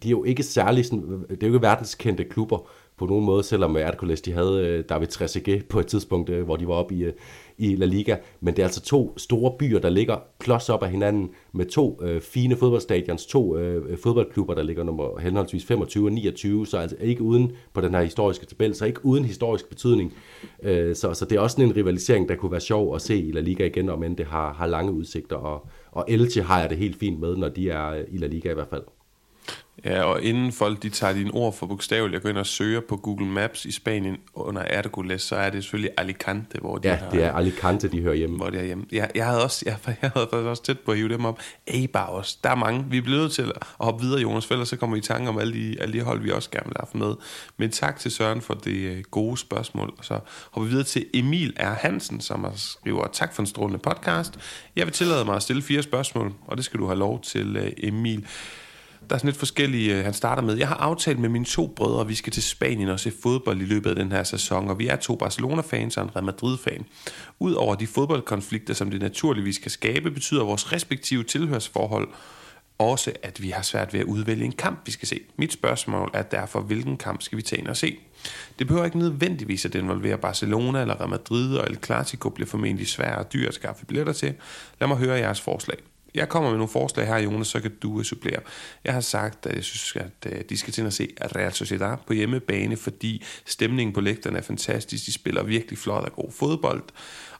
de 0.03 0.07
er 0.07 0.11
jo 0.11 0.23
ikke 0.23 0.43
særlig, 0.43 0.85
sådan, 0.85 1.25
det 1.29 1.43
er 1.43 1.47
jo 1.47 1.53
ikke 1.53 1.61
verdenskendte 1.61 2.23
klubber, 2.23 2.67
på 3.03 3.07
nogen 3.07 3.25
måde, 3.25 3.43
selvom 3.43 3.77
øh, 3.77 3.83
Hercules 3.83 4.21
de 4.21 4.31
havde 4.31 4.67
øh, 4.67 4.83
David 4.89 5.07
Trezeguet 5.07 5.65
på 5.65 5.79
et 5.79 5.87
tidspunkt, 5.87 6.29
øh, 6.29 6.43
hvor 6.43 6.55
de 6.55 6.67
var 6.67 6.73
oppe 6.73 6.95
i, 6.95 7.05
i 7.57 7.75
La 7.75 7.85
Liga. 7.85 8.15
Men 8.41 8.55
det 8.55 8.61
er 8.61 8.65
altså 8.65 8.81
to 8.81 9.17
store 9.17 9.51
byer, 9.59 9.79
der 9.79 9.89
ligger 9.89 10.17
klods 10.39 10.69
op 10.69 10.83
af 10.83 10.89
hinanden 10.89 11.29
med 11.51 11.65
to 11.65 11.99
øh, 12.03 12.21
fine 12.21 12.55
fodboldstadions, 12.55 13.25
to 13.25 13.57
øh, 13.57 13.97
fodboldklubber, 13.97 14.53
der 14.53 14.63
ligger 14.63 14.83
nummer 14.83 15.19
henholdsvis 15.19 15.65
25 15.65 16.07
og 16.07 16.11
29, 16.11 16.67
så 16.67 16.77
altså 16.77 16.97
ikke 17.01 17.21
uden 17.21 17.51
på 17.73 17.81
den 17.81 17.93
her 17.93 18.01
historiske 18.01 18.45
tabel, 18.45 18.75
så 18.75 18.85
ikke 18.85 19.05
uden 19.05 19.25
historisk 19.25 19.69
betydning. 19.69 20.13
Øh, 20.63 20.95
så, 20.95 21.13
så 21.13 21.25
det 21.25 21.35
er 21.35 21.39
også 21.39 21.61
en 21.61 21.75
rivalisering, 21.75 22.29
der 22.29 22.35
kunne 22.35 22.51
være 22.51 22.61
sjov 22.61 22.95
at 22.95 23.01
se 23.01 23.17
i 23.17 23.31
La 23.31 23.39
Liga 23.39 23.65
igen, 23.65 23.89
om 23.89 24.03
end 24.03 24.17
det 24.17 24.25
har, 24.25 24.53
har 24.53 24.67
lange 24.67 24.91
udsigter. 24.91 25.35
Og, 25.35 25.67
og 25.91 26.05
Elche 26.07 26.41
har 26.41 26.59
jeg 26.59 26.69
det 26.69 26.77
helt 26.77 26.95
fint 26.95 27.19
med, 27.19 27.35
når 27.35 27.49
de 27.49 27.69
er 27.69 28.03
i 28.11 28.17
La 28.17 28.27
Liga 28.27 28.51
i 28.51 28.53
hvert 28.53 28.67
fald. 28.67 28.83
Ja, 29.85 30.03
og 30.03 30.21
inden 30.21 30.51
folk 30.51 30.83
de 30.83 30.89
tager 30.89 31.13
dine 31.13 31.31
ord 31.31 31.53
for 31.53 31.65
bogstaveligt, 31.65 32.13
jeg 32.13 32.21
går 32.21 32.29
ind 32.29 32.37
og 32.37 32.45
søger 32.45 32.79
på 32.89 32.97
Google 32.97 33.25
Maps 33.25 33.65
i 33.65 33.71
Spanien 33.71 34.17
under 34.33 34.61
Ergules, 34.61 35.21
så 35.21 35.35
er 35.35 35.49
det 35.49 35.63
selvfølgelig 35.63 35.91
Alicante, 35.97 36.57
hvor 36.61 36.77
de 36.77 36.87
Ja, 36.87 36.95
har, 36.95 37.09
det 37.09 37.23
er 37.23 37.31
Alicante, 37.33 37.87
de 37.87 38.01
hører 38.01 38.15
hjemme. 38.15 38.37
Hvor 38.37 38.49
de 38.49 38.57
er 38.57 38.63
hjemme. 38.63 38.85
Jeg, 38.91 39.11
jeg 39.15 39.25
havde 39.25 39.43
også, 39.43 39.63
jeg, 39.65 39.77
jeg 39.87 40.11
havde 40.15 40.27
faktisk 40.31 40.47
også 40.47 40.63
tæt 40.63 40.79
på 40.79 40.91
at 40.91 40.97
hive 40.97 41.09
dem 41.09 41.25
op. 41.25 41.39
Eibar 41.67 42.05
også. 42.05 42.37
Der 42.43 42.49
er 42.49 42.55
mange. 42.55 42.85
Vi 42.89 42.97
er 42.97 43.01
blevet 43.01 43.31
til 43.31 43.41
at 43.41 43.51
hoppe 43.79 44.05
videre, 44.05 44.21
Jonas, 44.21 44.45
for 44.45 44.63
så 44.63 44.75
kommer 44.77 44.95
vi 44.95 44.99
i 44.99 45.01
tanke 45.03 45.29
om 45.29 45.37
alle 45.37 45.53
de, 45.53 45.77
alle 45.81 45.99
de 45.99 46.01
hold, 46.01 46.21
vi 46.21 46.31
også 46.31 46.49
gerne 46.49 46.65
vil 46.65 46.75
have 46.79 47.07
med. 47.07 47.15
Men 47.57 47.71
tak 47.71 47.99
til 47.99 48.11
Søren 48.11 48.41
for 48.41 48.53
det 48.53 48.77
øh, 48.77 49.03
gode 49.11 49.37
spørgsmål. 49.37 49.93
Og 49.97 50.05
så 50.05 50.19
hopper 50.51 50.65
vi 50.65 50.69
videre 50.69 50.85
til 50.85 51.05
Emil 51.13 51.53
R. 51.59 51.73
Hansen, 51.73 52.21
som 52.21 52.45
skriver, 52.55 53.07
tak 53.07 53.35
for 53.35 53.41
en 53.41 53.47
strålende 53.47 53.79
podcast. 53.79 54.33
Jeg 54.75 54.85
vil 54.85 54.93
tillade 54.93 55.25
mig 55.25 55.35
at 55.35 55.43
stille 55.43 55.61
fire 55.61 55.83
spørgsmål, 55.83 56.33
og 56.47 56.57
det 56.57 56.65
skal 56.65 56.79
du 56.79 56.85
have 56.85 56.99
lov 56.99 57.21
til, 57.21 57.57
øh, 57.57 57.71
Emil. 57.77 58.25
Der 59.09 59.15
er 59.15 59.19
sådan 59.19 59.27
lidt 59.27 59.37
forskellige, 59.37 59.97
øh, 59.97 60.03
han 60.03 60.13
starter 60.13 60.41
med. 60.41 60.57
Jeg 60.57 60.67
har 60.67 60.75
aftalt 60.75 61.19
med 61.19 61.29
mine 61.29 61.45
to 61.45 61.73
brødre, 61.75 62.01
at 62.01 62.09
vi 62.09 62.15
skal 62.15 62.33
til 62.33 62.43
Spanien 62.43 62.89
og 62.89 62.99
se 62.99 63.11
fodbold 63.23 63.61
i 63.61 63.65
løbet 63.65 63.89
af 63.89 63.95
den 63.95 64.11
her 64.11 64.23
sæson, 64.23 64.69
og 64.69 64.79
vi 64.79 64.87
er 64.87 64.95
to 64.95 65.15
Barcelona-fans 65.15 65.97
og 65.97 66.03
en 66.03 66.15
Real 66.15 66.25
Madrid-fan. 66.25 66.85
Udover 67.39 67.75
de 67.75 67.87
fodboldkonflikter, 67.87 68.73
som 68.73 68.91
det 68.91 69.01
naturligvis 69.01 69.57
kan 69.57 69.71
skabe, 69.71 70.11
betyder 70.11 70.43
vores 70.43 70.73
respektive 70.73 71.23
tilhørsforhold 71.23 72.07
også, 72.77 73.11
at 73.23 73.41
vi 73.41 73.49
har 73.49 73.61
svært 73.61 73.93
ved 73.93 73.99
at 73.99 74.05
udvælge 74.05 74.45
en 74.45 74.51
kamp, 74.51 74.79
vi 74.85 74.91
skal 74.91 75.07
se. 75.07 75.19
Mit 75.37 75.53
spørgsmål 75.53 76.11
er 76.13 76.21
derfor, 76.21 76.61
hvilken 76.61 76.97
kamp 76.97 77.21
skal 77.21 77.37
vi 77.37 77.41
tage 77.41 77.59
ind 77.59 77.67
og 77.67 77.77
se? 77.77 77.97
Det 78.59 78.67
behøver 78.67 78.85
ikke 78.85 78.97
nødvendigvis 78.97 79.65
at 79.65 79.75
involvere 79.75 80.17
Barcelona 80.17 80.81
eller 80.81 80.99
Real 80.99 81.09
Madrid, 81.09 81.57
og 81.57 81.69
El 81.69 81.77
Clasico 81.85 82.29
bliver 82.29 82.47
formentlig 82.47 82.87
svært 82.87 83.19
og 83.19 83.33
dyrt 83.33 83.47
at 83.47 83.53
skaffe 83.53 83.85
billetter 83.85 84.13
til. 84.13 84.33
Lad 84.79 84.87
mig 84.87 84.97
høre 84.97 85.17
jeres 85.17 85.41
forslag 85.41 85.77
jeg 86.15 86.29
kommer 86.29 86.49
med 86.49 86.57
nogle 86.57 86.71
forslag 86.71 87.07
her, 87.07 87.17
Jonas, 87.17 87.47
så 87.47 87.59
kan 87.59 87.71
du 87.81 87.99
øh, 87.99 88.05
supplere. 88.05 88.39
Jeg 88.83 88.93
har 88.93 89.01
sagt, 89.01 89.45
at 89.45 89.55
jeg 89.55 89.63
synes, 89.63 89.95
at 89.95 90.33
øh, 90.33 90.41
de 90.49 90.57
skal 90.57 90.73
til 90.73 90.81
at 90.81 90.93
se 90.93 91.09
Real 91.35 91.53
Sociedad 91.53 91.97
på 92.07 92.13
hjemmebane, 92.13 92.77
fordi 92.77 93.23
stemningen 93.45 93.93
på 93.93 94.01
lægterne 94.01 94.37
er 94.37 94.41
fantastisk. 94.41 95.05
De 95.05 95.13
spiller 95.13 95.43
virkelig 95.43 95.77
flot 95.77 96.03
og 96.03 96.13
god 96.13 96.31
fodbold. 96.31 96.83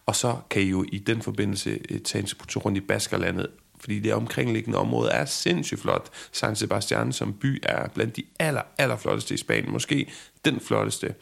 Og 0.06 0.16
så 0.16 0.38
kan 0.50 0.62
I 0.62 0.66
jo 0.66 0.86
i 0.92 0.98
den 0.98 1.22
forbindelse 1.22 1.80
øh, 1.90 2.00
tage 2.00 2.22
en 2.22 2.28
tur 2.48 2.62
rundt 2.62 2.78
i 2.78 2.82
Baskerlandet, 2.82 3.48
fordi 3.80 4.00
det 4.00 4.14
omkringliggende 4.14 4.78
område 4.78 5.12
er 5.12 5.26
sindssygt 5.26 5.82
flot. 5.82 6.10
San 6.32 6.56
Sebastian 6.56 7.12
som 7.12 7.34
by 7.34 7.60
er 7.64 7.88
blandt 7.88 8.16
de 8.16 8.24
aller, 8.40 8.62
aller 8.78 8.98
flotteste 8.98 9.34
i 9.34 9.38
Spanien. 9.38 9.72
Måske 9.72 10.12
den 10.46 10.60
flotteste. 10.60 11.14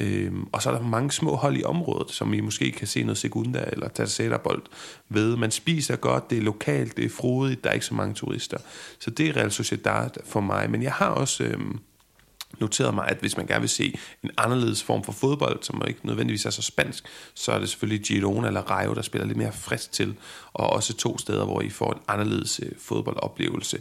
Øhm, 0.00 0.46
og 0.52 0.62
så 0.62 0.70
er 0.70 0.74
der 0.74 0.82
mange 0.82 1.12
små 1.12 1.36
hold 1.36 1.56
i 1.56 1.64
området, 1.64 2.10
som 2.10 2.34
I 2.34 2.40
måske 2.40 2.72
kan 2.72 2.86
se 2.86 3.02
noget 3.02 3.18
sekunda 3.18 3.64
eller 3.72 3.88
tercera-bold 3.88 4.62
ved. 5.08 5.36
Man 5.36 5.50
spiser 5.50 5.96
godt, 5.96 6.30
det 6.30 6.38
er 6.38 6.42
lokalt, 6.42 6.96
det 6.96 7.04
er 7.04 7.08
frodigt, 7.08 7.64
der 7.64 7.70
er 7.70 7.74
ikke 7.74 7.86
så 7.86 7.94
mange 7.94 8.14
turister. 8.14 8.58
Så 8.98 9.10
det 9.10 9.28
er 9.28 9.36
Real 9.36 9.52
Sociedad 9.52 10.10
for 10.24 10.40
mig. 10.40 10.70
Men 10.70 10.82
jeg 10.82 10.92
har 10.92 11.08
også... 11.08 11.44
Øhm, 11.44 11.78
noteret 12.60 12.94
mig, 12.94 13.08
at 13.08 13.16
hvis 13.16 13.36
man 13.36 13.46
gerne 13.46 13.60
vil 13.60 13.68
se 13.68 13.98
en 14.22 14.30
anderledes 14.36 14.82
form 14.82 15.04
for 15.04 15.12
fodbold, 15.12 15.62
som 15.62 15.82
ikke 15.88 16.06
nødvendigvis 16.06 16.46
er 16.46 16.50
så 16.50 16.62
spansk, 16.62 17.04
så 17.34 17.52
er 17.52 17.58
det 17.58 17.68
selvfølgelig 17.68 18.04
Girona 18.04 18.46
eller 18.46 18.60
Rayo, 18.60 18.94
der 18.94 19.02
spiller 19.02 19.26
lidt 19.26 19.38
mere 19.38 19.52
frisk 19.52 19.92
til, 19.92 20.14
og 20.52 20.70
også 20.70 20.94
to 20.94 21.18
steder, 21.18 21.44
hvor 21.44 21.60
I 21.60 21.70
får 21.70 21.92
en 21.92 22.00
anderledes 22.08 22.60
øh, 22.62 22.72
fodboldoplevelse. 22.78 23.78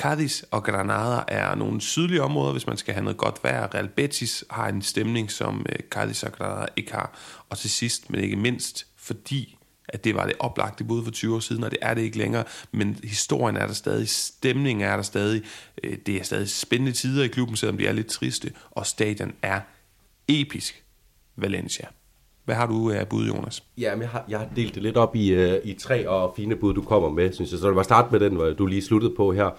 Cadiz 0.00 0.42
og 0.50 0.64
Granada 0.64 1.22
er 1.28 1.54
nogle 1.54 1.80
sydlige 1.80 2.22
områder, 2.22 2.52
hvis 2.52 2.66
man 2.66 2.76
skal 2.76 2.94
have 2.94 3.04
noget 3.04 3.16
godt 3.16 3.44
vejr. 3.44 3.74
Real 3.74 3.88
Betis 3.88 4.44
har 4.50 4.68
en 4.68 4.82
stemning, 4.82 5.30
som 5.30 5.66
øh, 5.68 5.78
Cadiz 5.90 6.22
og 6.22 6.32
Granada 6.32 6.66
ikke 6.76 6.92
har. 6.92 7.18
Og 7.48 7.58
til 7.58 7.70
sidst, 7.70 8.10
men 8.10 8.20
ikke 8.20 8.36
mindst, 8.36 8.86
fordi 8.96 9.56
at 9.88 10.04
det 10.04 10.14
var 10.14 10.26
det 10.26 10.34
oplagte 10.38 10.84
bud 10.84 11.04
for 11.04 11.10
20 11.10 11.34
år 11.34 11.40
siden, 11.40 11.64
og 11.64 11.70
det 11.70 11.78
er 11.82 11.94
det 11.94 12.02
ikke 12.02 12.18
længere, 12.18 12.44
men 12.72 12.98
historien 13.04 13.56
er 13.56 13.66
der 13.66 13.74
stadig, 13.74 14.08
stemningen 14.08 14.84
er 14.84 14.96
der 14.96 15.02
stadig, 15.02 15.42
øh, 15.84 15.96
det 16.06 16.16
er 16.16 16.22
stadig 16.22 16.50
spændende 16.50 16.92
tider 16.92 17.24
i 17.24 17.28
klubben, 17.28 17.56
selvom 17.56 17.78
de 17.78 17.86
er 17.86 17.92
lidt 17.92 18.08
triste, 18.08 18.52
og 18.70 18.86
stadion 18.86 19.32
er 19.42 19.60
episk. 20.28 20.84
Valencia. 21.36 21.86
Hvad 22.44 22.54
har 22.54 22.66
du 22.66 22.90
øh, 22.90 23.00
af 23.00 23.08
bud, 23.08 23.26
Jonas? 23.26 23.64
Ja, 23.78 23.98
jeg 23.98 24.08
har, 24.08 24.24
jeg 24.28 24.38
har 24.38 24.48
delt 24.56 24.74
det 24.74 24.82
lidt 24.82 24.96
op 24.96 25.16
i, 25.16 25.56
i 25.64 25.74
tre 25.74 26.08
og 26.08 26.32
fine 26.36 26.56
bud, 26.56 26.74
du 26.74 26.82
kommer 26.82 27.10
med, 27.10 27.32
synes 27.32 27.50
jeg. 27.50 27.60
Så 27.60 27.68
det 27.68 27.76
var 27.76 27.82
start 27.82 28.12
med 28.12 28.20
den, 28.20 28.34
hvor 28.34 28.50
du 28.50 28.66
lige 28.66 28.82
sluttede 28.82 29.14
på 29.16 29.32
her 29.32 29.50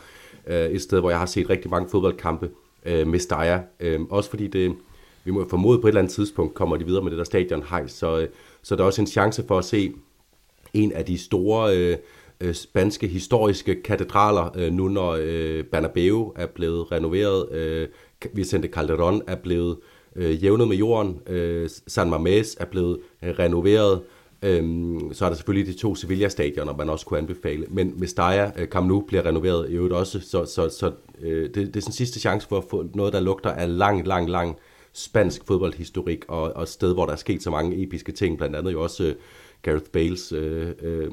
øh, 0.48 0.66
et 0.66 0.82
sted, 0.82 1.00
hvor 1.00 1.10
jeg 1.10 1.20
har 1.20 1.26
set 1.26 1.50
rigtig 1.50 1.72
mange 1.72 1.90
fodboldkampe. 1.90 2.50
øh, 2.86 3.08
Mestalla. 3.08 3.64
Øh, 3.80 4.00
også 4.10 4.30
fordi 4.30 4.48
det, 4.48 4.76
vi 5.24 5.32
må 5.32 5.50
formode 5.50 5.80
på 5.80 5.88
et 5.88 5.92
eller 5.92 6.02
andet 6.02 6.14
tidspunkt, 6.14 6.54
kommer 6.54 6.78
de 6.78 6.86
videre 6.86 7.04
med 7.04 7.12
det 7.12 7.18
der 7.18 7.24
stadion 7.24 7.64
hej, 7.70 7.88
så, 7.88 8.20
øh, 8.20 8.28
så 8.62 8.76
der 8.76 8.82
er 8.82 8.86
også 8.86 9.02
en 9.02 9.08
chance 9.08 9.44
for 9.48 9.58
at 9.58 9.66
se 9.66 9.94
en 10.74 10.92
af 10.92 11.06
de 11.06 11.18
store 11.18 11.78
øh, 11.78 11.98
øh, 12.42 12.54
spanske 12.54 13.08
historiske 13.08 13.82
katedraler, 13.82 14.58
øh, 14.58 14.74
nu 14.74 14.88
når 14.88 15.18
øh, 15.22 15.64
Bernabeu 15.64 16.34
er 16.36 16.46
blevet 16.46 16.92
renoveret, 16.92 17.52
øh, 17.52 17.88
Vicente 18.34 18.70
Calderón 18.78 19.20
er 19.28 19.36
blevet 19.36 19.78
øh, 20.16 20.44
jævnet 20.44 20.68
med 20.68 20.78
jorden, 20.78 21.22
øh, 21.28 21.70
San 21.88 22.14
Mamés 22.14 22.56
er 22.60 22.66
blevet 22.66 23.00
øh, 23.24 23.30
renoveret, 23.40 24.02
Øhm, 24.44 25.14
så 25.14 25.26
er 25.26 25.30
der 25.30 25.36
selvfølgelig 25.36 25.74
de 25.74 25.80
to 25.80 25.96
Sevilla-stadioner, 25.96 26.78
man 26.78 26.90
også 26.90 27.06
kunne 27.06 27.20
anbefale. 27.20 27.66
Men 27.70 27.94
Mestalla, 28.00 28.52
øh, 28.58 28.68
Camp 28.68 28.88
Nou 28.88 29.02
bliver 29.02 29.26
renoveret 29.26 29.70
i 29.70 29.74
øvrigt 29.74 29.94
også, 29.94 30.20
så, 30.20 30.46
så, 30.46 30.70
så 30.70 30.92
øh, 31.22 31.44
det, 31.44 31.56
det 31.56 31.76
er 31.76 31.82
sådan 31.82 31.94
sidste 31.94 32.20
chance 32.20 32.48
for 32.48 32.58
at 32.58 32.64
få 32.70 32.86
noget, 32.94 33.14
der 33.14 33.20
lugter 33.20 33.50
af 33.50 33.78
lang, 33.78 34.08
lang, 34.08 34.30
lang 34.30 34.58
spansk 34.94 35.48
fodboldhistorik, 35.48 36.26
og, 36.28 36.54
og 36.54 36.64
et 36.64 36.70
sted, 36.70 36.94
hvor 36.94 37.06
der 37.06 37.14
er 37.14 37.18
sket 37.18 37.44
så 37.44 37.50
mange 37.50 37.84
episke 37.84 38.12
ting, 38.12 38.38
blandt 38.38 38.56
andet 38.56 38.72
jo 38.72 38.82
også 38.82 39.04
øh, 39.04 39.16
Gareth 39.62 39.90
Bales 39.94 40.32
øh, 40.32 40.70
øh, 40.82 41.12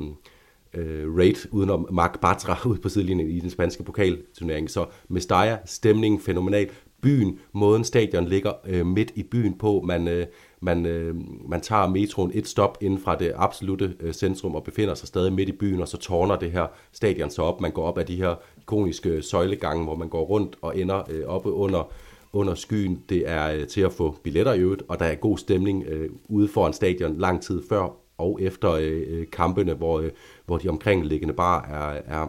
øh, 0.74 1.16
raid 1.16 1.52
udenom 1.52 1.88
Mark 1.90 2.20
Bartra 2.20 2.58
ude 2.70 2.78
på 2.78 2.88
sidelinjen 2.88 3.30
i 3.30 3.40
den 3.40 3.50
spanske 3.50 3.82
pokalturnering. 3.82 4.70
Så 4.70 4.86
Mestalla, 5.08 5.58
stemningen 5.64 6.20
fænomenal. 6.20 6.70
Byen, 7.02 7.38
måden 7.52 7.84
stadion 7.84 8.26
ligger 8.26 8.52
øh, 8.66 8.86
midt 8.86 9.12
i 9.14 9.22
byen 9.22 9.58
på, 9.58 9.82
man, 9.86 10.08
øh, 10.08 10.26
man, 10.60 10.86
øh, 10.86 11.14
man 11.48 11.60
tager 11.60 11.86
metroen 11.86 12.30
et 12.34 12.46
stop 12.46 12.78
inden 12.80 13.00
fra 13.00 13.16
det 13.16 13.32
absolute 13.36 13.94
øh, 14.00 14.12
centrum 14.12 14.54
og 14.54 14.64
befinder 14.64 14.94
sig 14.94 15.08
stadig 15.08 15.32
midt 15.32 15.48
i 15.48 15.52
byen, 15.52 15.80
og 15.80 15.88
så 15.88 15.96
tårner 15.96 16.36
det 16.36 16.52
her 16.52 16.66
stadion 16.92 17.30
så 17.30 17.42
op. 17.42 17.60
Man 17.60 17.72
går 17.72 17.84
op 17.84 17.98
ad 17.98 18.04
de 18.04 18.16
her 18.16 18.34
ikoniske 18.58 19.22
søjlegange, 19.22 19.84
hvor 19.84 19.96
man 19.96 20.08
går 20.08 20.24
rundt 20.24 20.56
og 20.62 20.78
ender 20.78 21.02
øh, 21.10 21.26
oppe 21.26 21.52
under 21.52 21.90
under 22.32 22.54
skyen. 22.54 23.02
Det 23.08 23.28
er 23.28 23.52
øh, 23.52 23.66
til 23.66 23.80
at 23.80 23.92
få 23.92 24.16
billetter 24.22 24.52
i 24.52 24.60
øvrigt, 24.60 24.82
og 24.88 24.98
der 24.98 25.04
er 25.04 25.14
god 25.14 25.38
stemning 25.38 25.84
øh, 25.86 26.10
ude 26.28 26.48
foran 26.48 26.72
stadion 26.72 27.18
lang 27.18 27.42
tid 27.42 27.62
før 27.68 27.96
og 28.18 28.38
efter 28.42 28.72
øh, 28.72 29.02
øh 29.08 29.26
kampene, 29.32 29.74
hvor, 29.74 30.00
øh, 30.00 30.10
hvor 30.46 30.58
de 30.58 30.68
omkringliggende 30.68 31.34
bare 31.34 31.68
er, 31.68 32.02
er, 32.06 32.26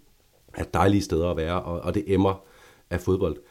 er 0.60 0.64
dejlige 0.64 1.02
steder 1.02 1.30
at 1.30 1.36
være, 1.36 1.62
og, 1.62 1.80
og 1.80 1.94
det 1.94 2.04
emmer 2.06 2.42
af 2.90 3.00
fodbold. 3.00 3.36
Øh, 3.36 3.42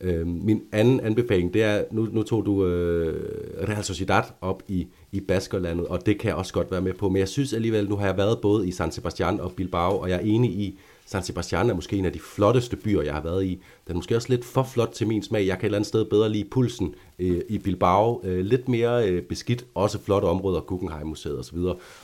Øhm, 0.00 0.40
min 0.44 0.62
anden 0.72 1.00
anbefaling, 1.00 1.54
det 1.54 1.62
er, 1.62 1.84
nu, 1.90 2.08
nu 2.12 2.22
tog 2.22 2.46
du 2.46 2.66
øh, 2.66 3.68
Real 3.68 3.84
Sociedad 3.84 4.22
op 4.40 4.62
i, 4.68 4.86
i 5.12 5.20
Baskerlandet, 5.20 5.86
og 5.86 6.06
det 6.06 6.18
kan 6.18 6.28
jeg 6.28 6.36
også 6.36 6.52
godt 6.52 6.70
være 6.70 6.80
med 6.80 6.92
på, 6.92 7.08
men 7.08 7.16
jeg 7.16 7.28
synes 7.28 7.52
alligevel, 7.52 7.88
nu 7.88 7.96
har 7.96 8.06
jeg 8.06 8.16
været 8.16 8.40
både 8.40 8.68
i 8.68 8.72
San 8.72 8.92
Sebastian 8.92 9.40
og 9.40 9.52
Bilbao, 9.52 9.98
og 9.98 10.10
jeg 10.10 10.16
er 10.16 10.20
enig 10.24 10.50
i, 10.50 10.78
San 11.06 11.22
Sebastian 11.22 11.70
er 11.70 11.74
måske 11.74 11.96
en 11.96 12.04
af 12.04 12.12
de 12.12 12.20
flotteste 12.20 12.76
byer, 12.76 13.02
jeg 13.02 13.14
har 13.14 13.20
været 13.20 13.44
i. 13.44 13.62
Den 13.86 13.92
er 13.92 13.94
måske 13.94 14.16
også 14.16 14.28
lidt 14.28 14.44
for 14.44 14.62
flot 14.62 14.88
til 14.88 15.06
min 15.06 15.22
smag. 15.22 15.46
Jeg 15.46 15.58
kan 15.58 15.60
et 15.60 15.64
eller 15.64 15.78
andet 15.78 15.88
sted 15.88 16.04
bedre 16.04 16.28
lide 16.28 16.48
pulsen 16.50 16.94
øh, 17.18 17.40
i 17.48 17.58
Bilbao. 17.58 18.20
Øh, 18.24 18.44
lidt 18.44 18.68
mere 18.68 19.08
øh, 19.08 19.22
beskidt, 19.22 19.66
også 19.74 19.98
flotte 19.98 20.26
områder, 20.26 20.60
Guggenheim-museet 20.60 21.38
osv. 21.38 21.58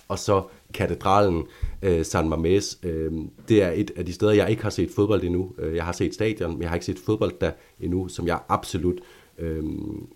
Og 0.09 0.19
så 0.19 0.43
katedralen 0.75 1.45
øh, 1.83 2.05
San 2.05 2.33
Mamés. 2.33 2.89
Øh, 2.89 3.13
det 3.49 3.63
er 3.63 3.71
et 3.71 3.91
af 3.97 4.07
de 4.07 4.13
steder, 4.13 4.33
jeg 4.33 4.51
ikke 4.51 4.63
har 4.63 4.71
set 4.71 4.91
fodbold 4.91 5.25
endnu. 5.25 5.53
Øh, 5.59 5.77
jeg 5.77 5.85
har 5.85 5.93
set 5.93 6.15
stadion, 6.15 6.53
men 6.53 6.63
jeg 6.63 6.71
har 6.71 6.77
ikke 6.77 6.87
set 6.87 6.99
fodbold 6.99 7.33
der 7.41 7.51
endnu, 7.81 8.09
som 8.09 8.27
jeg 8.27 8.39
absolut 8.49 9.01
øh, 9.39 9.65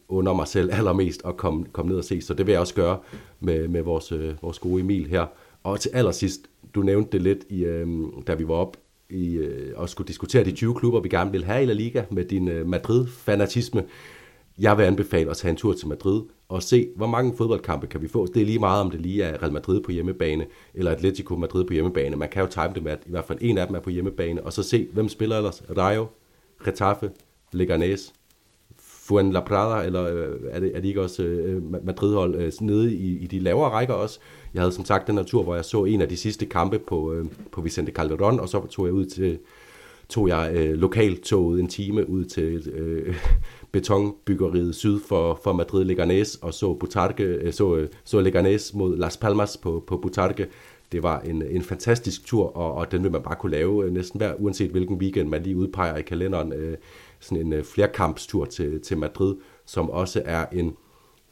under 0.09 0.33
mig 0.33 0.49
selv 0.49 0.70
allermest 0.73 1.23
at 1.25 1.37
komme, 1.37 1.64
komme 1.73 1.88
ned 1.88 1.99
og 1.99 2.05
se. 2.05 2.20
Så 2.20 2.35
det 2.35 2.47
vil 2.47 2.53
jeg 2.53 2.61
også 2.61 2.75
gøre 2.75 2.99
med, 3.40 3.68
med 3.68 3.83
vores, 3.83 4.12
øh, 4.12 4.35
vores 4.42 4.59
gode 4.59 4.81
Emil 4.81 5.07
her. 5.07 5.27
Og 5.62 5.81
til 5.81 5.90
allersidst, 5.94 6.40
du 6.75 6.83
nævnte 6.83 7.13
det 7.13 7.23
lidt, 7.23 7.45
i, 7.49 7.65
øh, 7.65 7.89
da 8.27 8.35
vi 8.35 8.49
var 8.49 8.55
op 8.55 8.77
i, 9.11 9.37
øh, 9.37 9.73
og 9.77 9.89
skulle 9.89 10.09
diskutere 10.09 10.45
de 10.45 10.53
20 10.53 10.75
klubber, 10.75 11.01
vi 11.01 11.09
gerne 11.09 11.33
vil 11.33 11.45
have 11.45 11.63
i 11.63 11.67
La 11.67 11.73
Liga 11.73 12.05
med 12.11 12.25
din 12.25 12.49
øh, 12.49 12.67
Madrid-fanatisme. 12.67 13.83
Jeg 14.59 14.79
vil 14.79 14.85
anbefale 14.85 15.31
at 15.31 15.37
tage 15.37 15.51
en 15.51 15.57
tur 15.57 15.73
til 15.73 15.89
Madrid 15.89 16.23
og 16.49 16.63
se, 16.63 16.89
hvor 16.97 17.07
mange 17.07 17.37
fodboldkampe 17.37 17.87
kan 17.87 18.03
vi 18.03 18.09
få. 18.09 18.27
Det 18.27 18.43
er 18.43 18.47
lige 18.47 18.59
meget, 18.59 18.81
om 18.81 18.91
det 18.91 19.01
lige 19.01 19.23
er 19.23 19.43
Real 19.43 19.53
Madrid 19.53 19.81
på 19.81 19.93
hjemmebane, 19.93 20.47
eller 20.75 20.91
Atletico 20.91 21.37
Madrid 21.37 21.65
på 21.65 21.73
hjemmebane. 21.73 22.17
Man 22.17 22.29
kan 22.29 22.43
jo 22.43 22.49
time 22.49 22.71
det 22.75 22.83
med, 22.83 22.93
at 22.93 23.03
i 23.07 23.11
hvert 23.11 23.25
fald 23.25 23.39
en 23.41 23.59
af 23.59 23.67
dem 23.67 23.77
er 23.77 23.81
på 23.81 23.91
hjemmebane, 23.91 24.43
og 24.43 24.53
så 24.53 24.63
se, 24.63 24.89
hvem 24.93 25.09
spiller 25.09 25.37
ellers. 25.37 25.63
Rayo, 25.77 26.07
Getafe, 26.65 27.11
Leganés, 27.55 28.13
Fuenlabrada, 28.79 29.87
eller 29.87 30.05
øh, 30.05 30.41
er, 30.51 30.61
det, 30.61 30.77
er 30.77 30.81
det 30.81 30.89
ikke 30.89 31.03
også 31.03 31.23
øh, 31.23 31.85
Madrid-hold 31.85 32.35
øh, 32.35 32.53
nede 32.61 32.95
i, 32.95 33.19
i 33.19 33.27
de 33.27 33.39
lavere 33.39 33.71
rækker 33.71 33.95
også? 33.95 34.19
Jeg 34.55 34.62
havde 34.62 34.73
som 34.73 34.85
sagt 34.85 35.07
den 35.07 35.14
natur, 35.14 35.43
hvor 35.43 35.55
jeg 35.55 35.64
så 35.64 35.85
en 35.85 36.01
af 36.01 36.09
de 36.09 36.17
sidste 36.17 36.47
kampe 36.47 36.79
på, 36.79 37.12
øh, 37.12 37.27
på 37.53 37.61
Vicente 37.61 37.93
Calderon, 37.93 38.40
og 38.40 38.49
så 38.49 38.67
tog 38.67 38.87
jeg 38.87 38.95
ud 38.95 39.07
til 39.07 39.38
tog 40.09 40.29
jeg 40.29 40.53
øh, 40.55 40.75
lokaltoget 40.75 41.61
en 41.61 41.69
time 41.69 42.09
ud 42.11 42.25
til 42.25 42.69
øh, 42.69 43.17
betonbyggeriet 43.73 44.75
syd 44.75 45.01
for, 45.01 45.40
for 45.45 45.53
Madrid 45.53 45.90
Leganés 45.90 46.38
og 46.43 46.55
så 46.55 46.75
Butarque, 46.75 47.25
øh, 47.25 47.53
så, 47.53 47.77
øh, 47.77 47.88
så 48.05 48.21
Leganés 48.21 48.77
mod 48.79 48.97
Las 48.97 49.17
Palmas 49.17 49.57
på, 49.57 49.85
på 49.87 49.97
Butarque. 49.97 50.47
Det 50.93 51.03
var 51.03 51.21
en, 51.21 51.43
en 51.43 51.62
fantastisk 51.62 52.27
tur, 52.27 52.57
og, 52.57 52.75
og 52.75 52.93
den 52.93 53.03
vil 53.03 53.12
man 53.12 53.23
bare 53.23 53.37
kunne 53.37 53.53
lave 53.53 53.85
øh, 53.85 53.93
næsten 53.93 54.19
hver, 54.19 54.35
uanset 54.38 54.71
hvilken 54.71 54.97
weekend 54.97 55.29
man 55.29 55.43
lige 55.43 55.57
udpeger 55.57 55.97
i 55.97 56.03
kalenderen. 56.03 56.53
Øh, 56.53 56.77
sådan 57.21 57.47
en 57.47 57.53
øh, 57.53 57.64
flerkampstur 57.64 58.45
til, 58.45 58.81
til 58.81 58.99
Madrid, 58.99 59.37
som 59.67 59.90
også 59.90 60.23
er 60.25 60.47
en, 60.53 60.77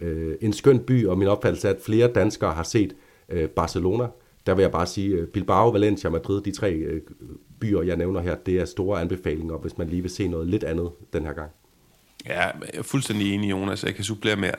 øh, 0.01 0.35
en 0.41 0.53
skøn 0.53 0.79
by, 0.79 1.07
og 1.07 1.19
min 1.19 1.29
opfattelse 1.29 1.69
er, 1.69 1.73
at 1.73 1.81
flere 1.81 2.09
danskere 2.09 2.53
har 2.53 2.63
set 2.63 2.93
øh, 2.93 2.97
Barcelona. 3.49 4.07
Der 4.47 4.55
vil 4.55 4.63
jeg 4.63 4.71
bare 4.71 4.87
sige, 4.87 5.09
øh, 5.09 5.29
Bilbao, 5.29 5.71
Valencia 5.71 6.11
Madrid, 6.11 6.41
de 6.41 6.53
tre 6.53 6.73
øh, 6.73 7.03
byer, 7.61 7.83
jeg 7.83 7.97
nævner 7.97 8.21
her, 8.21 8.35
det 8.35 8.61
er 8.61 8.65
store 8.65 9.01
anbefalinger, 9.01 9.57
hvis 9.57 9.79
man 9.79 9.89
lige 9.89 10.03
vil 10.03 10.11
se 10.11 10.29
noget 10.29 10.49
lidt 10.49 10.65
andet 10.65 10.91
den 11.13 11.25
her 11.25 11.33
gang. 11.33 11.51
Ja, 12.27 12.41
jeg 12.41 12.55
er 12.75 12.83
fuldstændig 12.83 13.35
enig, 13.35 13.51
Jonas. 13.51 13.85
Jeg 13.85 13.95
kan 13.95 14.05
supplere 14.05 14.37
med 14.37 14.51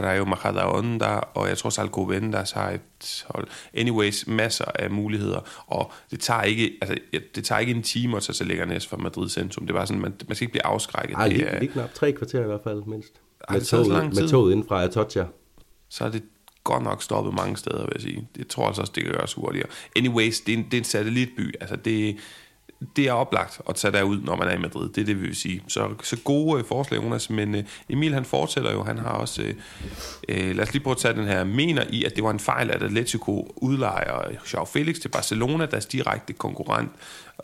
Rayo 0.00 0.24
Majadahonda, 0.24 1.06
og 1.06 1.48
jeg 1.48 1.58
tror, 1.58 1.70
Salgovendas 1.70 2.50
har 2.50 2.70
et 2.70 3.24
hold. 3.28 3.48
Anyways, 3.74 4.26
masser 4.26 4.64
af 4.74 4.90
muligheder, 4.90 5.40
og 5.66 5.92
det 6.10 6.20
tager 6.20 6.42
ikke, 6.42 6.78
altså, 6.82 6.98
det 7.34 7.44
tager 7.44 7.58
ikke 7.58 7.72
en 7.72 7.82
time 7.82 8.16
at 8.16 8.22
tage 8.22 8.34
til 8.34 8.46
Leganes 8.46 8.86
fra 8.86 8.96
Madrid 8.96 9.28
centrum. 9.28 9.66
Det 9.66 9.74
var 9.74 9.84
sådan, 9.84 10.02
man, 10.02 10.14
man 10.28 10.36
skal 10.36 10.44
ikke 10.44 10.52
blive 10.52 10.66
afskrækket. 10.66 11.14
Ej, 11.14 11.28
lige, 11.28 11.44
er, 11.44 11.60
lige 11.60 11.72
knap 11.72 11.94
tre 11.94 12.12
kvarter 12.12 12.42
i 12.42 12.46
hvert 12.46 12.60
fald, 12.64 12.82
mindst. 12.86 13.12
Ej, 13.48 13.54
med, 13.56 13.64
toget, 13.64 13.88
lang 13.88 14.14
tid. 14.14 14.22
med 14.22 14.28
toget 14.28 14.52
inden 14.52 14.66
fra 14.68 14.84
Atocha. 14.84 15.24
så 15.88 16.04
er 16.04 16.10
det 16.10 16.22
godt 16.70 16.82
nok 16.82 17.02
stoppet 17.02 17.34
mange 17.34 17.56
steder, 17.56 17.80
vil 17.80 17.92
jeg 17.94 18.02
sige. 18.02 18.28
Det 18.36 18.46
tror 18.46 18.62
jeg 18.62 18.68
altså 18.68 18.80
også, 18.82 18.92
det 18.94 19.04
kan 19.04 19.12
gøres 19.12 19.34
hurtigere. 19.34 19.68
Anyways, 19.96 20.40
det 20.40 20.54
er 20.54 20.58
en, 20.58 20.64
det 20.64 20.74
er 20.74 20.78
en 20.78 20.84
satellitby. 20.84 21.54
Altså, 21.60 21.76
det, 21.76 22.16
det 22.96 23.08
er 23.08 23.12
oplagt 23.12 23.60
at 23.68 23.74
tage 23.74 23.92
derud, 23.92 24.20
når 24.20 24.36
man 24.36 24.48
er 24.48 24.52
i 24.52 24.58
Madrid. 24.58 24.88
Det 24.88 25.00
er 25.00 25.04
det, 25.04 25.16
vi 25.20 25.26
vil 25.26 25.36
sige. 25.36 25.62
Så, 25.68 25.88
så 26.02 26.16
gode 26.24 26.58
øh, 26.58 26.66
forslag, 26.66 27.02
Jonas. 27.02 27.30
Men 27.30 27.54
øh, 27.54 27.64
Emil, 27.88 28.14
han 28.14 28.24
fortæller 28.24 28.72
jo, 28.72 28.82
han 28.82 28.98
har 28.98 29.10
også... 29.10 29.42
Øh, 29.42 29.54
øh, 30.28 30.56
lad 30.56 30.64
os 30.64 30.72
lige 30.72 30.82
prøve 30.82 30.94
at 30.94 30.98
tage 30.98 31.14
den 31.14 31.26
her. 31.26 31.44
Mener 31.44 31.84
i, 31.90 32.04
at 32.04 32.16
det 32.16 32.24
var 32.24 32.30
en 32.30 32.40
fejl, 32.40 32.70
at 32.70 32.82
Atletico 32.82 33.52
udlejer 33.56 34.30
Joao 34.52 34.64
Felix 34.64 35.00
til 35.00 35.08
Barcelona, 35.08 35.66
deres 35.66 35.86
direkte 35.86 36.32
konkurrent 36.32 36.90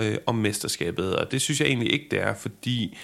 øh, 0.01 0.17
om 0.27 0.35
mesterskabet. 0.35 1.17
Og 1.17 1.33
det 1.33 1.41
synes 1.41 1.61
jeg 1.61 1.69
egentlig 1.69 1.93
ikke, 1.93 2.07
det 2.11 2.23
er, 2.23 2.35
fordi 2.35 2.97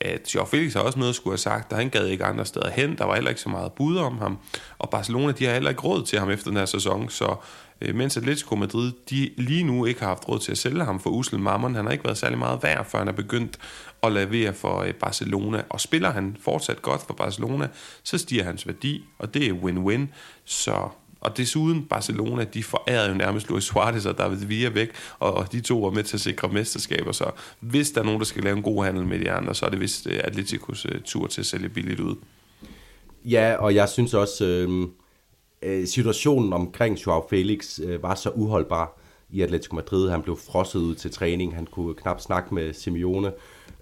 at 0.00 0.34
Joao 0.34 0.46
Felix 0.46 0.72
har 0.74 0.80
også 0.80 0.98
noget 0.98 1.10
at 1.10 1.16
skulle 1.16 1.32
have 1.32 1.38
sagt, 1.38 1.70
der 1.70 1.76
han 1.76 1.90
gad 1.90 2.06
ikke 2.06 2.24
andre 2.24 2.46
steder 2.46 2.70
hen, 2.70 2.98
der 2.98 3.04
var 3.04 3.14
heller 3.14 3.30
ikke 3.30 3.40
så 3.40 3.48
meget 3.48 3.72
bud 3.72 3.96
om 3.96 4.18
ham, 4.18 4.38
og 4.78 4.90
Barcelona, 4.90 5.32
de 5.32 5.44
har 5.44 5.52
heller 5.52 5.70
ikke 5.70 5.82
råd 5.82 6.04
til 6.04 6.18
ham 6.18 6.30
efter 6.30 6.50
den 6.50 6.56
her 6.56 6.66
sæson, 6.66 7.10
så 7.10 7.34
øh, 7.80 7.94
mens 7.94 8.16
Atletico 8.16 8.56
Madrid, 8.56 8.92
de 9.10 9.30
lige 9.36 9.64
nu 9.64 9.84
ikke 9.84 10.00
har 10.00 10.08
haft 10.08 10.28
råd 10.28 10.38
til 10.38 10.52
at 10.52 10.58
sælge 10.58 10.84
ham 10.84 11.00
for 11.00 11.10
usel 11.10 11.38
mammon, 11.38 11.74
han 11.74 11.84
har 11.84 11.92
ikke 11.92 12.04
været 12.04 12.18
særlig 12.18 12.38
meget 12.38 12.62
værd, 12.62 12.84
før 12.84 12.98
han 12.98 13.08
er 13.08 13.12
begyndt 13.12 13.58
at 14.02 14.12
lavere 14.12 14.54
for 14.54 14.80
øh, 14.80 14.94
Barcelona, 14.94 15.62
og 15.68 15.80
spiller 15.80 16.10
han 16.10 16.36
fortsat 16.40 16.82
godt 16.82 17.02
for 17.06 17.14
Barcelona, 17.14 17.68
så 18.02 18.18
stiger 18.18 18.44
hans 18.44 18.66
værdi, 18.66 19.04
og 19.18 19.34
det 19.34 19.46
er 19.46 19.52
win-win, 19.52 20.06
så 20.44 20.88
og 21.20 21.36
desuden 21.36 21.84
Barcelona, 21.84 22.44
de 22.44 22.62
forærede 22.62 23.08
jo 23.08 23.14
nærmest 23.14 23.48
Luis 23.48 23.64
Suarez 23.64 24.06
og 24.06 24.18
David 24.18 24.46
Villa 24.46 24.68
væk, 24.68 24.90
og, 25.18 25.34
og 25.34 25.52
de 25.52 25.60
to 25.60 25.78
var 25.78 25.90
med 25.90 26.04
til 26.04 26.16
at 26.16 26.20
sikre 26.20 26.48
mesterskaber, 26.48 27.12
så 27.12 27.30
hvis 27.60 27.90
der 27.90 28.00
er 28.00 28.04
nogen, 28.04 28.20
der 28.20 28.26
skal 28.26 28.42
lave 28.42 28.56
en 28.56 28.62
god 28.62 28.84
handel 28.84 29.06
med 29.06 29.18
de 29.18 29.30
andre, 29.30 29.54
så 29.54 29.66
er 29.66 29.70
det 29.70 29.80
vist 29.80 30.06
øh, 30.06 30.20
Atleticos 30.24 30.86
øh, 30.86 31.00
tur 31.04 31.26
til 31.26 31.40
at 31.40 31.46
sælge 31.46 31.68
billigt 31.68 32.00
ud. 32.00 32.16
Ja, 33.24 33.56
og 33.58 33.74
jeg 33.74 33.88
synes 33.88 34.14
også, 34.14 34.44
øhm, 34.44 34.90
øh, 35.62 35.86
situationen 35.86 36.52
omkring 36.52 37.06
Joao 37.06 37.26
Felix 37.30 37.80
øh, 37.84 38.02
var 38.02 38.14
så 38.14 38.30
uholdbar 38.30 39.00
i 39.30 39.40
Atletico 39.40 39.74
Madrid. 39.74 40.10
Han 40.10 40.22
blev 40.22 40.36
frosset 40.36 40.80
ud 40.80 40.94
til 40.94 41.10
træning, 41.10 41.54
han 41.54 41.66
kunne 41.66 41.94
knap 41.94 42.20
snakke 42.20 42.54
med 42.54 42.72
Simeone, 42.72 43.32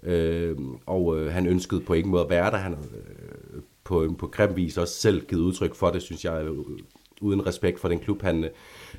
øh, 0.03 0.57
og 0.85 1.19
øh, 1.19 1.31
han 1.33 1.47
ønskede 1.47 1.81
på 1.81 1.93
ingen 1.93 2.11
måde 2.11 2.23
at 2.23 2.29
være 2.29 2.51
der. 2.51 2.57
Han 2.57 2.73
øh, 2.73 3.61
på, 3.83 4.15
på 4.17 4.27
grim 4.27 4.55
vis 4.55 4.77
også 4.77 4.93
selv 4.93 5.25
givet 5.25 5.41
udtryk 5.41 5.75
for 5.75 5.89
det, 5.89 6.01
synes 6.01 6.25
jeg, 6.25 6.43
øh, 6.43 6.57
uden 7.21 7.45
respekt 7.47 7.79
for 7.79 7.87
den 7.87 7.99
klub, 7.99 8.21
han, 8.21 8.49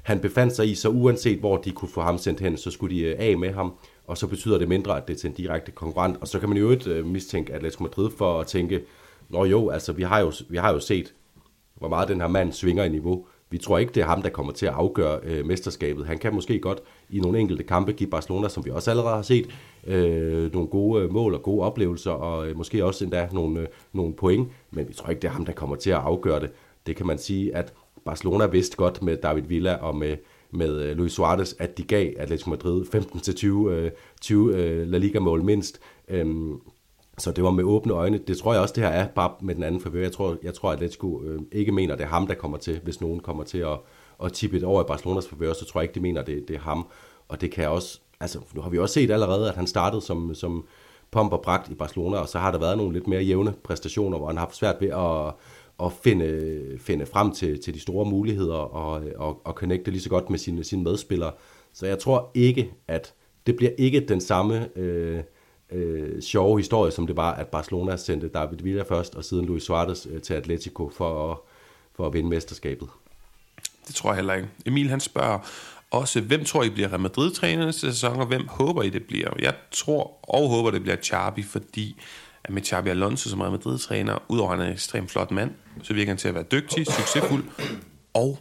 han 0.03 0.21
befandt 0.21 0.57
sig 0.57 0.69
i. 0.69 0.75
Så 0.75 0.89
uanset 0.89 1.39
hvor 1.39 1.57
de 1.57 1.71
kunne 1.71 1.89
få 1.89 2.01
ham 2.01 2.19
sendt 2.19 2.41
hen, 2.41 2.57
så 2.57 2.71
skulle 2.71 2.97
de 2.97 3.03
øh, 3.03 3.17
af 3.19 3.39
med 3.39 3.53
ham, 3.53 3.73
og 4.07 4.19
så 4.19 4.27
betyder 4.27 4.59
det 4.59 4.69
mindre, 4.69 4.97
at 4.97 5.09
det 5.09 5.15
er 5.15 5.19
til 5.19 5.29
en 5.29 5.35
direkte 5.35 5.73
konkurrent. 5.73 6.17
Og 6.21 6.29
så 6.29 6.39
kan 6.39 6.49
man 6.49 6.59
jo 6.59 6.71
ikke 6.71 6.91
øh, 6.91 7.07
mistænke 7.07 7.53
Atletico 7.53 7.83
Madrid 7.83 8.11
for 8.19 8.41
at 8.41 8.47
tænke, 8.47 8.81
Nå 9.29 9.45
jo, 9.45 9.71
altså 9.71 9.93
vi 9.93 10.03
har 10.03 10.21
jo, 10.21 10.33
vi 10.49 10.57
har 10.57 10.73
jo 10.73 10.81
set, 10.81 11.15
hvor 11.75 11.89
meget 11.89 12.09
den 12.09 12.21
her 12.21 12.29
mand 12.29 12.53
svinger 12.53 12.85
i 12.85 12.89
niveau 12.89 13.27
vi 13.51 13.59
tror 13.59 13.79
ikke, 13.79 13.93
det 13.93 14.01
er 14.01 14.07
ham, 14.07 14.23
der 14.23 14.29
kommer 14.29 14.53
til 14.53 14.67
at 14.67 14.73
afgøre 14.73 15.21
øh, 15.23 15.47
mesterskabet. 15.47 16.07
Han 16.07 16.19
kan 16.19 16.35
måske 16.35 16.59
godt 16.59 16.81
i 17.11 17.21
nogle 17.21 17.39
enkelte 17.39 17.63
kampe 17.63 17.93
give 17.93 18.11
Barcelona, 18.11 18.49
som 18.49 18.65
vi 18.65 18.71
også 18.71 18.91
allerede 18.91 19.15
har 19.15 19.23
set, 19.23 19.47
øh, 19.87 20.53
nogle 20.53 20.69
gode 20.69 21.03
øh, 21.03 21.13
mål 21.13 21.35
og 21.35 21.43
gode 21.43 21.65
oplevelser, 21.67 22.11
og 22.11 22.49
øh, 22.49 22.57
måske 22.57 22.85
også 22.85 23.05
endda 23.05 23.29
nogle, 23.33 23.61
øh, 23.61 23.67
nogle 23.93 24.15
point, 24.15 24.49
men 24.71 24.89
vi 24.89 24.95
tror 24.95 25.11
ikke, 25.11 25.23
det 25.23 25.29
er 25.29 25.33
ham, 25.33 25.45
der 25.45 25.53
kommer 25.53 25.77
til 25.77 25.91
at 25.91 25.97
afgøre 25.97 26.41
det. 26.41 26.51
Det 26.87 26.97
kan 26.97 27.07
man 27.07 27.19
sige, 27.19 27.57
at 27.57 27.73
Barcelona 28.05 28.47
vidste 28.47 28.77
godt 28.77 29.03
med 29.03 29.17
David 29.17 29.43
Villa 29.43 29.75
og 29.75 29.97
med, 29.97 30.17
med 30.51 30.83
øh, 30.83 30.97
Luis 30.97 31.13
Suarez, 31.13 31.55
at 31.59 31.79
de 31.79 31.83
gav 31.83 32.13
Atletico 32.17 32.51
Madrid 32.51 32.85
15-20 33.67 33.71
øh, 33.71 33.91
20, 34.21 34.57
øh, 34.57 34.89
La 34.89 34.99
Liga-mål 34.99 35.43
mindst. 35.43 35.81
Øhm, 36.09 36.61
så 37.19 37.33
det 37.33 37.45
var 37.45 37.51
med 37.51 37.65
åbne 37.65 37.93
øjne. 37.93 38.19
Det 38.19 38.39
tror 38.39 38.53
jeg 38.53 38.63
også, 38.63 38.75
det 38.75 38.83
her 38.83 38.91
er 38.91 39.09
bare 39.09 39.33
med 39.41 39.55
den 39.55 39.63
anden 39.63 39.81
favør. 39.81 40.03
Jeg 40.03 40.13
tror, 40.13 40.37
jeg 40.43 40.55
tror 40.55 40.73
Atletico 40.73 41.23
øh, 41.23 41.41
ikke 41.53 41.73
mener, 41.73 41.97
det 41.97 42.05
er 42.05 42.09
ham, 42.09 42.27
der 42.27 42.35
kommer 42.35 42.59
til, 42.59 42.81
hvis 42.85 43.01
nogen 43.01 43.21
kommer 43.21 43.45
til 43.45 43.59
at, 43.59 43.79
at 44.25 44.33
tippe 44.33 44.57
et 44.57 44.65
over 44.65 44.83
i 44.83 44.87
Barcelonas 44.89 45.29
favør, 45.29 45.53
så 45.53 45.65
tror 45.65 45.81
jeg 45.81 45.85
ikke, 45.85 45.95
de 45.95 46.01
mener, 46.01 46.23
det, 46.23 46.49
det 46.49 46.57
er 46.57 46.61
ham. 46.61 46.87
Og 47.29 47.41
det 47.41 47.51
kan 47.51 47.69
også, 47.69 48.01
altså 48.21 48.39
nu 48.55 48.61
har 48.61 48.71
vi 48.71 48.79
også 48.79 48.93
set 48.93 49.11
allerede, 49.11 49.49
at 49.49 49.55
han 49.55 49.67
startede 49.67 50.03
som, 50.03 50.35
som 50.35 50.65
pomp 51.11 51.33
og 51.33 51.43
pragt 51.43 51.71
i 51.71 51.75
Barcelona, 51.75 52.17
og 52.17 52.29
så 52.29 52.39
har 52.39 52.51
der 52.51 52.59
været 52.59 52.77
nogle 52.77 52.93
lidt 52.93 53.07
mere 53.07 53.23
jævne 53.23 53.55
præstationer, 53.65 54.19
hvor 54.19 54.27
han 54.27 54.37
har 54.37 54.45
haft 54.45 54.57
svært 54.57 54.77
ved 54.81 54.89
at, 54.89 55.35
at 55.83 55.93
finde, 55.93 56.79
finde 56.79 57.07
frem 57.07 57.33
til, 57.33 57.63
til 57.63 57.75
de 57.75 57.81
store 57.81 58.11
muligheder 58.11 58.57
og, 58.57 59.03
og, 59.17 59.41
og 59.45 59.55
connecte 59.55 59.91
lige 59.91 60.03
så 60.03 60.11
godt 60.11 60.31
med 60.31 60.39
sine, 60.39 60.65
sine 60.65 60.83
medspillere. 60.83 61.33
Så 61.73 61.87
jeg 61.87 61.99
tror 61.99 62.31
ikke, 62.35 62.71
at 62.89 63.15
det 63.47 63.57
bliver 63.57 63.73
ikke 63.79 64.01
den 64.01 64.21
samme 64.21 64.79
øh, 64.79 65.23
øh, 65.73 66.23
sjove 66.23 66.59
historie, 66.59 66.93
som 66.93 67.07
det 67.07 67.17
var, 67.17 67.33
at 67.33 67.49
Barcelona 67.49 67.97
sendte 67.97 68.29
David 68.29 68.59
Villa 68.59 68.83
først, 68.83 69.15
og 69.15 69.25
siden 69.25 69.47
Luis 69.47 69.63
Suarez 69.63 70.07
øh, 70.11 70.21
til 70.21 70.35
Atletico 70.35 70.89
for 70.89 71.33
at, 71.33 71.39
for 71.97 72.07
at 72.07 72.13
vinde 72.13 72.29
mesterskabet. 72.29 72.89
Det 73.87 73.95
tror 73.95 74.11
jeg 74.11 74.17
heller 74.17 74.35
ikke. 74.35 74.49
Emil 74.67 74.89
han 74.89 75.01
spørger 75.01 75.39
også, 75.91 76.21
hvem 76.21 76.45
tror 76.45 76.63
I 76.63 76.71
bliver 76.71 76.89
Real 76.89 77.01
Madrid-træner 77.01 77.65
næste 77.65 77.81
sæson, 77.81 78.21
og 78.21 78.27
hvem 78.27 78.47
håber 78.49 78.83
I 78.83 78.91
det 78.91 79.05
bliver? 79.05 79.31
Jeg 79.39 79.55
tror 79.71 80.19
og 80.23 80.49
håber, 80.49 80.71
det 80.71 80.83
bliver 80.83 80.97
Xabi, 80.97 81.43
fordi 81.43 81.97
at 82.45 82.55
med 82.55 82.63
Xabi 82.63 82.89
Alonso 82.89 83.29
som 83.29 83.41
Real 83.41 83.53
Madrid-træner, 83.53 84.19
udover 84.29 84.51
at 84.51 84.57
han 84.57 84.67
er 84.67 84.69
en 84.71 84.75
ekstremt 84.75 85.11
flot 85.11 85.31
mand, 85.31 85.51
så 85.83 85.95
virker 85.95 86.11
han 86.11 86.17
til 86.17 86.29
at 86.29 86.35
være 86.35 86.45
dygtig, 86.53 86.87
succesfuld, 86.87 87.45
og 88.15 88.39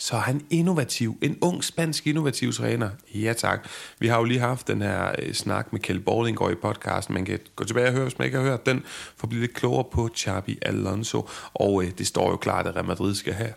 så 0.00 0.16
er 0.16 0.20
han 0.20 0.46
innovativ. 0.50 1.18
En 1.22 1.38
ung 1.40 1.64
spansk 1.64 2.06
innovativ 2.06 2.52
træner. 2.52 2.90
Ja 3.14 3.32
tak. 3.32 3.68
Vi 3.98 4.06
har 4.06 4.18
jo 4.18 4.24
lige 4.24 4.40
haft 4.40 4.68
den 4.68 4.82
her 4.82 5.12
øh, 5.18 5.32
snak 5.32 5.72
med 5.72 5.80
Kjell 5.80 6.00
Borlinggaard 6.00 6.52
i 6.52 6.54
podcasten. 6.54 7.14
Man 7.14 7.24
kan 7.24 7.38
gå 7.56 7.64
tilbage 7.64 7.86
og 7.86 7.92
høre, 7.92 8.02
hvis 8.02 8.18
man 8.18 8.26
ikke 8.26 8.38
har 8.38 8.44
hørt 8.44 8.66
den, 8.66 8.82
for 9.16 9.26
at 9.26 9.28
blive 9.28 9.40
lidt 9.40 9.54
klogere 9.54 9.84
på 9.92 10.08
Xabi 10.16 10.58
Alonso. 10.62 11.28
Og 11.54 11.84
øh, 11.84 11.90
det 11.98 12.06
står 12.06 12.30
jo 12.30 12.36
klart, 12.36 12.66
at 12.66 12.76
Real 12.76 12.86
Madrid 12.86 13.14
skal 13.14 13.32
have 13.32 13.52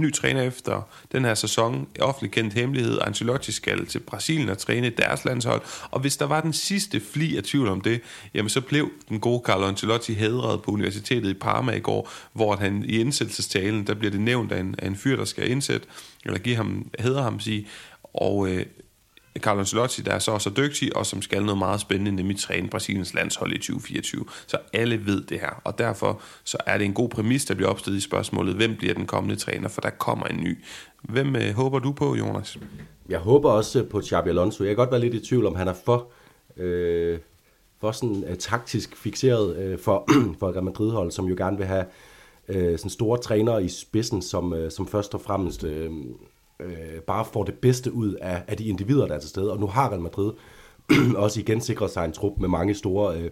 ny 0.00 0.12
træner 0.12 0.42
efter 0.42 0.88
den 1.12 1.24
her 1.24 1.34
sæson. 1.34 1.86
Offentlig 2.00 2.30
kendt 2.30 2.54
hemmelighed. 2.54 2.98
Ancelotti 3.00 3.52
skal 3.52 3.86
til 3.86 3.98
Brasilien 3.98 4.48
og 4.48 4.58
træne 4.58 4.90
deres 4.90 5.24
landshold. 5.24 5.62
Og 5.90 6.00
hvis 6.00 6.16
der 6.16 6.24
var 6.24 6.40
den 6.40 6.52
sidste 6.52 7.00
fli 7.00 7.36
af 7.36 7.42
tvivl 7.42 7.68
om 7.68 7.80
det, 7.80 8.00
jamen 8.34 8.48
så 8.48 8.60
blev 8.60 8.90
den 9.08 9.20
gode 9.20 9.42
Carlo 9.46 9.66
Ancelotti 9.66 10.14
hedret 10.14 10.62
på 10.62 10.70
universitetet 10.70 11.30
i 11.30 11.34
Parma 11.34 11.72
i 11.72 11.80
går, 11.80 12.10
hvor 12.32 12.56
han 12.56 12.84
i 12.84 12.98
indsættelsestalen, 12.98 13.86
der 13.86 13.94
bliver 13.94 14.10
det 14.10 14.20
nævnt 14.20 14.52
af 14.52 14.60
en, 14.60 14.74
af 14.78 14.86
en 14.86 14.96
fyr, 14.96 15.16
der 15.16 15.24
skal 15.24 15.50
indsætte, 15.50 15.86
eller 16.24 16.38
give 16.38 16.56
ham, 16.56 16.90
hedder 16.98 17.22
ham 17.22 17.40
sige, 17.40 17.66
og 18.14 18.48
øh, 18.48 18.66
Carlo 19.40 19.58
Ancelotti, 19.58 20.02
der 20.02 20.12
er 20.12 20.18
så 20.18 20.38
så 20.38 20.50
dygtig, 20.50 20.96
og 20.96 21.06
som 21.06 21.22
skal 21.22 21.44
noget 21.44 21.58
meget 21.58 21.80
spændende, 21.80 22.12
nemlig 22.12 22.38
træne 22.38 22.68
Brasiliens 22.68 23.14
landshold 23.14 23.52
i 23.52 23.58
2024. 23.58 24.24
Så 24.46 24.56
alle 24.72 25.06
ved 25.06 25.22
det 25.24 25.40
her, 25.40 25.60
og 25.64 25.78
derfor 25.78 26.20
så 26.44 26.56
er 26.66 26.78
det 26.78 26.84
en 26.84 26.94
god 26.94 27.08
præmis, 27.08 27.44
der 27.44 27.54
bliver 27.54 27.70
opstillet 27.70 27.98
i 27.98 28.00
spørgsmålet, 28.00 28.54
hvem 28.54 28.76
bliver 28.76 28.94
den 28.94 29.06
kommende 29.06 29.36
træner, 29.36 29.68
for 29.68 29.80
der 29.80 29.90
kommer 29.90 30.26
en 30.26 30.36
ny. 30.36 30.58
Hvem 31.02 31.36
øh, 31.36 31.54
håber 31.54 31.78
du 31.78 31.92
på, 31.92 32.16
Jonas? 32.16 32.58
Jeg 33.08 33.18
håber 33.18 33.50
også 33.50 33.84
på 33.84 34.02
Xabi 34.02 34.28
Alonso. 34.28 34.64
Jeg 34.64 34.70
kan 34.70 34.76
godt 34.76 34.90
være 34.90 35.00
lidt 35.00 35.14
i 35.14 35.26
tvivl 35.26 35.46
om, 35.46 35.54
han 35.54 35.68
er 35.68 35.74
for, 35.84 36.10
øh, 36.56 37.18
for 37.80 37.92
sådan 37.92 38.24
øh, 38.28 38.36
taktisk 38.36 38.96
fixeret 38.96 39.56
øh, 39.56 39.78
for, 39.78 40.08
for 40.38 40.52
Real 40.52 40.64
Madrid-hold, 40.64 41.10
som 41.10 41.26
jo 41.26 41.34
gerne 41.38 41.56
vil 41.56 41.66
have 41.66 41.84
øh, 42.48 42.78
sådan 42.78 42.90
store 42.90 43.18
trænere 43.18 43.64
i 43.64 43.68
spidsen, 43.68 44.22
som, 44.22 44.54
øh, 44.54 44.70
som 44.70 44.86
først 44.86 45.14
og 45.14 45.20
fremmest 45.20 45.64
Øh, 45.64 45.90
øh, 46.60 47.00
bare 47.06 47.24
får 47.24 47.44
det 47.44 47.54
bedste 47.54 47.92
ud 47.92 48.14
af, 48.14 48.42
af 48.48 48.56
de 48.56 48.64
individer, 48.64 49.06
der 49.06 49.14
er 49.14 49.20
til 49.20 49.30
stede. 49.30 49.52
Og 49.52 49.60
nu 49.60 49.66
har 49.66 49.88
Real 49.88 50.00
Madrid 50.00 50.32
også 51.16 51.40
igen 51.40 51.60
sikret 51.60 51.90
sig 51.90 52.04
en 52.04 52.12
trup 52.12 52.38
med 52.40 52.48
mange 52.48 52.74
store 52.74 53.16
øh, 53.20 53.30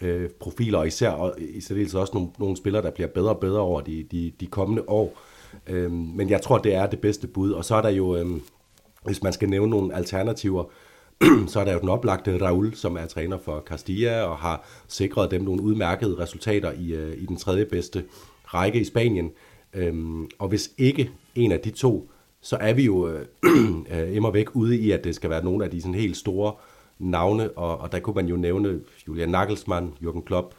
øh, 0.00 0.30
profiler, 0.40 0.78
og 0.78 0.86
især 0.86 1.10
og 1.10 1.34
i 1.38 1.60
særdeleshed 1.60 2.00
også 2.00 2.14
nogle, 2.14 2.28
nogle 2.38 2.56
spillere, 2.56 2.82
der 2.82 2.90
bliver 2.90 3.08
bedre 3.08 3.30
og 3.30 3.40
bedre 3.40 3.60
over 3.60 3.80
de, 3.80 4.06
de, 4.10 4.32
de 4.40 4.46
kommende 4.46 4.84
år. 4.88 5.18
Øh, 5.66 5.92
men 5.92 6.30
jeg 6.30 6.42
tror, 6.42 6.58
det 6.58 6.74
er 6.74 6.86
det 6.86 7.00
bedste 7.00 7.26
bud. 7.26 7.50
Og 7.50 7.64
så 7.64 7.74
er 7.74 7.82
der 7.82 7.88
jo, 7.88 8.16
øh, 8.16 8.26
hvis 9.04 9.22
man 9.22 9.32
skal 9.32 9.48
nævne 9.48 9.70
nogle 9.70 9.94
alternativer, 9.94 10.64
så 11.48 11.60
er 11.60 11.64
der 11.64 11.72
jo 11.72 11.80
den 11.80 11.88
oplagte 11.88 12.46
Raul, 12.46 12.74
som 12.74 12.96
er 12.96 13.06
træner 13.06 13.38
for 13.38 13.62
Castilla 13.66 14.22
og 14.22 14.36
har 14.36 14.66
sikret 14.88 15.30
dem 15.30 15.42
nogle 15.42 15.62
udmærkede 15.62 16.18
resultater 16.18 16.72
i, 16.72 16.92
øh, 16.92 17.22
i 17.22 17.26
den 17.26 17.36
tredje 17.36 17.64
bedste 17.64 18.04
række 18.44 18.80
i 18.80 18.84
Spanien. 18.84 19.30
Øhm, 19.74 20.28
og 20.38 20.48
hvis 20.48 20.70
ikke 20.78 21.10
en 21.34 21.52
af 21.52 21.60
de 21.60 21.70
to 21.70 22.10
så 22.42 22.56
er 22.60 22.72
vi 22.72 22.84
jo 22.84 23.08
øh, 23.08 23.26
øh, 23.92 24.16
immer 24.16 24.30
væk 24.30 24.56
ude 24.56 24.78
i, 24.78 24.90
at 24.90 25.04
det 25.04 25.14
skal 25.14 25.30
være 25.30 25.44
nogle 25.44 25.64
af 25.64 25.70
de 25.70 25.80
sådan 25.80 25.94
helt 25.94 26.16
store 26.16 26.54
navne, 26.98 27.50
og, 27.50 27.78
og 27.78 27.92
der 27.92 28.00
kunne 28.00 28.14
man 28.14 28.26
jo 28.26 28.36
nævne 28.36 28.80
Julian 29.08 29.28
Nagelsmann, 29.28 29.94
Jürgen 30.02 30.24
Klopp, 30.24 30.54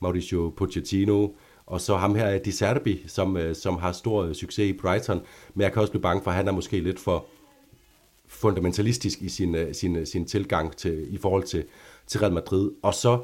Mauricio 0.00 0.54
Pochettino, 0.56 1.28
og 1.66 1.80
så 1.80 1.96
ham 1.96 2.14
her, 2.14 2.38
Di 2.38 2.50
Serbi, 2.50 3.04
som, 3.06 3.36
øh, 3.36 3.56
som 3.56 3.76
har 3.76 3.92
stor 3.92 4.24
øh, 4.24 4.34
succes 4.34 4.68
i 4.68 4.72
Brighton, 4.72 5.20
men 5.54 5.62
jeg 5.62 5.72
kan 5.72 5.80
også 5.80 5.92
blive 5.92 6.02
bange 6.02 6.22
for, 6.22 6.30
at 6.30 6.36
han 6.36 6.48
er 6.48 6.52
måske 6.52 6.80
lidt 6.80 7.00
for 7.00 7.26
fundamentalistisk 8.28 9.22
i 9.22 9.28
sin, 9.28 9.54
øh, 9.54 9.74
sin, 9.74 9.96
øh, 9.96 10.06
sin 10.06 10.26
tilgang 10.26 10.76
til, 10.76 11.14
i 11.14 11.18
forhold 11.18 11.42
til, 11.42 11.64
til 12.06 12.20
Real 12.20 12.32
Madrid. 12.32 12.70
Og 12.82 12.94
så, 12.94 13.20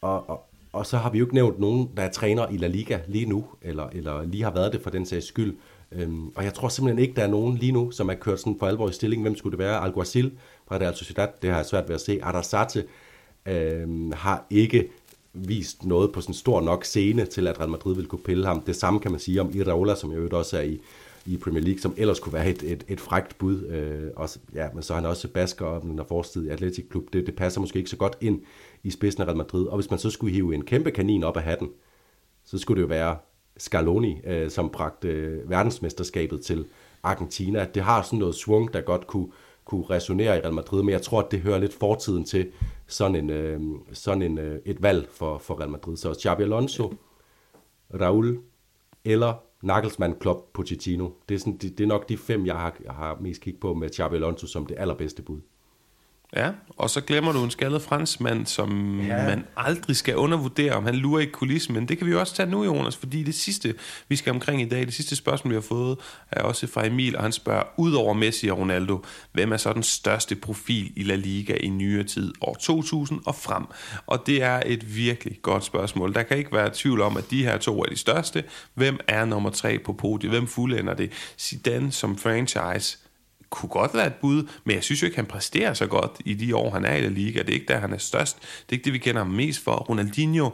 og, 0.00 0.30
og, 0.30 0.48
og 0.72 0.86
så 0.86 0.96
har 0.96 1.10
vi 1.10 1.18
jo 1.18 1.24
ikke 1.24 1.34
nævnt 1.34 1.58
nogen, 1.58 1.90
der 1.96 2.02
er 2.02 2.10
træner 2.10 2.48
i 2.48 2.56
La 2.56 2.66
Liga 2.66 2.98
lige 3.08 3.26
nu, 3.26 3.44
eller, 3.62 3.88
eller 3.92 4.24
lige 4.24 4.42
har 4.42 4.50
været 4.50 4.72
det 4.72 4.82
for 4.82 4.90
den 4.90 5.06
sags 5.06 5.26
skyld. 5.26 5.56
Øhm, 5.94 6.28
og 6.28 6.44
jeg 6.44 6.54
tror 6.54 6.68
simpelthen 6.68 7.02
ikke, 7.02 7.14
der 7.14 7.22
er 7.22 7.30
nogen 7.30 7.56
lige 7.56 7.72
nu, 7.72 7.90
som 7.90 8.08
er 8.08 8.14
kørt 8.14 8.40
sådan 8.40 8.56
for 8.58 8.66
alvor 8.66 8.88
i 8.88 8.92
stilling. 8.92 9.22
Hvem 9.22 9.36
skulle 9.36 9.58
det 9.58 9.64
være? 9.64 9.80
Alguacil 9.80 10.32
fra 10.68 10.76
Real 10.76 10.94
Sociedad, 10.94 11.28
det 11.42 11.50
har 11.50 11.56
jeg 11.56 11.66
svært 11.66 11.88
ved 11.88 11.94
at 11.94 12.00
se. 12.00 12.18
Arasate 12.22 12.84
øhm, 13.46 14.12
har 14.12 14.46
ikke 14.50 14.88
vist 15.32 15.84
noget 15.84 16.12
på 16.12 16.20
sådan 16.20 16.34
stor 16.34 16.60
nok 16.60 16.84
scene 16.84 17.24
til, 17.24 17.46
at 17.46 17.60
Real 17.60 17.70
Madrid 17.70 17.94
vil 17.94 18.06
kunne 18.06 18.22
pille 18.24 18.46
ham. 18.46 18.60
Det 18.60 18.76
samme 18.76 19.00
kan 19.00 19.10
man 19.10 19.20
sige 19.20 19.40
om 19.40 19.50
Iraola, 19.54 19.94
som 19.94 20.12
jo 20.12 20.28
også 20.32 20.58
er 20.58 20.62
i, 20.62 20.80
i 21.26 21.36
Premier 21.36 21.62
League, 21.62 21.80
som 21.80 21.94
ellers 21.96 22.20
kunne 22.20 22.32
være 22.32 22.50
et, 22.50 22.62
et, 22.62 22.84
et 22.88 23.00
frægt 23.00 23.38
bud. 23.38 23.62
Øh, 23.62 24.10
også, 24.16 24.38
ja, 24.54 24.68
men 24.74 24.82
så 24.82 24.92
er 24.92 24.96
han 24.96 25.06
også 25.06 25.28
basker 25.28 25.66
og 25.66 25.82
den 25.82 26.00
forstid 26.08 26.46
i 26.46 26.48
Atletic 26.48 26.88
Klub. 26.90 27.04
Det, 27.12 27.26
det 27.26 27.36
passer 27.36 27.60
måske 27.60 27.78
ikke 27.78 27.90
så 27.90 27.96
godt 27.96 28.16
ind 28.20 28.40
i 28.82 28.90
spidsen 28.90 29.22
af 29.22 29.26
Real 29.26 29.36
Madrid. 29.36 29.66
Og 29.66 29.76
hvis 29.76 29.90
man 29.90 29.98
så 29.98 30.10
skulle 30.10 30.32
hive 30.32 30.54
en 30.54 30.64
kæmpe 30.64 30.90
kanin 30.90 31.24
op 31.24 31.36
af 31.36 31.42
hatten, 31.42 31.68
så 32.44 32.58
skulle 32.58 32.76
det 32.76 32.82
jo 32.82 32.88
være 32.88 33.16
Scaloni, 33.58 34.20
øh, 34.24 34.50
som 34.50 34.70
bragte 34.70 35.08
øh, 35.08 35.50
verdensmesterskabet 35.50 36.44
til 36.44 36.66
Argentina. 37.02 37.66
Det 37.74 37.82
har 37.82 38.02
sådan 38.02 38.18
noget 38.18 38.34
svung, 38.34 38.72
der 38.72 38.80
godt 38.80 39.06
kunne, 39.06 39.28
kunne 39.64 39.84
resonere 39.90 40.36
i 40.36 40.40
Real 40.40 40.52
Madrid, 40.52 40.82
men 40.82 40.90
jeg 40.90 41.02
tror, 41.02 41.22
at 41.22 41.30
det 41.30 41.40
hører 41.40 41.58
lidt 41.58 41.74
fortiden 41.74 42.24
til 42.24 42.50
sådan, 42.86 43.16
en, 43.16 43.30
øh, 43.30 43.60
sådan 43.92 44.22
en, 44.22 44.38
øh, 44.38 44.60
et 44.64 44.82
valg 44.82 45.08
for, 45.10 45.38
for 45.38 45.60
Real 45.60 45.70
Madrid. 45.70 45.96
Så 45.96 46.14
Xabi 46.22 46.42
Alonso, 46.42 46.94
Raul 48.00 48.38
eller 49.04 49.34
Nagelsmann, 49.62 50.14
Klopp, 50.20 50.52
Pochettino. 50.52 51.10
Det 51.28 51.34
er, 51.34 51.38
sådan, 51.38 51.56
det, 51.56 51.78
det 51.78 51.84
er 51.84 51.88
nok 51.88 52.08
de 52.08 52.16
fem, 52.16 52.46
jeg 52.46 52.54
har, 52.54 52.76
jeg 52.84 52.92
har 52.92 53.18
mest 53.20 53.40
kigget 53.40 53.60
på 53.60 53.74
med 53.74 53.88
Xabi 53.88 54.16
Alonso 54.16 54.46
som 54.46 54.66
det 54.66 54.76
allerbedste 54.78 55.22
bud. 55.22 55.40
Ja, 56.36 56.50
og 56.76 56.90
så 56.90 57.00
glemmer 57.00 57.32
du 57.32 57.44
en 57.44 57.50
skaldet 57.50 57.82
franskmand, 57.82 58.46
som 58.46 59.00
ja. 59.00 59.24
man 59.24 59.44
aldrig 59.56 59.96
skal 59.96 60.16
undervurdere, 60.16 60.72
om 60.72 60.84
han 60.84 60.94
lurer 60.94 61.20
i 61.20 61.26
kulissen. 61.26 61.74
Men 61.74 61.88
det 61.88 61.98
kan 61.98 62.06
vi 62.06 62.12
jo 62.12 62.20
også 62.20 62.34
tage 62.34 62.50
nu, 62.50 62.64
Jonas, 62.64 62.96
fordi 62.96 63.22
det 63.22 63.34
sidste, 63.34 63.74
vi 64.08 64.16
skal 64.16 64.32
omkring 64.32 64.62
i 64.62 64.68
dag, 64.68 64.80
det 64.86 64.94
sidste 64.94 65.16
spørgsmål, 65.16 65.50
vi 65.50 65.56
har 65.56 65.60
fået, 65.60 65.98
er 66.30 66.42
også 66.42 66.66
fra 66.66 66.86
Emil, 66.86 67.16
og 67.16 67.22
han 67.22 67.32
spørger, 67.32 67.62
udover 67.76 68.14
Messi 68.14 68.48
og 68.48 68.58
Ronaldo, 68.58 69.04
hvem 69.32 69.52
er 69.52 69.56
så 69.56 69.72
den 69.72 69.82
største 69.82 70.34
profil 70.34 70.92
i 70.96 71.02
La 71.02 71.14
Liga 71.14 71.54
i 71.54 71.68
nyere 71.68 72.04
tid, 72.04 72.32
år 72.40 72.54
2000 72.60 73.20
og 73.26 73.34
frem? 73.34 73.64
Og 74.06 74.26
det 74.26 74.42
er 74.42 74.62
et 74.66 74.96
virkelig 74.96 75.38
godt 75.42 75.64
spørgsmål. 75.64 76.14
Der 76.14 76.22
kan 76.22 76.38
ikke 76.38 76.52
være 76.52 76.70
tvivl 76.72 77.00
om, 77.00 77.16
at 77.16 77.30
de 77.30 77.44
her 77.44 77.58
to 77.58 77.80
er 77.80 77.86
de 77.86 77.96
største. 77.96 78.44
Hvem 78.74 78.98
er 79.08 79.24
nummer 79.24 79.50
tre 79.50 79.78
på 79.78 79.92
podiet? 79.92 80.30
Hvem 80.30 80.46
fuldender 80.46 80.94
det? 80.94 81.12
Zidane 81.38 81.92
som 81.92 82.18
franchise 82.18 82.98
kunne 83.52 83.68
godt 83.68 83.94
være 83.94 84.06
et 84.06 84.14
bud, 84.14 84.48
men 84.64 84.74
jeg 84.74 84.84
synes 84.84 85.02
jo 85.02 85.06
ikke, 85.06 85.16
han 85.16 85.26
præsterer 85.26 85.74
så 85.74 85.86
godt 85.86 86.10
i 86.24 86.34
de 86.34 86.56
år, 86.56 86.70
han 86.70 86.84
er 86.84 86.94
i 86.94 87.00
La 87.00 87.08
Liga. 87.08 87.38
Det 87.38 87.48
er 87.48 87.52
ikke 87.52 87.72
der, 87.72 87.78
han 87.78 87.92
er 87.92 87.98
størst. 87.98 88.38
Det 88.40 88.68
er 88.68 88.72
ikke 88.72 88.84
det, 88.84 88.92
vi 88.92 88.98
kender 88.98 89.20
ham 89.20 89.30
mest 89.30 89.64
for. 89.64 89.74
Ronaldinho 89.74 90.50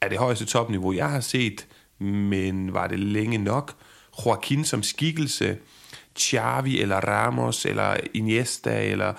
er 0.00 0.08
det 0.08 0.18
højeste 0.18 0.44
topniveau, 0.44 0.92
jeg 0.92 1.10
har 1.10 1.20
set, 1.20 1.66
men 1.98 2.72
var 2.72 2.86
det 2.86 2.98
længe 2.98 3.38
nok? 3.38 3.74
Joaquin 4.24 4.64
som 4.64 4.82
skikkelse, 4.82 5.58
Xavi 6.18 6.80
eller 6.80 6.96
Ramos 6.96 7.66
eller 7.66 7.96
Iniesta 8.14 8.84
eller 8.84 9.14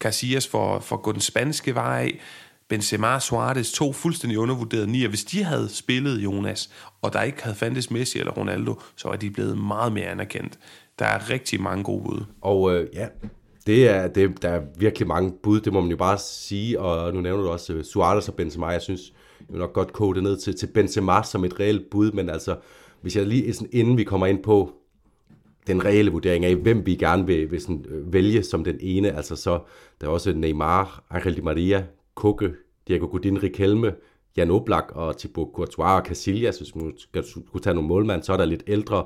Casillas 0.00 0.48
for, 0.48 0.80
for 0.80 0.96
at 0.96 1.02
gå 1.02 1.12
den 1.12 1.20
spanske 1.20 1.74
vej. 1.74 2.12
Benzema 2.68 3.14
og 3.14 3.22
Suarez, 3.22 3.72
to 3.72 3.92
fuldstændig 3.92 4.38
undervurderede 4.38 4.86
nier. 4.86 5.08
Hvis 5.08 5.24
de 5.24 5.44
havde 5.44 5.68
spillet 5.68 6.18
Jonas, 6.18 6.70
og 7.02 7.12
der 7.12 7.22
ikke 7.22 7.42
havde 7.42 7.56
fandtes 7.56 7.90
Messi 7.90 8.18
eller 8.18 8.32
Ronaldo, 8.32 8.80
så 8.96 9.08
var 9.08 9.16
de 9.16 9.30
blevet 9.30 9.58
meget 9.58 9.92
mere 9.92 10.06
anerkendt. 10.06 10.58
Der 10.98 11.06
er 11.06 11.30
rigtig 11.30 11.62
mange 11.62 11.84
gode 11.84 12.04
bud. 12.04 12.24
Og 12.40 12.74
øh, 12.74 12.86
ja, 12.94 13.08
det 13.66 13.88
er, 13.88 14.08
det, 14.08 14.42
der 14.42 14.48
er 14.48 14.62
virkelig 14.78 15.08
mange 15.08 15.32
bud, 15.42 15.60
det 15.60 15.72
må 15.72 15.80
man 15.80 15.90
jo 15.90 15.96
bare 15.96 16.18
sige, 16.18 16.80
og 16.80 17.14
nu 17.14 17.20
nævner 17.20 17.42
du 17.42 17.48
også 17.48 17.72
øh, 17.72 17.84
Suarez 17.84 18.28
og 18.28 18.34
Benzema, 18.34 18.66
jeg 18.66 18.82
synes, 18.82 19.12
jeg 19.40 19.46
vil 19.48 19.58
nok 19.58 19.72
godt 19.72 19.92
koge 19.92 20.14
det 20.14 20.22
ned 20.22 20.36
til, 20.36 20.56
til 20.56 20.66
Benzema 20.66 21.22
som 21.22 21.44
et 21.44 21.60
reelt 21.60 21.90
bud, 21.90 22.12
men 22.12 22.30
altså, 22.30 22.56
hvis 23.00 23.16
jeg 23.16 23.26
lige, 23.26 23.52
sådan, 23.52 23.68
inden 23.72 23.98
vi 23.98 24.04
kommer 24.04 24.26
ind 24.26 24.42
på 24.42 24.72
den 25.66 25.84
reelle 25.84 26.10
vurdering 26.10 26.44
af, 26.44 26.54
hvem 26.54 26.86
vi 26.86 26.94
gerne 26.94 27.26
vil, 27.26 27.50
vil 27.50 27.60
sådan, 27.60 27.84
øh, 27.88 28.12
vælge 28.12 28.42
som 28.42 28.64
den 28.64 28.76
ene, 28.80 29.16
altså 29.16 29.36
så, 29.36 29.60
der 30.00 30.06
er 30.06 30.10
også 30.10 30.32
Neymar, 30.32 31.04
Angel 31.10 31.36
Di 31.36 31.40
Maria, 31.40 31.84
Koke, 32.14 32.52
Diego 32.88 33.06
Godin, 33.06 33.42
Riquelme, 33.42 33.92
Jan 34.36 34.50
Oblak 34.50 34.84
og 34.94 35.18
Thibaut 35.18 35.48
Courtois 35.54 36.00
og 36.00 36.06
Casillas, 36.06 36.58
hvis 36.58 36.74
man 36.76 36.92
skal, 36.96 37.24
skulle 37.24 37.62
tage 37.62 37.74
nogle 37.74 37.88
målmand, 37.88 38.22
så 38.22 38.32
er 38.32 38.36
der 38.36 38.44
lidt 38.44 38.62
ældre 38.66 39.04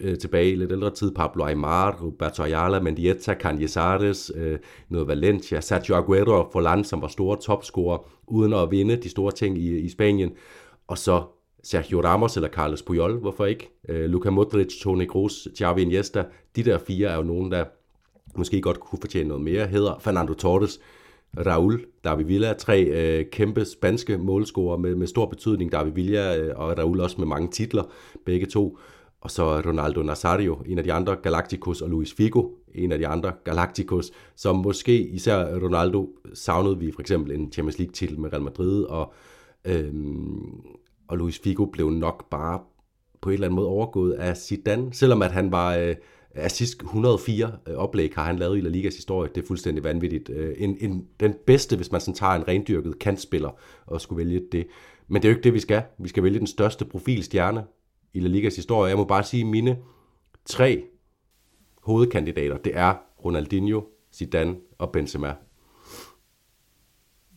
øh, 0.00 0.18
tilbage, 0.18 0.56
lidt 0.56 0.72
ældre 0.72 0.90
tid, 0.90 1.14
Pablo 1.14 1.44
Aymar, 1.44 1.98
Roberto 2.02 2.42
Ayala, 2.42 2.80
Mendieta, 2.80 3.34
Cañizares, 3.34 4.38
øh, 4.38 4.58
noget 4.88 5.08
Valencia, 5.08 5.60
Sergio 5.60 5.96
Aguero 5.96 6.40
og 6.40 6.48
Forlan, 6.52 6.84
som 6.84 7.02
var 7.02 7.08
store 7.08 7.36
topscorer, 7.40 7.98
uden 8.26 8.52
at 8.52 8.70
vinde 8.70 8.96
de 8.96 9.08
store 9.08 9.32
ting 9.32 9.58
i, 9.58 9.78
i 9.78 9.88
Spanien, 9.88 10.32
og 10.86 10.98
så 10.98 11.22
Sergio 11.62 12.00
Ramos 12.00 12.36
eller 12.36 12.48
Carlos 12.48 12.82
Puyol, 12.82 13.18
hvorfor 13.18 13.46
ikke? 13.46 13.70
Øh, 13.88 14.04
Luka 14.04 14.30
Modric, 14.30 14.80
Toni 14.82 15.04
Kroos, 15.04 15.48
Xavi 15.58 15.82
Iniesta, 15.82 16.24
de 16.56 16.62
der 16.62 16.78
fire 16.78 17.08
er 17.08 17.16
jo 17.16 17.22
nogen, 17.22 17.52
der 17.52 17.64
måske 18.36 18.60
godt 18.60 18.80
kunne 18.80 18.98
fortjene 19.00 19.28
noget 19.28 19.44
mere. 19.44 19.66
Hedder 19.66 19.98
Fernando 20.00 20.34
Torres, 20.34 20.80
Raul, 21.36 21.84
David 22.04 22.24
Villa, 22.24 22.52
tre 22.52 22.82
øh, 22.82 23.26
kæmpe 23.32 23.64
spanske 23.64 24.18
målscorer 24.18 24.76
med, 24.76 24.94
med 24.94 25.06
stor 25.06 25.26
betydning. 25.26 25.72
David 25.72 25.92
Villa 25.92 26.38
øh, 26.38 26.52
og 26.56 26.78
Raul 26.78 27.00
også 27.00 27.16
med 27.18 27.26
mange 27.26 27.48
titler, 27.48 27.82
begge 28.24 28.46
to. 28.46 28.78
Og 29.20 29.30
så 29.30 29.60
Ronaldo 29.60 30.02
Nazario, 30.02 30.58
en 30.66 30.78
af 30.78 30.84
de 30.84 30.92
andre 30.92 31.16
Galacticos, 31.16 31.82
og 31.82 31.90
Luis 31.90 32.12
Figo, 32.12 32.48
en 32.74 32.92
af 32.92 32.98
de 32.98 33.06
andre 33.06 33.32
Galacticos, 33.44 34.10
som 34.36 34.56
måske 34.56 35.08
især 35.08 35.58
Ronaldo 35.58 36.08
savnede 36.34 36.78
vi 36.78 36.92
for 36.92 37.00
eksempel 37.00 37.32
en 37.32 37.52
Champions 37.52 37.78
League-titel 37.78 38.20
med 38.20 38.32
Real 38.32 38.42
Madrid, 38.42 38.84
og, 38.84 39.12
øhm, 39.64 40.60
og 41.08 41.18
Luis 41.18 41.38
Figo 41.38 41.64
blev 41.64 41.90
nok 41.90 42.30
bare 42.30 42.60
på 43.20 43.30
en 43.30 43.34
eller 43.34 43.46
anden 43.46 43.56
måde 43.56 43.68
overgået 43.68 44.12
af 44.12 44.36
Zidane, 44.36 44.94
selvom 44.94 45.22
at 45.22 45.32
han 45.32 45.52
var 45.52 45.76
øh, 45.76 45.94
assist 46.34 46.82
104 46.82 47.52
øh, 47.68 47.74
oplæg 47.74 48.12
har 48.14 48.24
han 48.24 48.38
lavet 48.38 48.58
i 48.58 48.60
La 48.60 48.68
Ligas 48.68 48.96
historie. 48.96 49.30
Det 49.34 49.42
er 49.42 49.46
fuldstændig 49.46 49.84
vanvittigt. 49.84 50.30
Øh, 50.30 50.54
en, 50.58 50.76
en, 50.80 51.06
den 51.20 51.34
bedste, 51.46 51.76
hvis 51.76 51.92
man 51.92 52.00
sådan 52.00 52.14
tager 52.14 52.32
en 52.32 52.48
rendyrket 52.48 52.98
kantspiller 52.98 53.50
og 53.86 54.00
skulle 54.00 54.24
vælge 54.26 54.42
det. 54.52 54.66
Men 55.08 55.22
det 55.22 55.28
er 55.28 55.32
jo 55.32 55.36
ikke 55.36 55.44
det, 55.44 55.54
vi 55.54 55.60
skal. 55.60 55.82
Vi 55.98 56.08
skal 56.08 56.22
vælge 56.22 56.38
den 56.38 56.46
største 56.46 56.84
profilstjerne 56.84 57.64
i 58.12 58.20
La 58.20 58.28
Ligas 58.28 58.56
historie. 58.56 58.88
Jeg 58.88 58.96
må 58.96 59.04
bare 59.04 59.22
sige, 59.22 59.44
mine 59.44 59.78
tre 60.44 60.84
hovedkandidater, 61.82 62.56
det 62.56 62.76
er 62.76 62.94
Ronaldinho, 63.24 63.82
Zidane 64.12 64.56
og 64.78 64.92
Benzema. 64.92 65.34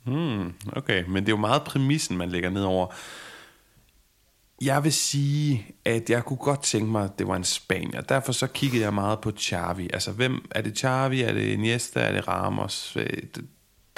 Hmm, 0.05 0.53
okay, 0.75 1.03
men 1.07 1.15
det 1.15 1.29
er 1.29 1.33
jo 1.33 1.41
meget 1.41 1.61
præmissen, 1.63 2.17
man 2.17 2.29
lægger 2.29 2.49
ned 2.49 2.63
over. 2.63 2.87
Jeg 4.61 4.83
vil 4.83 4.93
sige, 4.93 5.65
at 5.85 6.09
jeg 6.09 6.25
kunne 6.25 6.37
godt 6.37 6.63
tænke 6.63 6.91
mig, 6.91 7.03
at 7.03 7.19
det 7.19 7.27
var 7.27 7.35
en 7.35 7.43
Spanier. 7.43 8.01
Derfor 8.01 8.31
så 8.31 8.47
kiggede 8.47 8.83
jeg 8.83 8.93
meget 8.93 9.21
på 9.21 9.31
Xavi. 9.39 9.89
Altså, 9.93 10.11
hvem 10.11 10.45
er 10.51 10.61
det 10.61 10.77
Xavi? 10.77 11.21
Er 11.21 11.33
det 11.33 11.41
Iniesta? 11.41 11.99
Er 11.99 12.11
det 12.11 12.27
Ramos? 12.27 12.97
Øh, 12.97 13.23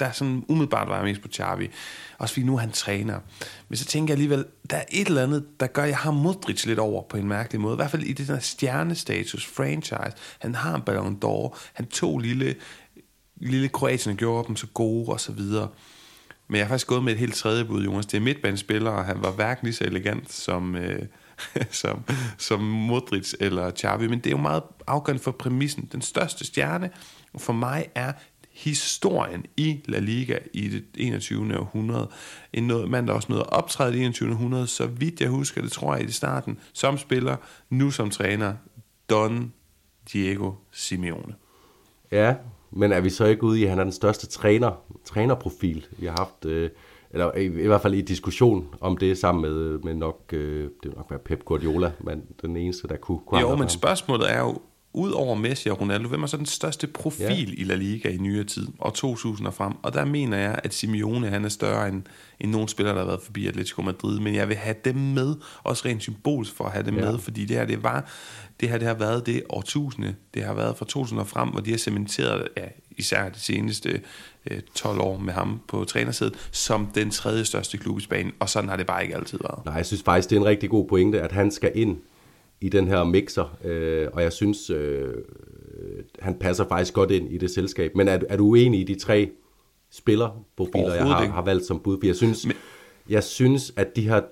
der 0.00 0.06
er 0.06 0.12
sådan 0.12 0.44
umiddelbart 0.48 0.88
var 0.88 0.96
jeg 0.96 1.04
mest 1.04 1.22
på 1.22 1.28
Xavi. 1.28 1.70
Også 2.18 2.34
fordi 2.34 2.46
nu 2.46 2.54
er 2.54 2.58
han 2.58 2.72
træner. 2.72 3.20
Men 3.68 3.76
så 3.76 3.84
tænker 3.84 4.14
jeg 4.14 4.16
alligevel, 4.16 4.44
der 4.70 4.76
er 4.76 4.84
et 4.90 5.08
eller 5.08 5.22
andet, 5.22 5.46
der 5.60 5.66
gør, 5.66 5.82
at 5.82 5.88
jeg 5.88 5.98
har 5.98 6.10
Modric 6.10 6.66
lidt 6.66 6.78
over 6.78 7.02
på 7.02 7.16
en 7.16 7.28
mærkelig 7.28 7.60
måde. 7.60 7.74
I 7.74 7.76
hvert 7.76 7.90
fald 7.90 8.02
i 8.02 8.12
det 8.12 8.28
der 8.28 8.38
stjernestatus, 8.38 9.46
franchise. 9.46 10.12
Han 10.38 10.54
har 10.54 10.74
en 10.74 10.82
Ballon 10.82 11.20
d'Or. 11.24 11.58
Han 11.72 11.86
tog 11.86 12.18
lille, 12.18 12.54
lille 13.36 13.68
Kroatien 13.68 14.12
og 14.12 14.18
gjorde 14.18 14.48
dem 14.48 14.56
så 14.56 14.66
gode 14.66 15.08
og 15.08 15.20
så 15.20 15.32
videre. 15.32 15.68
Men 16.48 16.56
jeg 16.56 16.66
har 16.66 16.68
faktisk 16.68 16.86
gået 16.86 17.04
med 17.04 17.12
et 17.12 17.18
helt 17.18 17.34
tredje 17.34 17.64
bud, 17.64 17.84
Jonas. 17.84 18.06
Det 18.06 18.16
er 18.16 18.20
midtbanespiller, 18.20 18.90
og 18.90 19.04
han 19.04 19.22
var 19.22 19.30
hverken 19.30 19.66
lige 19.66 19.74
så 19.74 19.84
elegant 19.84 20.32
som, 20.32 20.76
øh, 20.76 21.02
som, 21.70 22.04
som 22.38 22.60
Modric 22.60 23.34
eller 23.40 23.70
Xavi. 23.70 24.08
Men 24.08 24.18
det 24.18 24.26
er 24.26 24.30
jo 24.30 24.42
meget 24.42 24.62
afgørende 24.86 25.22
for 25.22 25.30
præmissen. 25.30 25.88
Den 25.92 26.02
største 26.02 26.46
stjerne 26.46 26.90
for 27.38 27.52
mig 27.52 27.86
er 27.94 28.12
historien 28.52 29.46
i 29.56 29.80
La 29.84 29.98
Liga 29.98 30.38
i 30.52 30.68
det 30.68 30.84
21. 30.94 31.58
århundrede. 31.58 32.10
En 32.52 32.66
noget, 32.66 32.90
mand, 32.90 33.06
der 33.06 33.12
også 33.12 33.28
nåede 33.28 33.44
at 33.44 33.52
optræde 33.52 33.90
i 33.90 33.96
det 33.96 34.00
21. 34.02 34.30
århundrede, 34.30 34.66
så 34.66 34.86
vidt 34.86 35.20
jeg 35.20 35.28
husker, 35.28 35.62
det 35.62 35.72
tror 35.72 35.96
jeg 35.96 36.08
i 36.08 36.12
starten, 36.12 36.58
som 36.72 36.98
spiller, 36.98 37.36
nu 37.70 37.90
som 37.90 38.10
træner, 38.10 38.54
Don 39.10 39.52
Diego 40.12 40.52
Simeone. 40.72 41.34
Ja, 42.10 42.34
men 42.70 42.92
er 42.92 43.00
vi 43.00 43.10
så 43.10 43.24
ikke 43.24 43.44
ude 43.44 43.60
i, 43.60 43.64
at 43.64 43.70
han 43.70 43.78
er 43.78 43.84
den 43.84 43.92
største 43.92 44.26
træner, 44.26 44.72
trænerprofil, 45.04 45.86
vi 45.98 46.06
har 46.06 46.14
haft, 46.18 46.44
øh, 46.44 46.70
eller 47.10 47.34
i, 47.34 47.44
i 47.44 47.66
hvert 47.66 47.80
fald 47.80 47.94
i 47.94 48.00
diskussion 48.00 48.74
om 48.80 48.96
det 48.96 49.18
sammen 49.18 49.42
med, 49.42 49.78
med 49.78 49.94
nok, 49.94 50.20
øh, 50.32 50.62
det 50.62 50.84
vil 50.84 50.96
nok 50.96 51.10
være 51.10 51.18
Pep 51.18 51.44
Guardiola, 51.44 51.92
men 52.00 52.22
den 52.42 52.56
eneste, 52.56 52.88
der 52.88 52.96
kunne... 52.96 53.18
kunne 53.26 53.40
jo, 53.40 53.56
men 53.56 53.68
spørgsmålet 53.68 54.32
er 54.32 54.40
jo, 54.40 54.58
ud 54.92 55.10
over 55.10 55.34
Messi 55.34 55.68
og 55.68 55.80
Ronaldo, 55.80 56.08
hvem 56.08 56.22
er 56.22 56.26
så 56.26 56.36
den 56.36 56.46
største 56.46 56.86
profil 56.86 57.54
ja. 57.54 57.60
i 57.60 57.64
La 57.64 57.74
Liga 57.74 58.08
i 58.08 58.16
nyere 58.16 58.44
tid, 58.44 58.66
og 58.78 58.94
2000 58.94 59.46
og 59.46 59.54
frem? 59.54 59.72
Og 59.82 59.94
der 59.94 60.04
mener 60.04 60.36
jeg, 60.36 60.60
at 60.64 60.74
Simeone 60.74 61.28
han 61.28 61.44
er 61.44 61.48
større 61.48 61.88
end, 61.88 62.02
end 62.40 62.50
nogen 62.50 62.68
spiller, 62.68 62.92
der 62.92 63.00
har 63.00 63.06
været 63.06 63.22
forbi 63.22 63.46
Atletico 63.46 63.82
Madrid, 63.82 64.20
men 64.20 64.34
jeg 64.34 64.48
vil 64.48 64.56
have 64.56 64.76
dem 64.84 64.96
med, 64.96 65.34
også 65.62 65.82
rent 65.88 66.02
symbolisk 66.02 66.54
for 66.54 66.64
at 66.64 66.72
have 66.72 66.86
dem 66.86 66.94
ja. 66.94 67.00
med, 67.00 67.18
fordi 67.18 67.44
det 67.44 67.56
her, 67.56 67.64
det 67.64 67.82
var, 67.82 68.10
det 68.60 68.68
her, 68.68 68.78
det 68.78 68.86
har 68.86 68.94
været 68.94 69.26
det 69.26 69.42
årtusinde, 69.48 70.14
det 70.34 70.44
har 70.44 70.54
været 70.54 70.76
fra 70.76 70.84
2000 70.84 71.20
og 71.20 71.26
frem, 71.26 71.48
hvor 71.48 71.60
de 71.60 71.70
har 71.70 71.78
cementeret, 71.78 72.48
ja, 72.56 72.64
især 72.90 73.28
de 73.28 73.40
seneste 73.40 74.00
øh, 74.50 74.60
12 74.74 75.00
år 75.00 75.18
med 75.18 75.32
ham 75.32 75.60
på 75.68 75.84
trænersædet, 75.84 76.48
som 76.50 76.86
den 76.86 77.10
tredje 77.10 77.44
største 77.44 77.78
klub 77.78 77.98
i 77.98 78.02
Spanien, 78.02 78.32
og 78.40 78.48
sådan 78.48 78.68
har 78.68 78.76
det 78.76 78.86
bare 78.86 79.02
ikke 79.02 79.16
altid 79.16 79.38
været. 79.42 79.64
Nej, 79.64 79.74
jeg 79.74 79.86
synes 79.86 80.02
faktisk, 80.02 80.30
det 80.30 80.36
er 80.36 80.40
en 80.40 80.46
rigtig 80.46 80.70
god 80.70 80.88
pointe, 80.88 81.20
at 81.20 81.32
han 81.32 81.50
skal 81.50 81.72
ind 81.74 81.98
i 82.60 82.68
den 82.68 82.88
her 82.88 83.04
mixer, 83.04 83.56
øh, 83.64 84.08
og 84.12 84.22
jeg 84.22 84.32
synes, 84.32 84.70
øh, 84.70 85.14
han 86.18 86.34
passer 86.34 86.64
faktisk 86.68 86.94
godt 86.94 87.10
ind 87.10 87.32
i 87.32 87.38
det 87.38 87.50
selskab. 87.50 87.96
Men 87.96 88.08
er, 88.08 88.18
er 88.28 88.36
du 88.36 88.46
uenig 88.46 88.80
i 88.80 88.84
de 88.84 88.94
tre 88.94 89.30
spillerprofiler, 89.90 90.94
jeg 90.94 91.06
har, 91.06 91.26
har 91.26 91.42
valgt 91.42 91.64
som 91.64 91.80
bud? 91.80 91.98
For 92.00 92.06
jeg 92.06 92.16
synes, 92.16 92.46
Men... 92.46 92.56
jeg 93.08 93.24
synes, 93.24 93.72
at 93.76 93.96
de 93.96 94.08
har 94.08 94.24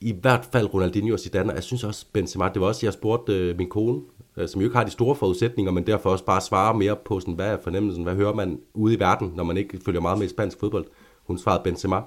i 0.00 0.14
hvert 0.20 0.48
fald 0.52 0.74
Ronaldinho 0.74 1.12
og 1.12 1.20
Zidane, 1.20 1.50
og 1.50 1.54
jeg 1.54 1.62
synes 1.62 1.84
også 1.84 2.06
Benzema, 2.12 2.48
det 2.54 2.60
var 2.60 2.66
også, 2.66 2.86
jeg 2.86 2.92
spurgte 2.92 3.32
øh, 3.32 3.58
min 3.58 3.68
kone, 3.68 4.00
øh, 4.36 4.48
som 4.48 4.60
jo 4.60 4.66
ikke 4.66 4.76
har 4.76 4.84
de 4.84 4.90
store 4.90 5.16
forudsætninger, 5.16 5.72
men 5.72 5.86
derfor 5.86 6.10
også 6.10 6.24
bare 6.24 6.40
svarer 6.40 6.74
mere 6.74 6.96
på, 7.04 7.20
sådan, 7.20 7.34
hvad 7.34 7.46
er 7.46 7.58
fornemmelsen, 7.62 8.04
hvad 8.04 8.14
hører 8.14 8.34
man 8.34 8.60
ude 8.74 8.94
i 8.94 8.98
verden, 9.00 9.32
når 9.36 9.44
man 9.44 9.56
ikke 9.56 9.78
følger 9.84 10.00
meget 10.00 10.18
med 10.18 10.26
i 10.26 10.30
spansk 10.30 10.60
fodbold. 10.60 10.84
Hun 11.24 11.38
svarede 11.38 11.62
Benzema. 11.64 12.00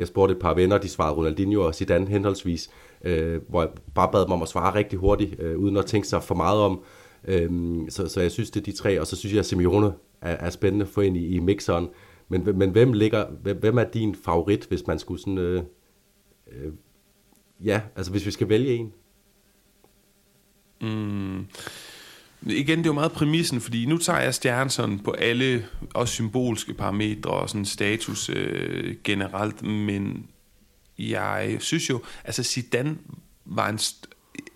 Jeg 0.00 0.08
spurgte 0.08 0.34
et 0.34 0.40
par 0.40 0.54
venner, 0.54 0.78
de 0.78 0.88
svarede 0.88 1.16
Ronaldinho 1.16 1.66
og 1.66 1.74
Zidane 1.74 2.08
henholdsvis, 2.08 2.70
øh, 3.04 3.40
hvor 3.48 3.60
jeg 3.62 3.70
bare 3.94 4.08
bad 4.12 4.24
dem 4.24 4.32
om 4.32 4.42
at 4.42 4.48
svare 4.48 4.74
rigtig 4.74 4.98
hurtigt, 4.98 5.40
øh, 5.40 5.58
uden 5.58 5.76
at 5.76 5.86
tænke 5.86 6.08
sig 6.08 6.22
for 6.22 6.34
meget 6.34 6.60
om. 6.60 6.82
Øh, 7.24 7.50
så, 7.88 8.08
så 8.08 8.20
jeg 8.20 8.30
synes, 8.30 8.50
det 8.50 8.60
er 8.60 8.64
de 8.64 8.72
tre, 8.72 9.00
og 9.00 9.06
så 9.06 9.16
synes 9.16 9.32
jeg, 9.32 9.38
at 9.38 9.46
Simeone 9.46 9.92
er, 10.20 10.36
er 10.46 10.50
spændende 10.50 10.82
at 10.82 10.88
få 10.88 11.00
ind 11.00 11.16
i, 11.16 11.26
i 11.26 11.38
mixeren. 11.38 11.88
Men, 12.28 12.58
men 12.58 12.70
hvem, 12.70 12.92
ligger, 12.92 13.26
hvem, 13.42 13.56
hvem 13.56 13.78
er 13.78 13.84
din 13.84 14.14
favorit, 14.14 14.64
hvis 14.64 14.86
man 14.86 14.98
skulle 14.98 15.20
sådan... 15.20 15.38
Øh, 15.38 15.62
øh, 16.52 16.72
ja, 17.64 17.80
altså 17.96 18.12
hvis 18.12 18.26
vi 18.26 18.30
skal 18.30 18.48
vælge 18.48 18.74
en? 18.74 18.92
Mm. 20.80 21.46
Igen, 22.46 22.78
det 22.78 22.86
er 22.86 22.90
jo 22.90 22.92
meget 22.92 23.12
præmissen, 23.12 23.60
fordi 23.60 23.86
nu 23.86 23.98
tager 23.98 24.20
jeg 24.20 24.34
stjernen 24.34 24.70
sådan 24.70 24.98
på 24.98 25.10
alle, 25.10 25.66
også 25.94 26.14
symbolske 26.14 26.74
parametre 26.74 27.30
og 27.30 27.48
sådan 27.48 27.64
status 27.64 28.28
øh, 28.28 28.96
generelt, 29.04 29.62
men 29.62 30.26
jeg 30.98 31.56
synes 31.60 31.90
jo, 31.90 32.02
altså 32.24 32.42
Zidane 32.42 32.96
var 33.44 33.68
en, 33.68 33.78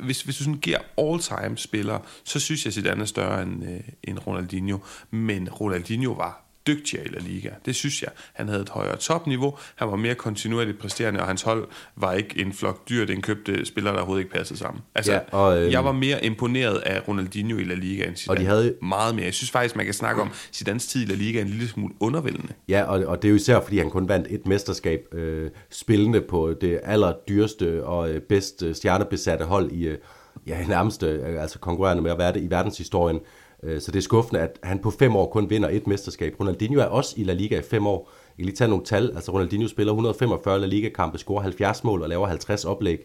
hvis, 0.01 0.23
hvis 0.23 0.37
du 0.37 0.45
sådan 0.45 0.61
giver 0.61 0.79
all-time 0.99 1.59
spiller, 1.59 1.99
så 2.25 2.41
synes 2.41 2.65
jeg, 2.65 2.71
at 2.71 2.75
Zidane 2.75 3.03
er 3.03 3.07
større 3.07 3.43
end, 3.43 3.65
øh, 3.65 3.81
end 4.03 4.19
Ronaldinho, 4.27 4.79
men 5.11 5.49
Ronaldinho 5.49 6.13
var 6.13 6.44
dygtigere 6.67 7.05
i 7.07 7.09
La 7.09 7.19
Liga. 7.19 7.51
Det 7.65 7.75
synes 7.75 8.03
jeg. 8.03 8.11
Han 8.33 8.49
havde 8.49 8.63
et 8.63 8.69
højere 8.69 8.97
topniveau, 8.97 9.59
han 9.77 9.89
var 9.89 9.97
mere 9.97 10.15
kontinuerligt 10.15 10.79
præsterende, 10.79 11.21
og 11.21 11.27
hans 11.27 11.43
hold 11.43 11.69
var 11.97 12.13
ikke 12.13 12.41
en 12.41 12.53
flok 12.53 12.89
dyr, 12.89 13.07
den 13.07 13.23
købte 13.23 13.65
spillere, 13.65 13.93
der 13.93 13.99
overhovedet 13.99 14.25
ikke 14.25 14.35
passede 14.35 14.59
sammen. 14.59 14.83
Altså, 14.95 15.13
ja, 15.13 15.19
og, 15.33 15.63
øh, 15.63 15.73
jeg 15.73 15.85
var 15.85 15.93
mere 15.93 16.25
imponeret 16.25 16.77
af 16.77 17.09
Ronaldinho 17.09 17.59
i 17.59 17.65
La 17.65 17.75
Liga 17.75 18.05
end 18.05 18.17
Zidane. 18.17 18.39
Og 18.39 18.41
de 18.41 18.47
havde... 18.47 18.75
Meget 18.83 19.15
mere. 19.15 19.25
Jeg 19.25 19.35
synes 19.35 19.51
faktisk, 19.51 19.77
man 19.77 19.85
kan 19.85 19.95
snakke 19.95 20.23
om 20.23 20.31
Zidanes 20.53 20.87
tid 20.87 21.03
i 21.03 21.05
La 21.05 21.15
Liga 21.15 21.41
en 21.41 21.49
lille 21.49 21.69
smule 21.69 21.95
undervældende. 22.01 22.53
Ja, 22.69 22.83
og, 22.83 23.05
og 23.07 23.23
det 23.23 23.29
er 23.29 23.31
jo 23.31 23.37
især, 23.37 23.61
fordi 23.61 23.79
han 23.79 23.91
kun 23.91 24.09
vandt 24.09 24.27
et 24.31 24.47
mesterskab 24.47 25.01
øh, 25.13 25.51
spillende 25.71 26.21
på 26.21 26.55
det 26.61 26.81
allerdyreste 26.83 27.85
og 27.85 28.11
øh, 28.11 28.21
bedst 28.21 28.63
stjernebesatte 28.73 29.45
hold 29.45 29.73
i, 29.73 29.87
øh, 29.87 29.99
ja, 30.47 30.67
nærmest 30.67 31.03
øh, 31.03 31.43
altså 31.43 31.59
konkurrerende 31.59 32.03
med 32.03 32.11
at 32.11 32.19
være 32.19 32.33
det 32.33 32.43
i 32.43 32.51
verdenshistorien. 32.51 33.21
Øh, 33.65 33.81
så 33.81 33.93
det 33.93 33.99
er 33.99 34.03
skuffende, 34.03 34.41
at 34.41 34.59
han 34.63 34.79
på 34.79 34.91
fem 34.91 35.17
år 35.17 35.31
kun 35.31 35.51
vinder 35.51 35.69
et 35.69 35.87
mesterskab. 35.87 36.41
Ronaldinho 36.41 36.81
er 36.81 36.85
også 36.85 37.15
i 37.17 37.25
La 37.25 37.33
Liga 37.33 37.59
i 37.59 37.63
fem 37.63 37.87
år. 37.87 38.11
Jeg 38.29 38.37
kan 38.37 38.45
lige 38.45 38.57
tage 38.57 38.69
nogle 38.69 38.85
tal. 38.85 39.13
Altså 39.15 39.33
Ronaldinho 39.33 39.69
spiller 39.69 39.93
145 39.93 40.61
La 40.61 40.67
Liga-kampe, 40.67 41.19
scorer 41.19 41.43
70 41.43 41.85
mål 41.85 42.03
og 42.03 42.09
laver 42.09 42.27
50 42.27 42.65
oplæg. 42.65 42.99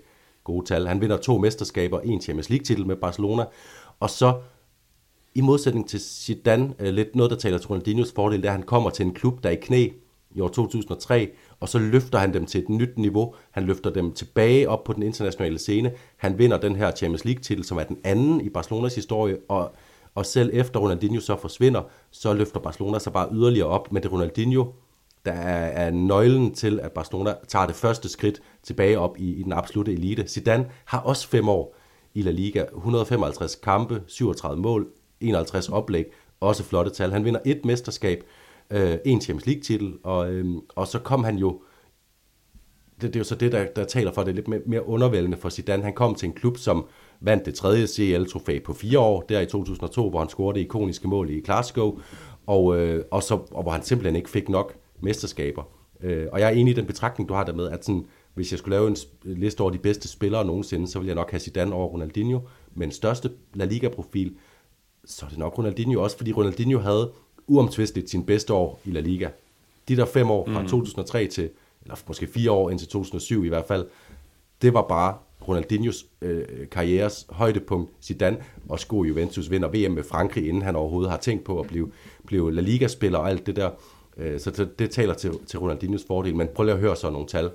Gode 0.44 0.66
tal. 0.66 0.88
Han 0.88 1.02
vinder 1.02 1.18
to 1.18 1.38
mesterskaber, 1.38 2.00
en 2.00 2.22
Champions 2.22 2.50
League-titel 2.50 2.88
med 2.88 2.96
Barcelona. 2.96 3.46
Og 4.00 4.10
så 4.10 4.34
i 5.36 5.42
modsætning 5.42 5.90
til 5.90 6.00
Zidane, 6.00 6.74
øh, 6.80 6.94
lidt 6.94 7.16
noget, 7.16 7.32
der 7.32 7.38
taler 7.38 7.58
til 7.58 7.68
Ronaldinhos 7.68 8.12
fordel, 8.12 8.42
det 8.42 8.46
er, 8.46 8.52
at 8.52 8.58
han 8.58 8.66
kommer 8.66 8.90
til 8.90 9.06
en 9.06 9.14
klub, 9.14 9.44
der 9.44 9.50
er 9.50 9.54
i 9.54 9.60
knæ 9.62 9.88
i 10.32 10.40
år 10.40 10.48
2003, 10.48 11.30
og 11.60 11.70
så 11.70 11.80
løfter 11.80 12.20
han 12.20 12.34
dem 12.34 12.46
til 12.46 12.62
et 12.62 12.70
nyt 12.70 12.98
niveau. 12.98 13.36
Han 13.52 13.64
løfter 13.64 13.90
dem 13.90 14.14
tilbage 14.14 14.70
op 14.70 14.84
på 14.84 14.94
den 14.94 15.04
internationale 15.04 15.60
scene. 15.60 15.92
Han 16.18 16.38
vinder 16.38 16.58
den 16.58 16.76
her 16.76 16.92
Champions 16.92 17.26
League-titel, 17.26 17.64
som 17.64 17.78
er 17.78 17.84
den 17.84 17.98
anden 18.04 18.42
i 18.42 18.50
Barcelonas 18.50 18.96
historie, 18.96 19.38
og, 19.48 19.76
og 20.16 20.26
selv 20.26 20.50
efter 20.54 20.80
Ronaldinho 20.80 21.20
så 21.20 21.38
forsvinder, 21.38 21.82
så 22.12 22.34
løfter 22.34 22.60
Barcelona 22.60 23.00
sig 23.00 23.14
bare 23.14 23.30
yderligere 23.32 23.68
op. 23.68 23.92
Men 23.92 24.04
det 24.04 24.12
Ronaldinho, 24.12 24.66
der 25.26 25.32
er, 25.32 25.86
er 25.88 25.92
nøglen 25.92 26.54
til, 26.54 26.80
at 26.80 26.92
Barcelona 26.92 27.34
tager 27.48 27.66
det 27.66 27.76
første 27.76 28.10
skridt 28.10 28.42
tilbage 28.64 29.00
op 29.00 29.18
i, 29.18 29.34
i 29.34 29.44
den 29.44 29.54
absolute 29.54 29.94
elite. 29.94 30.28
Zidane 30.28 30.70
har 30.86 31.00
også 31.00 31.28
fem 31.28 31.50
år 31.50 31.76
i 32.14 32.22
La 32.22 32.32
Liga, 32.32 32.66
155 32.76 33.56
kampe, 33.56 34.02
37 34.08 34.62
mål, 34.62 34.88
51 35.20 35.70
oplæg, 35.70 36.06
også 36.40 36.64
flotte 36.64 36.92
tal. 36.92 37.12
Han 37.12 37.26
vinder 37.26 37.40
et 37.46 37.66
mesterskab, 37.66 38.24
øh, 38.70 38.98
en 39.06 39.22
Champions 39.22 39.46
League-titel, 39.46 39.94
og, 40.04 40.32
øh, 40.32 40.46
og 40.76 40.88
så 40.88 41.00
kom 41.00 41.24
han 41.24 41.38
jo, 41.38 41.62
det, 43.02 43.14
det 43.14 43.16
er 43.16 43.20
jo 43.20 43.24
så 43.24 43.36
det, 43.36 43.52
der, 43.52 43.66
der 43.66 43.84
taler 43.84 44.12
for 44.12 44.24
det 44.24 44.36
lidt 44.36 44.48
mere, 44.48 44.62
mere 44.66 44.88
undervældende 44.88 45.38
for 45.38 45.50
Zidane. 45.50 45.84
Han 45.84 45.94
kom 45.94 46.16
til 46.16 46.28
en 46.28 46.34
klub, 46.34 46.58
som 46.58 46.86
vandt 47.22 47.46
det 47.46 47.56
tredje 47.56 47.88
CL-trofæ 47.88 48.60
på 48.60 48.74
fire 48.74 49.00
år, 49.00 49.22
der 49.22 49.40
i 49.40 49.46
2002, 49.46 50.10
hvor 50.10 50.20
han 50.20 50.30
scorede 50.30 50.60
det 50.60 50.66
ikoniske 50.66 51.08
mål 51.08 51.30
i 51.30 51.40
Glasgow, 51.42 52.00
og, 52.48 52.78
øh, 52.78 53.06
og, 53.12 53.24
så, 53.24 53.40
og 53.52 53.64
hvor 53.64 53.72
han 53.72 53.84
simpelthen 53.84 54.16
ikke 54.16 54.30
fik 54.30 54.50
nok 54.50 54.76
mesterskaber. 55.00 55.64
Øh, 56.02 56.28
og 56.32 56.40
jeg 56.40 56.48
er 56.48 56.52
enig 56.52 56.72
i 56.72 56.76
den 56.76 56.86
betragtning, 56.86 57.30
du 57.30 57.34
har 57.34 57.44
der 57.44 57.54
med, 57.54 57.70
at 57.70 57.86
sådan, 57.86 58.06
hvis 58.34 58.52
jeg 58.52 58.60
skulle 58.60 58.76
lave 58.76 58.88
en 58.88 58.96
liste 59.24 59.62
over 59.62 59.72
de 59.72 59.78
bedste 59.78 60.08
spillere 60.08 60.46
nogensinde, 60.46 60.88
så 60.88 61.00
ville 61.00 61.08
jeg 61.08 61.16
nok 61.16 61.32
have 61.32 61.40
Zidane 61.40 61.74
over 61.74 61.88
Ronaldinho, 61.88 62.40
men 62.76 62.92
største 62.92 63.32
La 63.54 63.66
Liga-profil, 63.66 64.36
så 65.06 65.26
er 65.26 65.30
det 65.30 65.38
nok 65.38 65.58
Ronaldinho 65.58 66.04
også, 66.04 66.18
fordi 66.18 66.32
Ronaldinho 66.32 66.80
havde 66.80 67.12
uomtvisteligt 67.48 68.10
sin 68.10 68.26
bedste 68.26 68.54
år 68.54 68.80
i 68.86 68.92
La 68.92 69.00
Liga. 69.00 69.30
De 69.88 69.98
der 69.98 70.06
fem 70.06 70.32
år 70.32 70.46
fra 70.46 70.62
mm. 70.62 70.68
2003 70.68 71.28
til, 71.28 71.50
eller 71.82 71.96
måske 72.08 72.28
fire 72.28 72.52
år 72.52 72.70
indtil 72.70 72.88
2007 72.88 73.46
i 73.46 73.50
hvert 73.50 73.66
fald, 73.66 73.88
det 74.62 74.74
var 74.74 74.82
bare 74.82 75.18
Ronaldinhos 75.48 76.06
øh, 76.22 76.46
karrieres 76.72 77.28
højdepunkt. 77.30 77.92
Zidane 78.04 78.38
og 78.70 78.80
sko 78.80 79.04
Juventus 79.04 79.52
vinder 79.52 79.68
VM 79.68 79.92
med 79.92 80.04
Frankrig, 80.04 80.48
inden 80.48 80.62
han 80.62 80.76
overhovedet 80.76 81.12
har 81.12 81.18
tænkt 81.18 81.44
på 81.44 81.60
at 81.60 81.68
blive, 81.68 81.92
blive 82.26 82.54
La 82.54 82.62
Liga-spiller 82.62 83.20
og 83.20 83.30
alt 83.30 83.46
det 83.46 83.56
der. 83.56 83.70
Øh, 84.18 84.40
så 84.40 84.52
det, 84.52 84.80
det 84.80 84.92
taler 84.92 85.14
til, 85.14 85.32
til 85.48 85.60
Ronaldinhos 85.60 86.06
fordel. 86.08 86.36
Men 86.36 86.48
prøv 86.56 86.64
lige 86.64 86.74
at 86.74 86.80
høre 86.80 86.96
så 86.96 87.10
nogle 87.10 87.28
tal, 87.28 87.52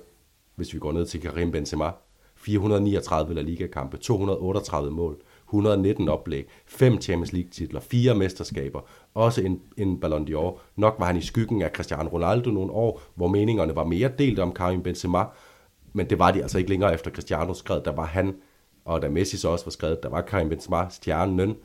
hvis 0.55 0.73
vi 0.73 0.79
går 0.79 0.91
ned 0.91 1.05
til 1.05 1.21
Karim 1.21 1.51
Benzema. 1.51 1.91
439 2.37 3.33
La 3.33 3.41
Liga-kampe, 3.41 3.97
238 3.97 4.91
mål, 4.91 5.17
119 5.47 6.09
oplæg, 6.09 6.47
5 6.65 7.01
Champions 7.01 7.33
League-titler, 7.33 7.79
4 7.79 8.15
mesterskaber, 8.15 8.81
også 9.13 9.41
en, 9.41 9.61
en 9.77 9.99
Ballon 9.99 10.27
d'Or. 10.27 10.59
Nok 10.75 10.95
var 10.99 11.05
han 11.05 11.17
i 11.17 11.21
skyggen 11.21 11.61
af 11.61 11.71
Cristiano 11.75 12.09
Ronaldo 12.09 12.49
nogle 12.49 12.71
år, 12.71 13.01
hvor 13.15 13.27
meningerne 13.27 13.75
var 13.75 13.83
mere 13.83 14.11
delt 14.19 14.39
om 14.39 14.51
Karim 14.51 14.83
Benzema, 14.83 15.23
men 15.95 16.09
det 16.09 16.19
var 16.19 16.31
de 16.31 16.41
altså 16.41 16.57
ikke 16.57 16.69
længere 16.69 16.93
efter 16.93 17.11
Cristiano 17.11 17.53
skred, 17.53 17.81
Der 17.81 17.91
var 17.91 18.05
han, 18.05 18.35
og 18.85 19.01
da 19.01 19.09
Messi 19.09 19.37
så 19.37 19.49
også 19.49 19.65
var 19.65 19.71
skrevet, 19.71 20.03
der 20.03 20.09
var 20.09 20.21
Karim 20.21 20.49
Benzema 20.49 20.87
stjernen. 20.89 21.55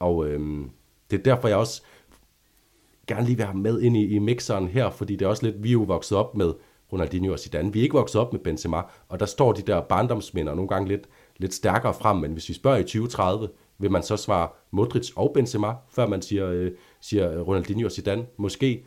Og 0.00 0.26
øhm, 0.26 0.70
det 1.10 1.18
er 1.18 1.22
derfor, 1.22 1.48
jeg 1.48 1.56
også 1.56 1.82
gerne 3.06 3.26
lige 3.26 3.36
vil 3.36 3.46
have 3.46 3.58
med 3.58 3.80
ind 3.80 3.96
i, 3.96 4.06
i 4.06 4.18
mixeren 4.18 4.68
her, 4.68 4.90
fordi 4.90 5.16
det 5.16 5.24
er 5.24 5.28
også 5.28 5.46
lidt, 5.46 5.62
vi 5.62 5.68
er 5.68 5.72
jo 5.72 5.82
vokset 5.82 6.18
op 6.18 6.34
med 6.34 6.52
Ronaldinho 6.92 7.32
og 7.32 7.38
Zidane. 7.38 7.72
Vi 7.72 7.78
er 7.78 7.82
ikke 7.82 7.96
vokset 7.96 8.20
op 8.20 8.32
med 8.32 8.40
Benzema, 8.40 8.82
og 9.08 9.20
der 9.20 9.26
står 9.26 9.52
de 9.52 9.62
der 9.62 9.80
barndomsminder 9.80 10.54
nogle 10.54 10.68
gange 10.68 10.88
lidt, 10.88 11.08
lidt 11.36 11.54
stærkere 11.54 11.94
frem, 11.94 12.16
men 12.16 12.32
hvis 12.32 12.48
vi 12.48 12.54
spørger 12.54 12.78
i 12.78 12.82
2030, 12.82 13.48
vil 13.78 13.90
man 13.90 14.02
så 14.02 14.16
svare 14.16 14.48
Modric 14.70 15.10
og 15.16 15.30
Benzema, 15.34 15.74
før 15.90 16.06
man 16.06 16.22
siger, 16.22 16.48
øh, 16.48 16.72
siger 17.00 17.40
Ronaldinho 17.40 17.84
og 17.84 17.92
Zidane? 17.92 18.26
Måske. 18.36 18.86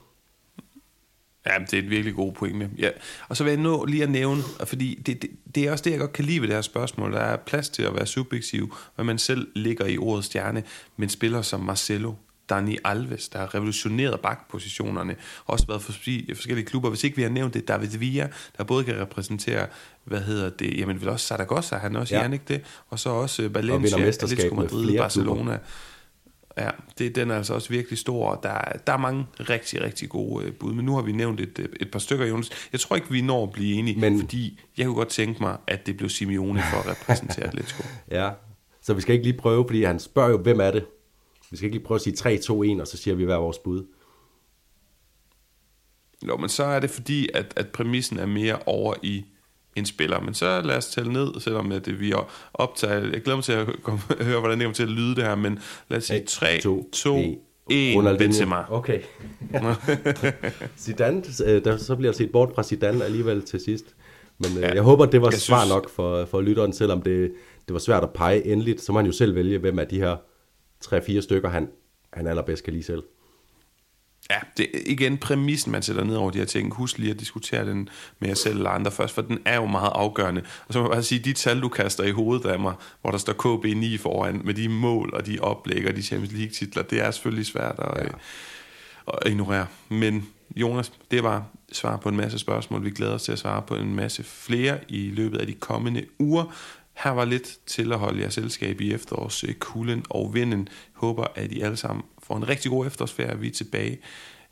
Ja, 1.46 1.52
det 1.60 1.74
er 1.74 1.78
et 1.78 1.90
virkelig 1.90 2.16
god 2.16 2.34
pointe. 2.34 2.70
Ja. 2.78 2.90
Og 3.30 3.38
så 3.38 3.44
vil 3.44 3.52
jeg 3.52 3.62
nå 3.62 3.86
lige 3.86 4.04
at 4.04 4.10
nævne, 4.10 4.42
fordi 4.66 5.02
det, 5.06 5.22
det, 5.22 5.30
det 5.56 5.68
er 5.68 5.72
også 5.72 5.84
det, 5.84 5.92
jeg 5.92 6.00
godt 6.00 6.14
kan 6.14 6.26
lide 6.26 6.42
ved 6.42 6.48
det 6.48 6.56
her 6.56 6.62
spørgsmål. 6.62 7.14
Der 7.14 7.20
er 7.20 7.38
plads 7.38 7.70
til 7.70 7.84
at 7.84 7.96
være 7.96 8.06
subjektiv, 8.06 8.76
hvad 8.96 9.06
man 9.06 9.18
selv 9.18 9.48
ligger 9.56 9.86
i 9.86 9.98
ordet 9.98 10.26
stjerne, 10.26 10.64
men 10.98 11.10
spiller 11.10 11.42
som 11.42 11.60
Marcelo, 11.60 12.14
Dani 12.50 12.78
Alves, 12.84 13.30
der 13.30 13.40
har 13.40 13.56
revolutioneret 13.56 14.20
bakpositionerne, 14.20 15.16
også 15.46 15.68
været 15.68 15.82
for 15.82 15.92
forskellige 15.92 16.66
klubber. 16.66 16.90
Hvis 16.90 17.04
ikke 17.04 17.16
vi 17.16 17.24
har 17.24 17.30
nævnt 17.30 17.54
det, 17.54 17.68
David 17.68 17.98
Villa, 17.98 18.30
der 18.58 18.64
både 18.64 18.84
kan 18.84 19.02
repræsentere, 19.02 19.68
hvad 20.04 20.22
hedder 20.22 20.50
det, 20.50 20.78
jamen 20.78 21.02
vel 21.02 21.10
også 21.10 21.28
Saragossa, 21.28 21.76
han 21.76 21.96
også, 21.96 22.16
ja. 22.16 22.32
ikke 22.32 22.46
det? 22.48 22.62
Og 22.90 23.00
så 23.00 23.10
også 23.10 23.44
øh, 23.44 23.56
Valencia, 23.56 24.06
Atletico 24.06 24.56
Madrid, 24.56 24.98
Barcelona. 24.98 25.44
Klubber. 25.44 25.58
Ja, 26.58 26.70
det, 26.98 27.16
den 27.16 27.32
er 27.32 27.36
altså 27.38 27.54
også 27.54 27.70
virkelig 27.70 28.00
stor, 28.00 28.28
og 28.28 28.44
der, 28.44 28.62
der 28.88 28.94
er 28.94 28.98
mange 28.98 29.28
rigtig, 29.40 29.82
rigtig 29.82 30.10
gode 30.10 30.46
øh, 30.46 30.54
bud. 30.54 30.74
Men 30.74 30.86
nu 30.86 30.96
har 30.96 31.02
vi 31.02 31.12
nævnt 31.12 31.40
et, 31.40 31.70
et 31.80 31.92
par 31.92 32.00
stykker, 32.00 32.26
Jonas. 32.26 32.50
Jeg 32.72 32.80
tror 32.80 32.96
ikke, 32.96 33.12
vi 33.12 33.22
når 33.22 33.44
at 33.44 33.52
blive 33.52 33.74
enige, 33.74 34.00
men, 34.00 34.20
fordi 34.20 34.60
jeg 34.78 34.86
kunne 34.86 34.96
godt 34.96 35.10
tænke 35.10 35.44
mig, 35.44 35.58
at 35.68 35.86
det 35.86 35.98
blev 35.98 36.10
Simeone 36.10 36.64
for 36.72 36.78
at 36.78 36.88
repræsentere 36.88 37.46
Atletico. 37.48 37.84
ja, 38.12 38.30
så 38.82 38.94
vi 38.94 39.02
skal 39.02 39.14
ikke 39.14 39.26
lige 39.26 39.38
prøve, 39.38 39.66
fordi 39.68 39.84
han 39.84 40.00
spørger 40.00 40.30
jo, 40.30 40.38
hvem 40.38 40.60
er 40.60 40.72
det? 40.72 40.86
Vi 41.52 41.58
skal 41.58 41.66
ikke 41.66 41.78
lige 41.78 41.86
prøve 41.86 41.96
at 41.96 42.02
sige 42.02 42.16
3, 42.16 42.38
2, 42.38 42.64
1, 42.64 42.82
og 42.82 42.88
så 42.88 42.98
siger 42.98 43.16
vi 43.16 43.24
hver 43.24 43.36
vores 43.36 43.58
bud. 43.58 43.86
Jo, 46.28 46.38
men 46.38 46.50
så 46.50 46.64
er 46.64 46.80
det 46.80 46.90
fordi, 46.90 47.30
at, 47.34 47.54
at 47.56 47.68
præmissen 47.68 48.20
er 48.20 48.26
mere 48.26 48.60
over 48.66 48.94
i 49.04 49.26
en 49.76 49.86
spiller. 49.86 50.20
Men 50.20 50.34
så 50.34 50.62
lad 50.62 50.78
os 50.78 50.88
tælle 50.88 51.14
ned, 51.14 51.40
selvom 51.40 51.72
at 51.72 51.86
det, 51.86 52.00
vi 52.00 52.14
optager... 52.54 52.94
Jeg 52.94 53.22
glæder 53.22 53.36
mig 53.36 53.44
til 53.44 53.54
at 53.54 53.68
komme, 53.84 54.00
høre, 54.22 54.40
hvordan 54.40 54.60
det 54.60 54.66
kommer 54.66 54.76
til 54.76 54.84
at 54.84 54.90
lyde 54.90 55.16
det 55.16 55.24
her, 55.24 55.36
men 55.36 55.60
lad 55.90 55.98
os 55.98 56.04
sige 56.04 56.24
3, 56.26 56.60
2, 56.62 56.90
2 56.92 57.18
1, 57.70 58.18
Benzema. 58.18 58.64
Okay. 58.70 59.02
Zidane, 60.78 61.24
øh, 61.46 61.64
der, 61.64 61.78
så 61.78 61.96
bliver 61.96 62.12
set 62.12 62.32
bort 62.32 62.52
fra 62.56 62.64
Zidane 62.64 63.06
alligevel 63.06 63.42
til 63.42 63.60
sidst. 63.60 63.86
Men 64.40 64.58
øh, 64.58 64.62
ja, 64.62 64.74
jeg 64.74 64.82
håber, 64.82 65.06
det 65.06 65.22
var 65.22 65.32
svar 65.32 65.60
synes... 65.60 65.70
nok 65.70 65.90
for, 65.90 66.26
for 66.26 66.42
lytteren, 66.42 66.74
selvom 66.74 67.02
det, 67.02 67.32
det 67.68 67.74
var 67.74 67.80
svært 67.80 68.04
at 68.04 68.10
pege 68.10 68.46
endeligt. 68.46 68.82
Så 68.82 68.92
må 68.92 69.00
han 69.00 69.06
jo 69.06 69.12
selv 69.12 69.36
vælge, 69.36 69.58
hvem 69.58 69.80
af 69.80 69.88
de 69.88 70.00
her 70.00 70.16
tre-fire 70.82 71.22
stykker, 71.22 71.50
han, 71.50 71.70
han 72.14 72.28
allerbedst 72.28 72.64
kan 72.64 72.74
lide 72.74 72.84
selv. 72.84 73.04
Ja, 74.32 74.40
det 74.58 74.68
er 74.74 74.80
igen 74.86 75.18
præmissen, 75.18 75.72
man 75.72 75.82
sætter 75.82 76.04
ned 76.04 76.16
over 76.16 76.32
de 76.32 76.38
her 76.38 76.46
ting. 76.46 76.74
Husk 76.74 76.98
lige 76.98 77.12
at 77.12 77.20
diskutere 77.20 77.66
den 77.66 77.90
med 78.20 78.28
jer 78.28 78.36
selv 78.36 78.56
eller 78.56 78.70
andre 78.70 78.92
først, 78.92 79.14
for 79.14 79.22
den 79.22 79.40
er 79.46 79.56
jo 79.56 79.66
meget 79.66 79.92
afgørende. 79.96 80.42
Og 80.68 80.74
så 80.74 80.80
må 80.80 80.86
jeg 80.86 80.92
bare 80.92 81.04
sige, 81.04 81.20
de 81.20 81.34
tal, 81.34 81.62
du 81.62 81.70
kaster 81.70 82.04
i 82.04 82.12
hovedet 82.12 82.50
af 82.50 82.60
mig, 82.60 82.74
hvor 83.02 83.12
der 83.12 83.18
står 83.18 83.34
KB9 83.34 83.98
foran, 84.02 84.42
med 84.44 84.54
de 84.54 84.70
mål 84.70 85.14
og 85.14 85.26
de 85.26 85.40
oplæg 85.40 85.88
og 85.88 85.96
de 85.96 86.02
Champions 86.02 86.34
League-titler, 86.34 86.84
det 86.84 87.02
er 87.02 87.12
selvfølgelig 87.12 87.46
svært 87.46 87.76
at, 87.78 88.04
ja. 88.04 88.10
at 89.08 89.32
ignorere. 89.32 89.68
Men 89.90 90.30
Jonas, 90.56 90.92
det 91.12 91.24
var 91.24 91.44
svar 91.72 91.98
på 91.98 92.10
en 92.10 92.18
masse 92.18 92.40
spørgsmål. 92.40 92.84
Vi 92.84 92.90
glæder 92.90 93.14
os 93.14 93.24
til 93.24 93.32
at 93.32 93.40
svare 93.40 93.62
på 93.62 93.76
en 93.76 93.96
masse 93.96 94.24
flere 94.24 94.80
i 94.88 95.10
løbet 95.10 95.38
af 95.38 95.48
de 95.48 95.54
kommende 95.54 96.06
uger. 96.20 96.56
Her 96.94 97.12
var 97.12 97.26
lidt 97.26 97.58
til 97.66 97.94
at 97.94 98.00
holde 98.00 98.22
jer 98.22 98.30
selskab 98.30 98.82
i 98.82 98.94
efterårskulden 98.94 100.06
og 100.10 100.34
vinden. 100.34 100.70
Håber, 100.94 101.26
at 101.36 101.52
I 101.52 101.62
alle 101.62 101.78
sammen 101.78 102.04
får 102.32 102.38
en 102.38 102.48
rigtig 102.48 102.72
god 102.72 102.88
efterårsferie. 102.88 103.40
Vi 103.40 103.48
er 103.48 103.52
tilbage 103.52 104.00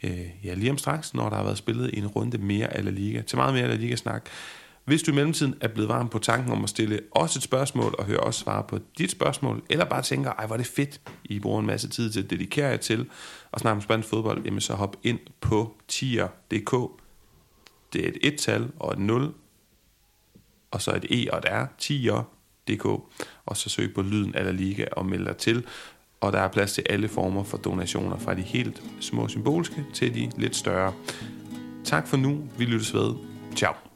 øh, 0.04 0.26
ja, 0.44 0.54
lige 0.54 0.72
om 0.72 0.78
straks, 0.78 1.14
når 1.14 1.30
der 1.30 1.36
har 1.36 1.44
været 1.44 1.58
spillet 1.58 1.98
en 1.98 2.08
runde 2.08 2.38
mere 2.38 2.74
af 2.74 2.86
La 2.86 2.92
Liga. 2.92 3.22
Til 3.22 3.38
meget 3.38 3.54
mere 3.54 3.68
La 3.68 3.76
Liga-snak. 3.76 4.30
Hvis 4.86 5.04
du 5.04 5.12
i 5.12 5.16
mellemtiden 5.16 5.56
er 5.62 5.68
blevet 5.68 5.90
varm 5.90 6.10
på 6.10 6.20
tanken 6.20 6.52
om 6.52 6.64
at 6.64 6.70
stille 6.70 7.00
os 7.12 7.36
et 7.36 7.44
spørgsmål, 7.44 7.96
og 8.00 8.06
høre 8.06 8.20
os 8.20 8.36
svare 8.36 8.64
på 8.64 8.80
dit 8.98 9.12
spørgsmål, 9.12 9.64
eller 9.70 9.86
bare 9.86 10.02
tænker, 10.02 10.32
ej, 10.32 10.46
hvor 10.46 10.56
er 10.56 10.58
det 10.58 10.68
fedt, 10.68 11.02
I 11.26 11.40
bruger 11.40 11.60
en 11.60 11.66
masse 11.66 11.90
tid 11.90 12.12
til 12.12 12.24
at 12.24 12.30
dedikere 12.30 12.68
jer 12.68 12.78
til 12.78 13.06
at 13.54 13.60
snakke 13.60 13.76
om 13.76 13.82
spansk 13.82 14.10
fodbold, 14.10 14.44
jamen 14.46 14.62
så 14.62 14.74
hop 14.74 14.98
ind 15.04 15.20
på 15.42 15.76
tier.dk. 15.88 17.02
Det 17.94 18.04
er 18.04 18.08
et 18.08 18.18
et-tal 18.22 18.68
og 18.80 18.94
et 18.94 19.00
0, 19.00 19.34
og 20.72 20.82
så 20.82 20.96
et 20.96 21.06
E 21.12 21.34
og 21.34 21.38
et 21.38 21.46
R, 21.48 21.66
tier.dk, 21.78 22.86
og 23.46 23.58
så 23.58 23.70
søg 23.70 23.94
på 23.94 24.02
lyden 24.02 24.36
af 24.36 24.46
La 24.46 24.52
Liga 24.52 24.86
og 24.92 25.06
meld 25.06 25.26
dig 25.26 25.38
til 25.38 25.66
og 26.22 26.34
der 26.34 26.40
er 26.40 26.48
plads 26.48 26.74
til 26.74 26.84
alle 26.90 27.08
former 27.08 27.44
for 27.44 27.58
donationer, 27.58 28.18
fra 28.18 28.34
de 28.34 28.42
helt 28.42 28.84
små 29.00 29.28
symbolske 29.28 29.86
til 29.94 30.16
de 30.16 30.32
lidt 30.38 30.56
større. 30.56 30.94
Tak 31.84 32.08
for 32.08 32.18
nu. 32.18 32.38
Vi 32.58 32.66
lyttes 32.66 32.94
ved. 32.94 33.14
Ciao. 33.56 33.89